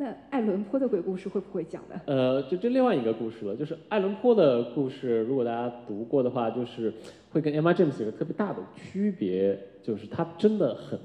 [0.01, 2.01] 那爱伦坡的鬼故事会不会讲的？
[2.07, 6.91] 呃，就这另外一个故事了，就是爱伦坡的故事，如果大家读过的话，就是
[7.31, 10.99] 会跟 Emma James 有个特别大的区别，就是它真的很，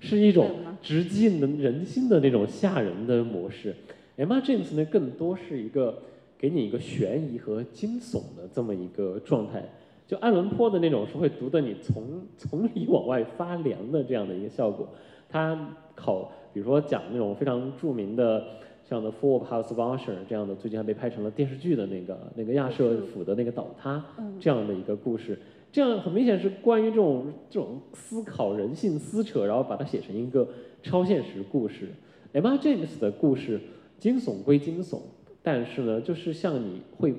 [0.00, 0.50] 是一种
[0.82, 3.72] 直击人人心的那种吓人的模式。
[4.16, 6.02] Emma James 呢，更多是一个
[6.36, 9.62] 给你一个悬疑和惊悚的这么一个状态。
[10.04, 14.88] 就爱伦坡的那种是会读的你从从里往外发凉的这样的一个效果。
[15.30, 18.44] 他考，比如说讲那种非常著名的
[18.88, 24.04] 像《The Fall of House of Usher》这样的，最近还被拍成了电视剧的那个那个亚瑟府的那个倒塌
[24.40, 25.38] 这样的一个故事。
[25.70, 30.48] 这样很明显是关于这种这种思考人性撕扯，然后把它写成一个
[30.82, 31.88] 超现实故事。
[32.32, 33.60] Emma James 的故事
[33.98, 35.00] 惊悚归惊悚，
[35.42, 37.14] 但是呢，就是像你会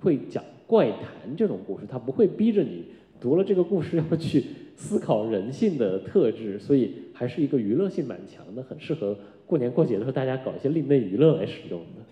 [0.00, 2.86] 会讲怪谈这种故事，它不会逼着你
[3.20, 4.44] 读了这个故事要去
[4.74, 6.92] 思考人性的特质，所以
[7.22, 9.16] 还是一个娱乐性蛮强的，很适合
[9.46, 12.02] 过年过节的时候大家搞一些另类娱乐来使用的。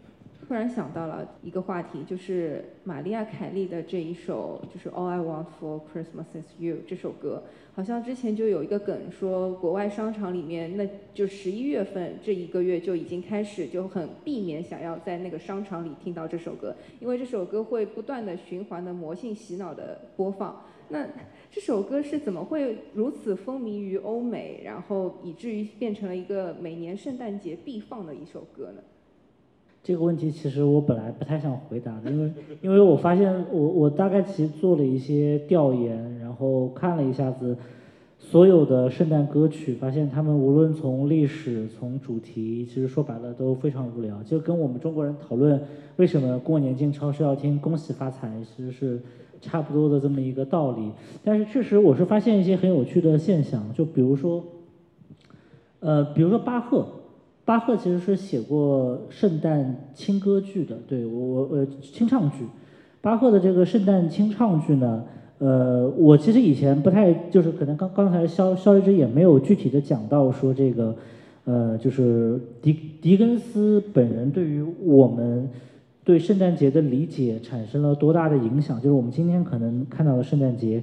[0.47, 7.43] 突然想到了一个话题，就是玛丽亚·凯莉的这一首，就是 All I Want for Christmas Is You 这首歌，
[7.75, 20.63] 好像之前就有一个梗说，国外商场里面，那就十一月份这一个月就已经开始就很避免想要在那个商场里听到这首歌，因为这首歌会不断的循环的魔性洗脑的播放。
[20.91, 21.07] 那
[21.51, 28.83] 这首歌是怎么会如此风靡于欧美，然后以至于变成了一个每年圣诞节必放的一首歌呢？
[29.83, 37.57] 这个问题其实我本来不太想回答的，因为因为我发现我我大概其实做了一些调研，然后看了一下子
[38.19, 45.61] 所有的圣诞歌曲，发现他们无论从历史从主题，其实说白了都非常无聊，就跟我们中国人讨论
[45.97, 49.01] 为什么过年进超市要听恭喜发财，其实是
[49.41, 50.91] 差不多的这么一个道理。
[51.25, 54.45] 但是确实我是发现一些很有趣的现象，就比如说，
[55.81, 56.87] 呃，比如说巴赫。
[57.43, 62.47] 巴赫其实是写过圣诞轻歌剧的，对我我呃清唱剧。
[63.01, 65.03] 巴赫的这个圣诞清唱剧呢，
[65.39, 70.95] 呃，我其实以前不太就是可能刚刚才肖肖一之也没有具体的讲到说这个，
[71.45, 72.73] 呃，就是狄
[73.03, 75.49] 狄更斯本人对于我们
[76.11, 80.83] 对圣诞节的理解产生了多大的影响，就是我们今天可能看到的圣诞节。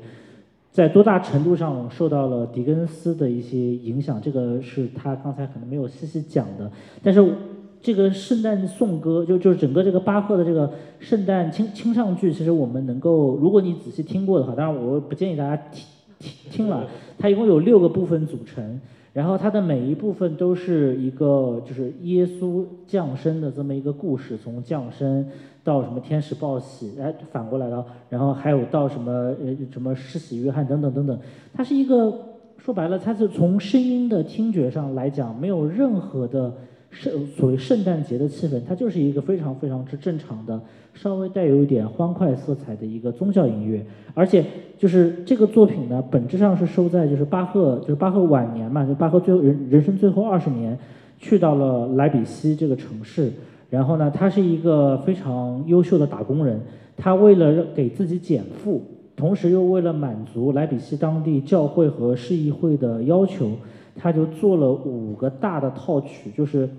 [0.72, 4.22] 在多大程度上受到了狄更斯的一些影响？
[4.22, 6.72] 这个是他刚才可能没有细细讲的。
[7.04, 7.34] 但是
[7.82, 10.72] 这个圣诞颂歌，就就是整个这个巴赫的这个
[11.02, 15.84] 圣诞清清唱剧，其实我们能够，如果你仔细听过的话，当然我不建议大家听
[16.20, 16.88] 听听了。
[17.18, 18.80] 它一共有六个部分组成，
[19.18, 25.26] 然后它的每一部分都是一个就是耶稣降生的这么一个故事，从降生。
[25.64, 31.20] 到什么天使报喜，哎，反过来了，然后还有到什么呃什么施洗约翰等等等等，
[31.54, 32.14] 它是一个
[32.58, 36.54] 说白了，它是从声音的听觉上来讲，没有任何的
[37.00, 40.60] 圣所谓圣诞节的气氛，它就是一个非常非常之正常的，
[40.96, 44.44] 稍微带有一点欢快色彩的一个宗教音乐，而且
[44.78, 50.78] 就是这个作品呢，本质上是收在就是巴赫，就是巴赫晚年嘛，就巴赫最后人人生最后二十年，
[51.20, 53.32] 去到了莱比锡这个城市。
[53.70, 56.60] 然后呢，他是一个非常优秀的打工人。
[56.96, 58.82] 他为了给自己减负，
[59.16, 63.52] 同时又为了满足莱比锡当地教会和市议会的要求，
[63.98, 66.70] 他就做了五个大的套曲，就是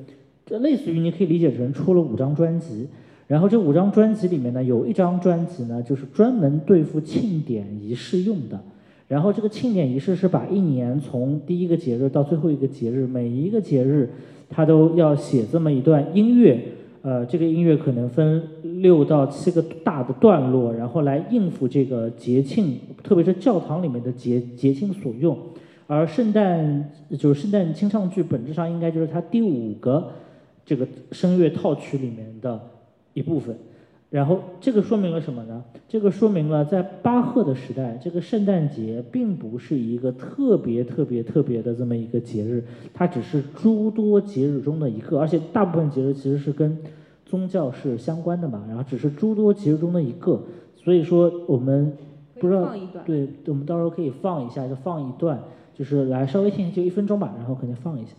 [0.47, 2.87] 这类似于你可以理解成出了五张专辑。
[3.27, 8.59] 然后这五张专辑里面呢，有一张专辑呢，就是专门对付庆典仪式用的。
[9.07, 14.11] 然后这个庆典仪式是把一年从第一个节日到最后一个节日，每一个节日
[14.49, 16.59] 他都要写这么一段音乐。
[17.01, 18.43] 呃，这个音乐可能分
[18.83, 25.39] 六到七个大的段落，然后来应付这个节庆，特别是教堂里面的节节庆所用。
[25.89, 30.13] 而圣诞就是圣诞清唱剧，本质上应该就是它第五个
[30.65, 32.61] 这个声乐套曲里面的
[33.15, 33.57] 一部分。
[34.11, 35.63] 然后这个说明了什么呢？
[35.87, 46.79] 这个说明了在巴赫的时代，这个圣诞节并不是一个特别特别特别的这么一个节日，它只是诸多节日中的一个，而且大部分节日其实是跟
[47.27, 50.43] 宗教是相关的嘛，然后只是诸多节日中的一个。
[50.77, 51.93] 所以说我们
[52.41, 52.73] 不知道，
[53.05, 55.39] 对，我们到时候可以放一下，就放一段，
[55.79, 58.13] 就是来稍微听，就一分钟吧，然后可能放一下。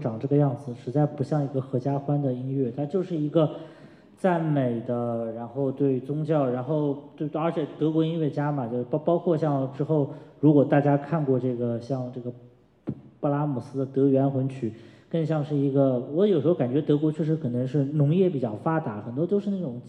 [0.00, 3.50] 长这个样子，实在不像一个合家欢的音乐，它就是一个
[4.16, 10.10] 赞美的，然后对宗教，然后对，而且德国音乐家嘛，就包包括像之后，
[10.40, 12.32] 如果大家看过这个像这个
[13.20, 14.72] 布拉姆斯的德语安魂曲，
[15.10, 19.80] 更像是一个，我有时候感觉德国确实可能是农业比较发达，很多都是那种。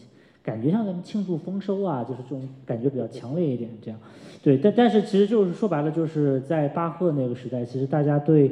[0.44, 4.00] 感觉像咱们庆祝丰收啊，就是这种感觉比较强烈一点，这样，
[4.42, 8.52] 对，但但是其实就是说白了，就是在巴赫那个时代，其实大家对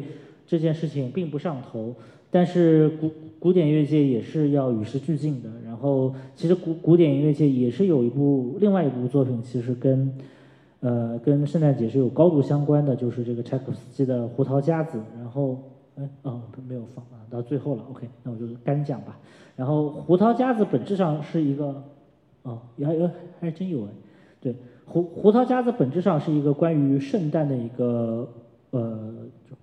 [0.49, 1.93] 这件事情并不上头，
[2.31, 10.11] 但是古古典音乐界也是要与时俱进的，然后其实古古典音乐界也是有一部另外一部作品，其实跟
[10.79, 15.59] 呃跟圣诞节是有高度相关的，就是这个柴可夫斯基的《胡桃夹子》，然后
[15.95, 19.19] 哎哦没有放啊，到最后了，OK，那我就干讲吧。
[19.55, 21.83] 然后胡桃夹子本质上是一个，
[22.41, 23.07] 哦，还有
[23.39, 23.89] 还真有哎，
[24.41, 24.55] 对，
[24.87, 28.27] 胡胡桃夹子本质上是一个关于圣诞的一个
[28.71, 29.13] 呃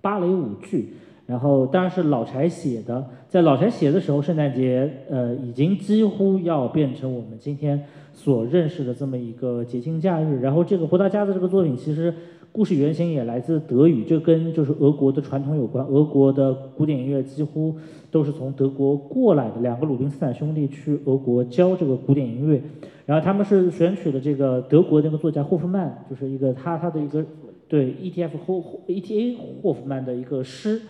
[0.01, 0.93] 芭蕾舞剧，
[1.25, 12.13] 然后当然是老柴写的，在老柴写的时候，圣诞节呃已经几乎要变成我们今天所认识的这么一个节庆假日，然后这个胡桃夹子这个作品其实。
[12.49, 15.85] 故事原型也来自德语，这跟就是俄国的传统有关。
[15.85, 17.75] 俄国的古典音乐几乎
[18.09, 22.59] 都是从德国过来的，两个鲁宾斯坦兄弟去俄国教这个古典音乐，
[23.05, 27.23] 然后他们是选取了这个德国那个作家霍夫曼，就是一个他他的一个
[27.67, 30.81] 对 E T F 霍 E T A 霍夫曼的一个诗，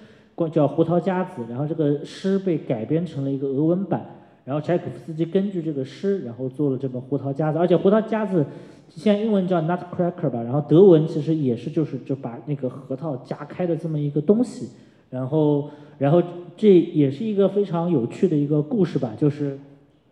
[0.51, 4.05] 叫《胡桃夹子》，然后这个诗被改编成了一个俄文版，
[4.45, 8.43] 然后柴可夫斯基根据这个诗，然后做了这本《胡桃夹子》，而且《胡桃夹子》。
[8.89, 14.69] 现在英文叫 nutcracker 吧，然后德文其实也是就是就把那个核桃夹开的这么一个东西，
[15.09, 16.23] 然后然后
[16.55, 19.59] 这也是一个非常有趣的一个故事吧，就是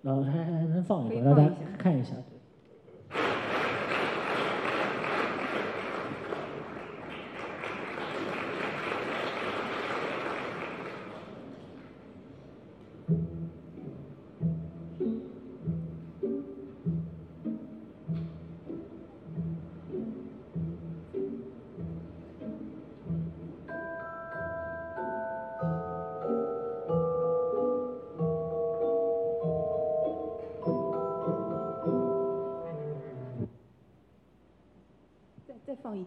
[0.03, 2.15] 呃还还能放一个让大家看一下。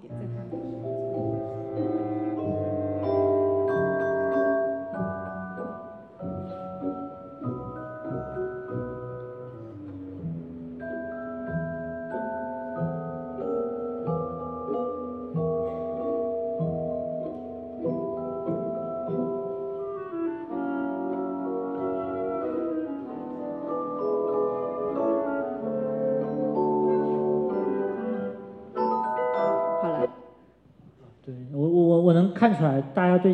[0.03, 0.38] 一点，再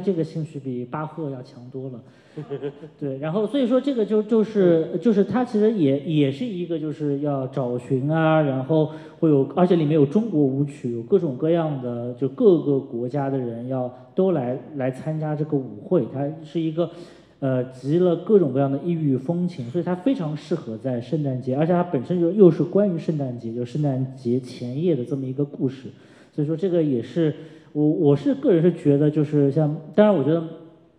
[0.05, 2.01] 这个兴趣比巴赫要强多了。
[2.99, 8.91] 对，然后所以说这个就就是就是他其实也也是一个就是要找寻啊，然后
[9.21, 16.05] 会有，而且里面有中国舞曲，有各种各样的，就各个国家的人要都来来参加这个舞会。
[16.13, 16.91] 它是一个
[17.39, 25.89] 呃集了各种各样的异域风情，所以它非常适合在圣诞节，而且它本身就又是关于圣诞节，就圣诞节前夜的这么一个故事。
[26.35, 27.33] 所以说这个也是。
[27.75, 30.41] 我我是个人是觉得就是像，当然我觉得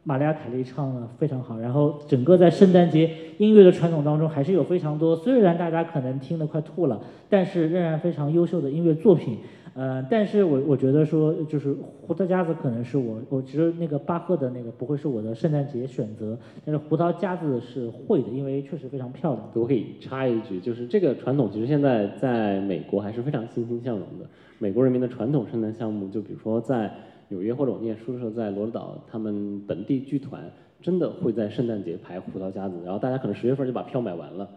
[0.04, 7.00] 玛利亚凯莉唱的非常好，然后整个在圣诞节音乐的传统当中还是有非常多，虽然大家可能听得快吐了，
[7.30, 9.38] 但是仍然非常优秀的音乐作品。
[9.74, 19.50] 呃，但是我我觉得说就是胡桃夹子可能是我，我觉得那个巴赫的那个不会是我的圣诞节选择，但是胡桃夹子是会的，因为确实非常漂亮。
[19.54, 24.26] 我可以插一句，就是这个传统其实现在在美国还是非常欣欣向荣的。
[24.66, 26.92] 美国人民的传统圣诞项目，就比如说在
[27.28, 30.52] 纽约或者我念书的时候，在罗德岛，他们本地剧团
[30.82, 34.50] 真的会在圣诞节排《胡桃夹子》，然后大家可能十月份就把票买完了。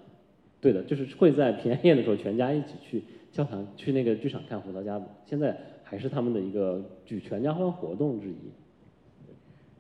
[0.63, 5.55] 对的，就是会在平安夜的时候全家一起去教堂、去那个剧场看《胡桃夹子》，现在
[5.85, 8.51] 还是他们的一个举全家欢活动之一。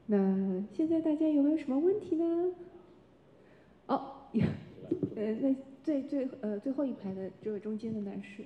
[0.04, 2.52] 那现在大家有没有什么问题呢？
[3.86, 4.02] 哦，
[5.16, 8.44] 呃，那最最呃最后一排的这位中间的男士。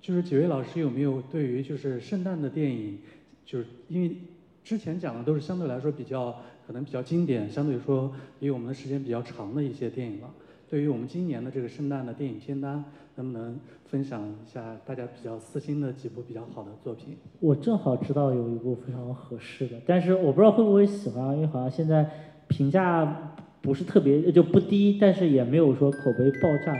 [0.00, 2.98] 就是几位老师有没有对于就是圣诞的电影，
[3.44, 4.16] 就是因为
[4.64, 6.34] 之前讲的都是相对来说比较
[6.66, 10.30] 可能比较经典，相对说比我们的时间比较长的一些电影了。
[10.68, 12.84] 对于我们今年的这个圣诞的电影片单，
[13.16, 17.16] 能不能分享一下大家比较私心的几部比较好的作品？
[17.40, 22.08] 我正好知道有一部非常合适的，但是我不知道会不会喜欢，因为好像现在
[22.48, 26.76] 评价不是特别就不低，但是也没有说口碑爆炸。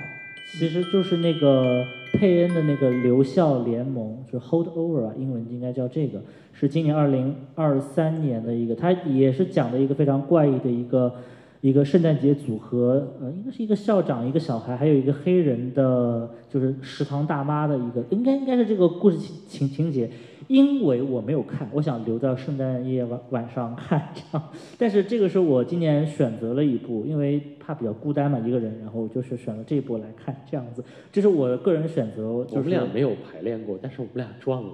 [0.52, 1.84] 其实就是那个。
[2.10, 6.20] 佩恩的那个留校联盟，就是 Hold Over 啊，英文应该叫这个，
[6.52, 11.14] 是今年二零二三年的一个，它也是讲的一个非常怪异的一个
[11.60, 20.10] 一个圣诞节组合，呃，应该是一个校长，一个小孩，还有一个黑人的，就是食堂大妈的一个，应该应该是这个故事情情情节。
[20.48, 24.48] 因为我没有看，我想留到圣诞夜晚晚上看这样，
[24.78, 32.26] 但是这个是我今年选择了一部，因为怕比较孤单嘛，一个人，然后就是选了这一部来看这样子，这是我个人选择。
[32.28, 34.70] 我们俩没有排练过，但是我们俩撞了。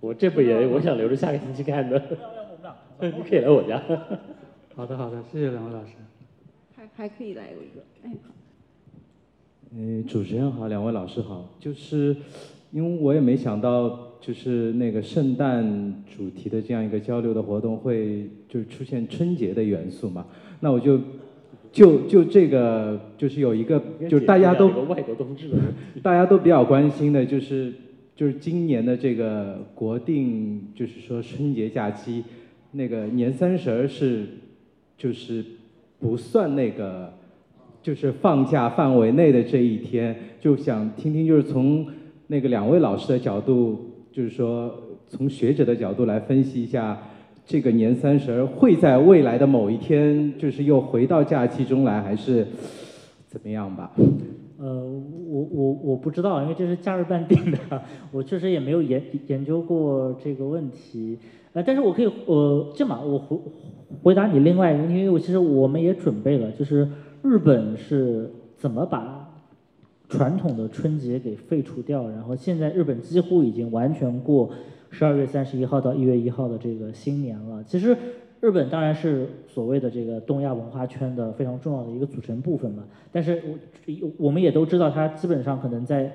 [0.00, 2.02] 我这部也我想留着下个星期看的。
[3.00, 3.78] 你可以来我家。
[4.74, 5.92] 好的好的，谢谢两位老师。
[6.74, 8.10] 还还可以来一个，哎。
[9.72, 12.16] 嗯，主持人好，两位老师好，就是
[12.70, 14.06] 因为我也没想到。
[14.20, 15.64] 就是那个圣诞
[16.14, 20.26] 主题的这样一个交流的活动，会就是出现春节的元素嘛？
[20.60, 21.00] 那我就
[21.72, 25.50] 就就这个就是有一个就是大家都外国冬至
[26.02, 27.72] 大家都比较关心的就是
[28.14, 32.22] 就是今年的这个国定就是说春节假期
[32.72, 34.26] 那个年三十儿是
[34.98, 35.42] 就是
[35.98, 37.10] 不算那个
[37.82, 41.86] 就是放假范围内的这一天，就想听听就是从
[42.26, 43.86] 那个两位老师的角度。
[44.12, 44.72] 就是说，
[45.08, 46.98] 从学者的角度来分析一下，
[47.46, 52.46] 这个年三十会在未来的某一天，就是又回到假期中来，还是
[53.28, 53.92] 怎么样吧？
[54.58, 54.84] 呃，
[55.28, 57.82] 我我我不知道，因为这是假日办定的，
[58.12, 61.16] 我确实也没有研研究过这个问题。
[61.52, 63.38] 呃，但是我可以，呃，这么我回
[64.02, 66.88] 回答你另外一个问题，因为我其实我们也准备了，就是
[67.22, 69.19] 日本是怎么把。
[70.10, 74.50] 传统的春节给废除掉，然后现在日本几乎已经完全过
[74.90, 77.62] 十二月三十一号到一月一号的这个新年了。
[77.62, 77.96] 其实
[78.40, 82.82] 日本当然是所谓的这个东亚文化圈的非常重要的一个组成部分嘛，
[83.12, 83.40] 但是
[84.02, 86.12] 我我们也都知道，它基本上可能在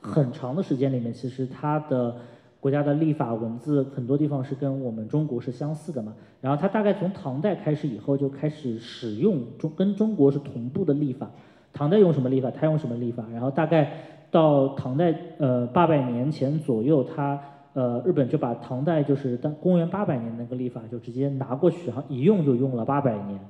[0.00, 2.14] 很长的时间里面，其实它的
[2.60, 6.14] 国家的立法文字很多地方是跟我们中国是相似的嘛。
[6.40, 11.28] 然后它大概从唐代开始以后就开始使用中跟中国是同步的立法。
[11.74, 13.92] 唐代用什么历法，他用什么历法，然后大概
[14.30, 17.38] 到唐代呃八百年前左右，他
[17.72, 23.40] 呃日本就把唐代就是当公元八百年那个历法就直接拿过去，然后一用就用了八百年，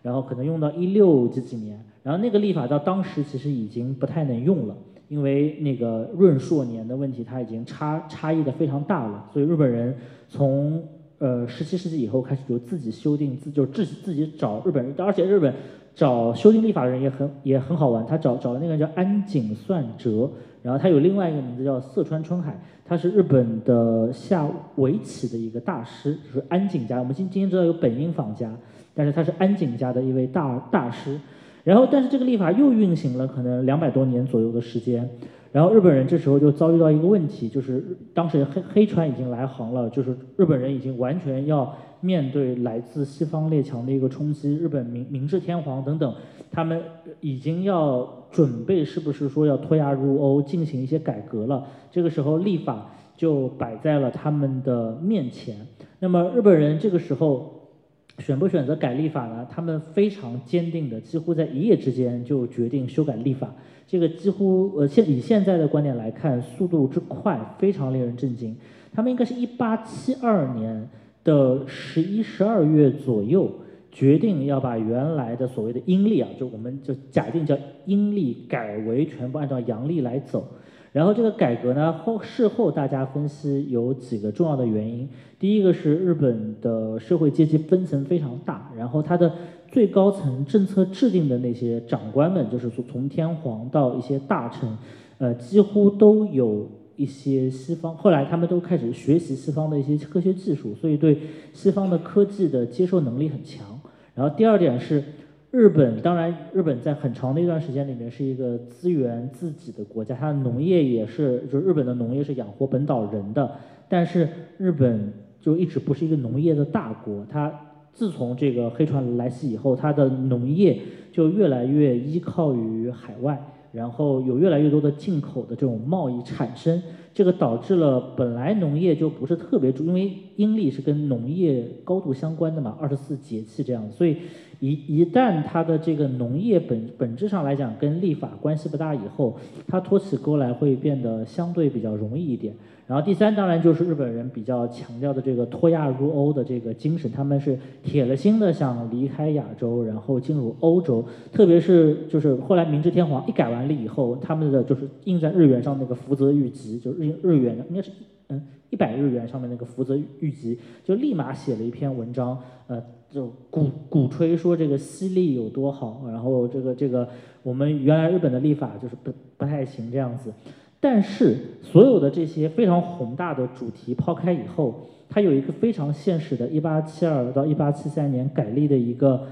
[0.00, 4.74] 然后可能用到一六几几年，然后那个历法到当时其实已经不太能用了，
[5.08, 9.94] 因为那个闰朔年的问题，它已经差差异的非常大了，所以日本人
[10.30, 10.82] 从
[11.18, 15.52] 呃十七世纪以后开始就自己修订自就自自己找日本人，而且日本。
[15.96, 20.30] 找修订立法的人也很也很好玩，他找找了那个人叫安井算哲，
[20.62, 26.98] 然后他有另外一个名字叫色川春海，他是日本的下围棋的一个大师，就是安井家。
[26.98, 28.54] 我们今今天知道有本因坊家，
[28.94, 31.18] 但是他是安井家的一位大大师。
[31.64, 35.08] 然后，但是这个历法又运行了可能两百多年左右的时间，
[35.50, 37.82] 然后日本人这时候就遭遇到一个问题，就是
[38.12, 41.74] 当时黑黑船已经来航了，就是日本人已经完全要。
[42.00, 46.14] 面对来自西方列强的一个冲击，日本明明治天皇等等，
[46.50, 46.80] 他们
[47.20, 51.66] 已经要准备，是不是说要脱亚入欧，进行一些改革了？
[51.90, 55.56] 这个时候立法就摆在了他们的面前。
[55.98, 57.70] 那么日本人这个时候
[58.18, 59.46] 选不选择改立法呢？
[59.50, 63.50] 他们非常坚定的，几乎在一夜之间就决定修改立法。
[63.88, 68.54] 这个几乎呃现以现在的观点来看，速度之快非常令人震惊。
[68.92, 70.88] 他们应该是一八七二年。
[71.26, 73.50] 的十一、十二月左右，
[73.90, 80.46] 决定要把原来的所谓的阴历啊，就我们就假定叫阴历，改为全部按照阳历来走。
[80.92, 85.08] 然后这个改革呢，后事后大家分析有几个重要的原因。
[85.38, 89.32] 第一个是日本的社会阶级分层非常大，然后它的
[89.72, 94.78] 最高层政策制定的那些长官们，就是说从天皇到一些大臣，
[95.18, 96.66] 呃，几乎都有。
[96.96, 101.18] 一些西方后来他们都开始学习西方的一些科学技术，所以对
[101.52, 103.78] 西方的科技的接受能力很强。
[104.14, 105.04] 然后第二点是，
[105.50, 113.50] 日本当然日本在很长的一段时间里面是一个资源自给的国家，它的农业也是，就日本的农业是养活本岛人的。
[113.88, 117.52] 但是日本就一直不是一个农业的大国，它
[117.92, 120.78] 自从这个黑船来袭以后，它的农业
[121.12, 123.38] 就越来越依靠于海外。
[123.76, 126.82] 然后有越来越多的进口的这种贸易产生，
[127.12, 134.16] 这个导致了本来农业就不是特别重，因为阴历是跟农业高度相关的嘛，二十四节气这样，所以
[134.60, 142.54] 一一旦它的这个农业本本质上来讲跟立法关系不大以后，它托起钩来会变得相对比较容易一点。
[142.86, 151.04] 然后第三，当然就是日本人比较强调的这个脱亚入欧的这个精神，他们是铁了心的想离开亚洲，然后进入欧洲。
[151.32, 157.90] 特别是就是后来明治天皇一改完历以后，他们的就是印在日元上那个福泽谕吉，就日日元应该是
[158.28, 167.08] 嗯一百日元上面那个福泽谕吉，就立马写了一篇文章，呃，就鼓鼓吹说这个西历有多好，然后这个这个
[167.42, 170.32] 我们原来日本的历法就是不不太行这样子。
[170.78, 179.26] 但是，所有的这些非常宏大的主题抛开以后，它有一个非常现实的1872到1873年改历的一个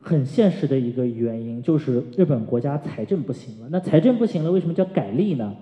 [0.00, 3.68] 很现实的一个原因，就是日本国家财政不行了。
[3.70, 5.54] 那财政不行了，为什么叫改历呢？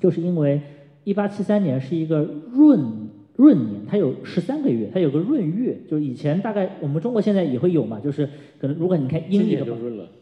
[0.00, 0.60] 就是因为
[1.04, 5.78] 1873年是一个闰闰年，它有十三个月，它有个闰月。
[5.88, 8.28] 就是以前大概我们中国现在也会有嘛，就是
[8.58, 9.80] 可能如果你看阴历的话，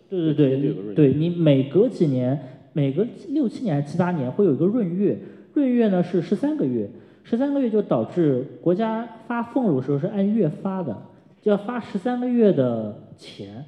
[0.08, 2.38] 对对对，对你每隔几年。
[2.74, 5.18] 每隔六七年还是七八年会有一个闰月，
[5.52, 6.88] 闰月呢是十三个月，
[7.22, 10.96] 十三个月就导致国家发俸禄时候是按月发的，
[11.42, 13.62] 就要发十三个月的钱。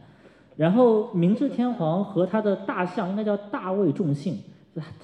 [0.57, 4.39] 然后明治天皇和他的大相应该叫大卫重信，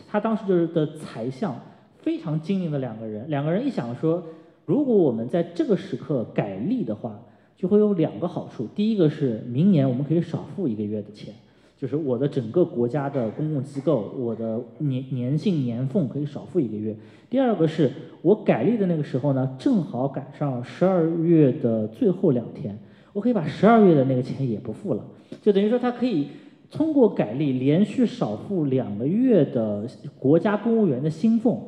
[0.08, 1.54] 他当时就是的财相，
[2.02, 3.28] 非常精明的两个人。
[3.28, 4.22] 两个人一想说，
[4.66, 7.20] 如果我们在这个时刻改历的话，
[7.56, 8.66] 就会有两个好处。
[8.74, 11.34] 第一个是明年我们可以少付一个月的钱。
[11.78, 16.94] 就是我的整个国家的公共机构，我的年年薪年俸可以少付一个月。
[17.30, 17.90] 第二个是
[18.20, 22.78] 我改历的那个时候呢，正好赶上十二月的最后两天，
[23.14, 25.02] 我可以把十二月的那个钱也不付了，
[25.40, 26.28] 就等于说他可以
[26.70, 29.86] 通过改历连续少付两个月的
[30.18, 31.66] 国家公务员的薪俸。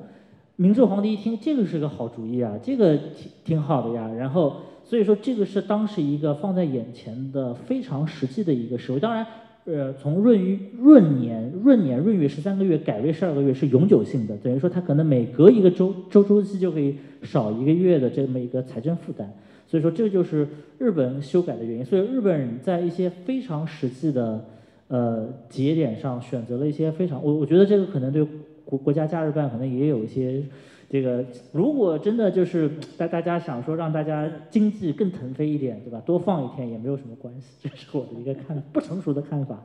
[0.63, 4.09] 明治皇帝一听，这个是个好主意啊，这个挺挺好的呀。
[4.17, 9.27] 然后所以说这个是当时一个放在眼前的非常实际的一个实惠，当然。
[9.65, 19.29] 呃，从闰闰年、闰年、闰月十三个月改为十二个月是永久性的，等于说它可能每隔一个周周周期就可以少一个月的这么一个财政负担，
[19.69, 20.49] 所以说这就是
[20.79, 21.85] 日本修改的原因。
[21.85, 24.45] 所以日本人在一些非常实际的
[24.89, 28.27] 呃节点上选择了一些非常，我我觉得这个可能对
[28.73, 30.43] 国国家假日办可能也有一些
[30.89, 31.23] 这个，
[31.53, 36.01] 如果真的就是大大家想说让大家经济更腾飞一点，对吧？
[36.07, 39.59] 多放一天也没有什么关系，这是我的一个看不成熟的看法。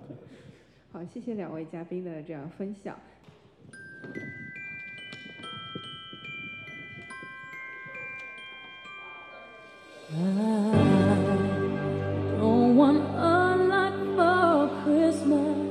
[0.92, 2.98] 好，谢谢两位嘉宾的这样分享。
[10.10, 10.18] I
[12.40, 15.67] don't want a lot for Christmas.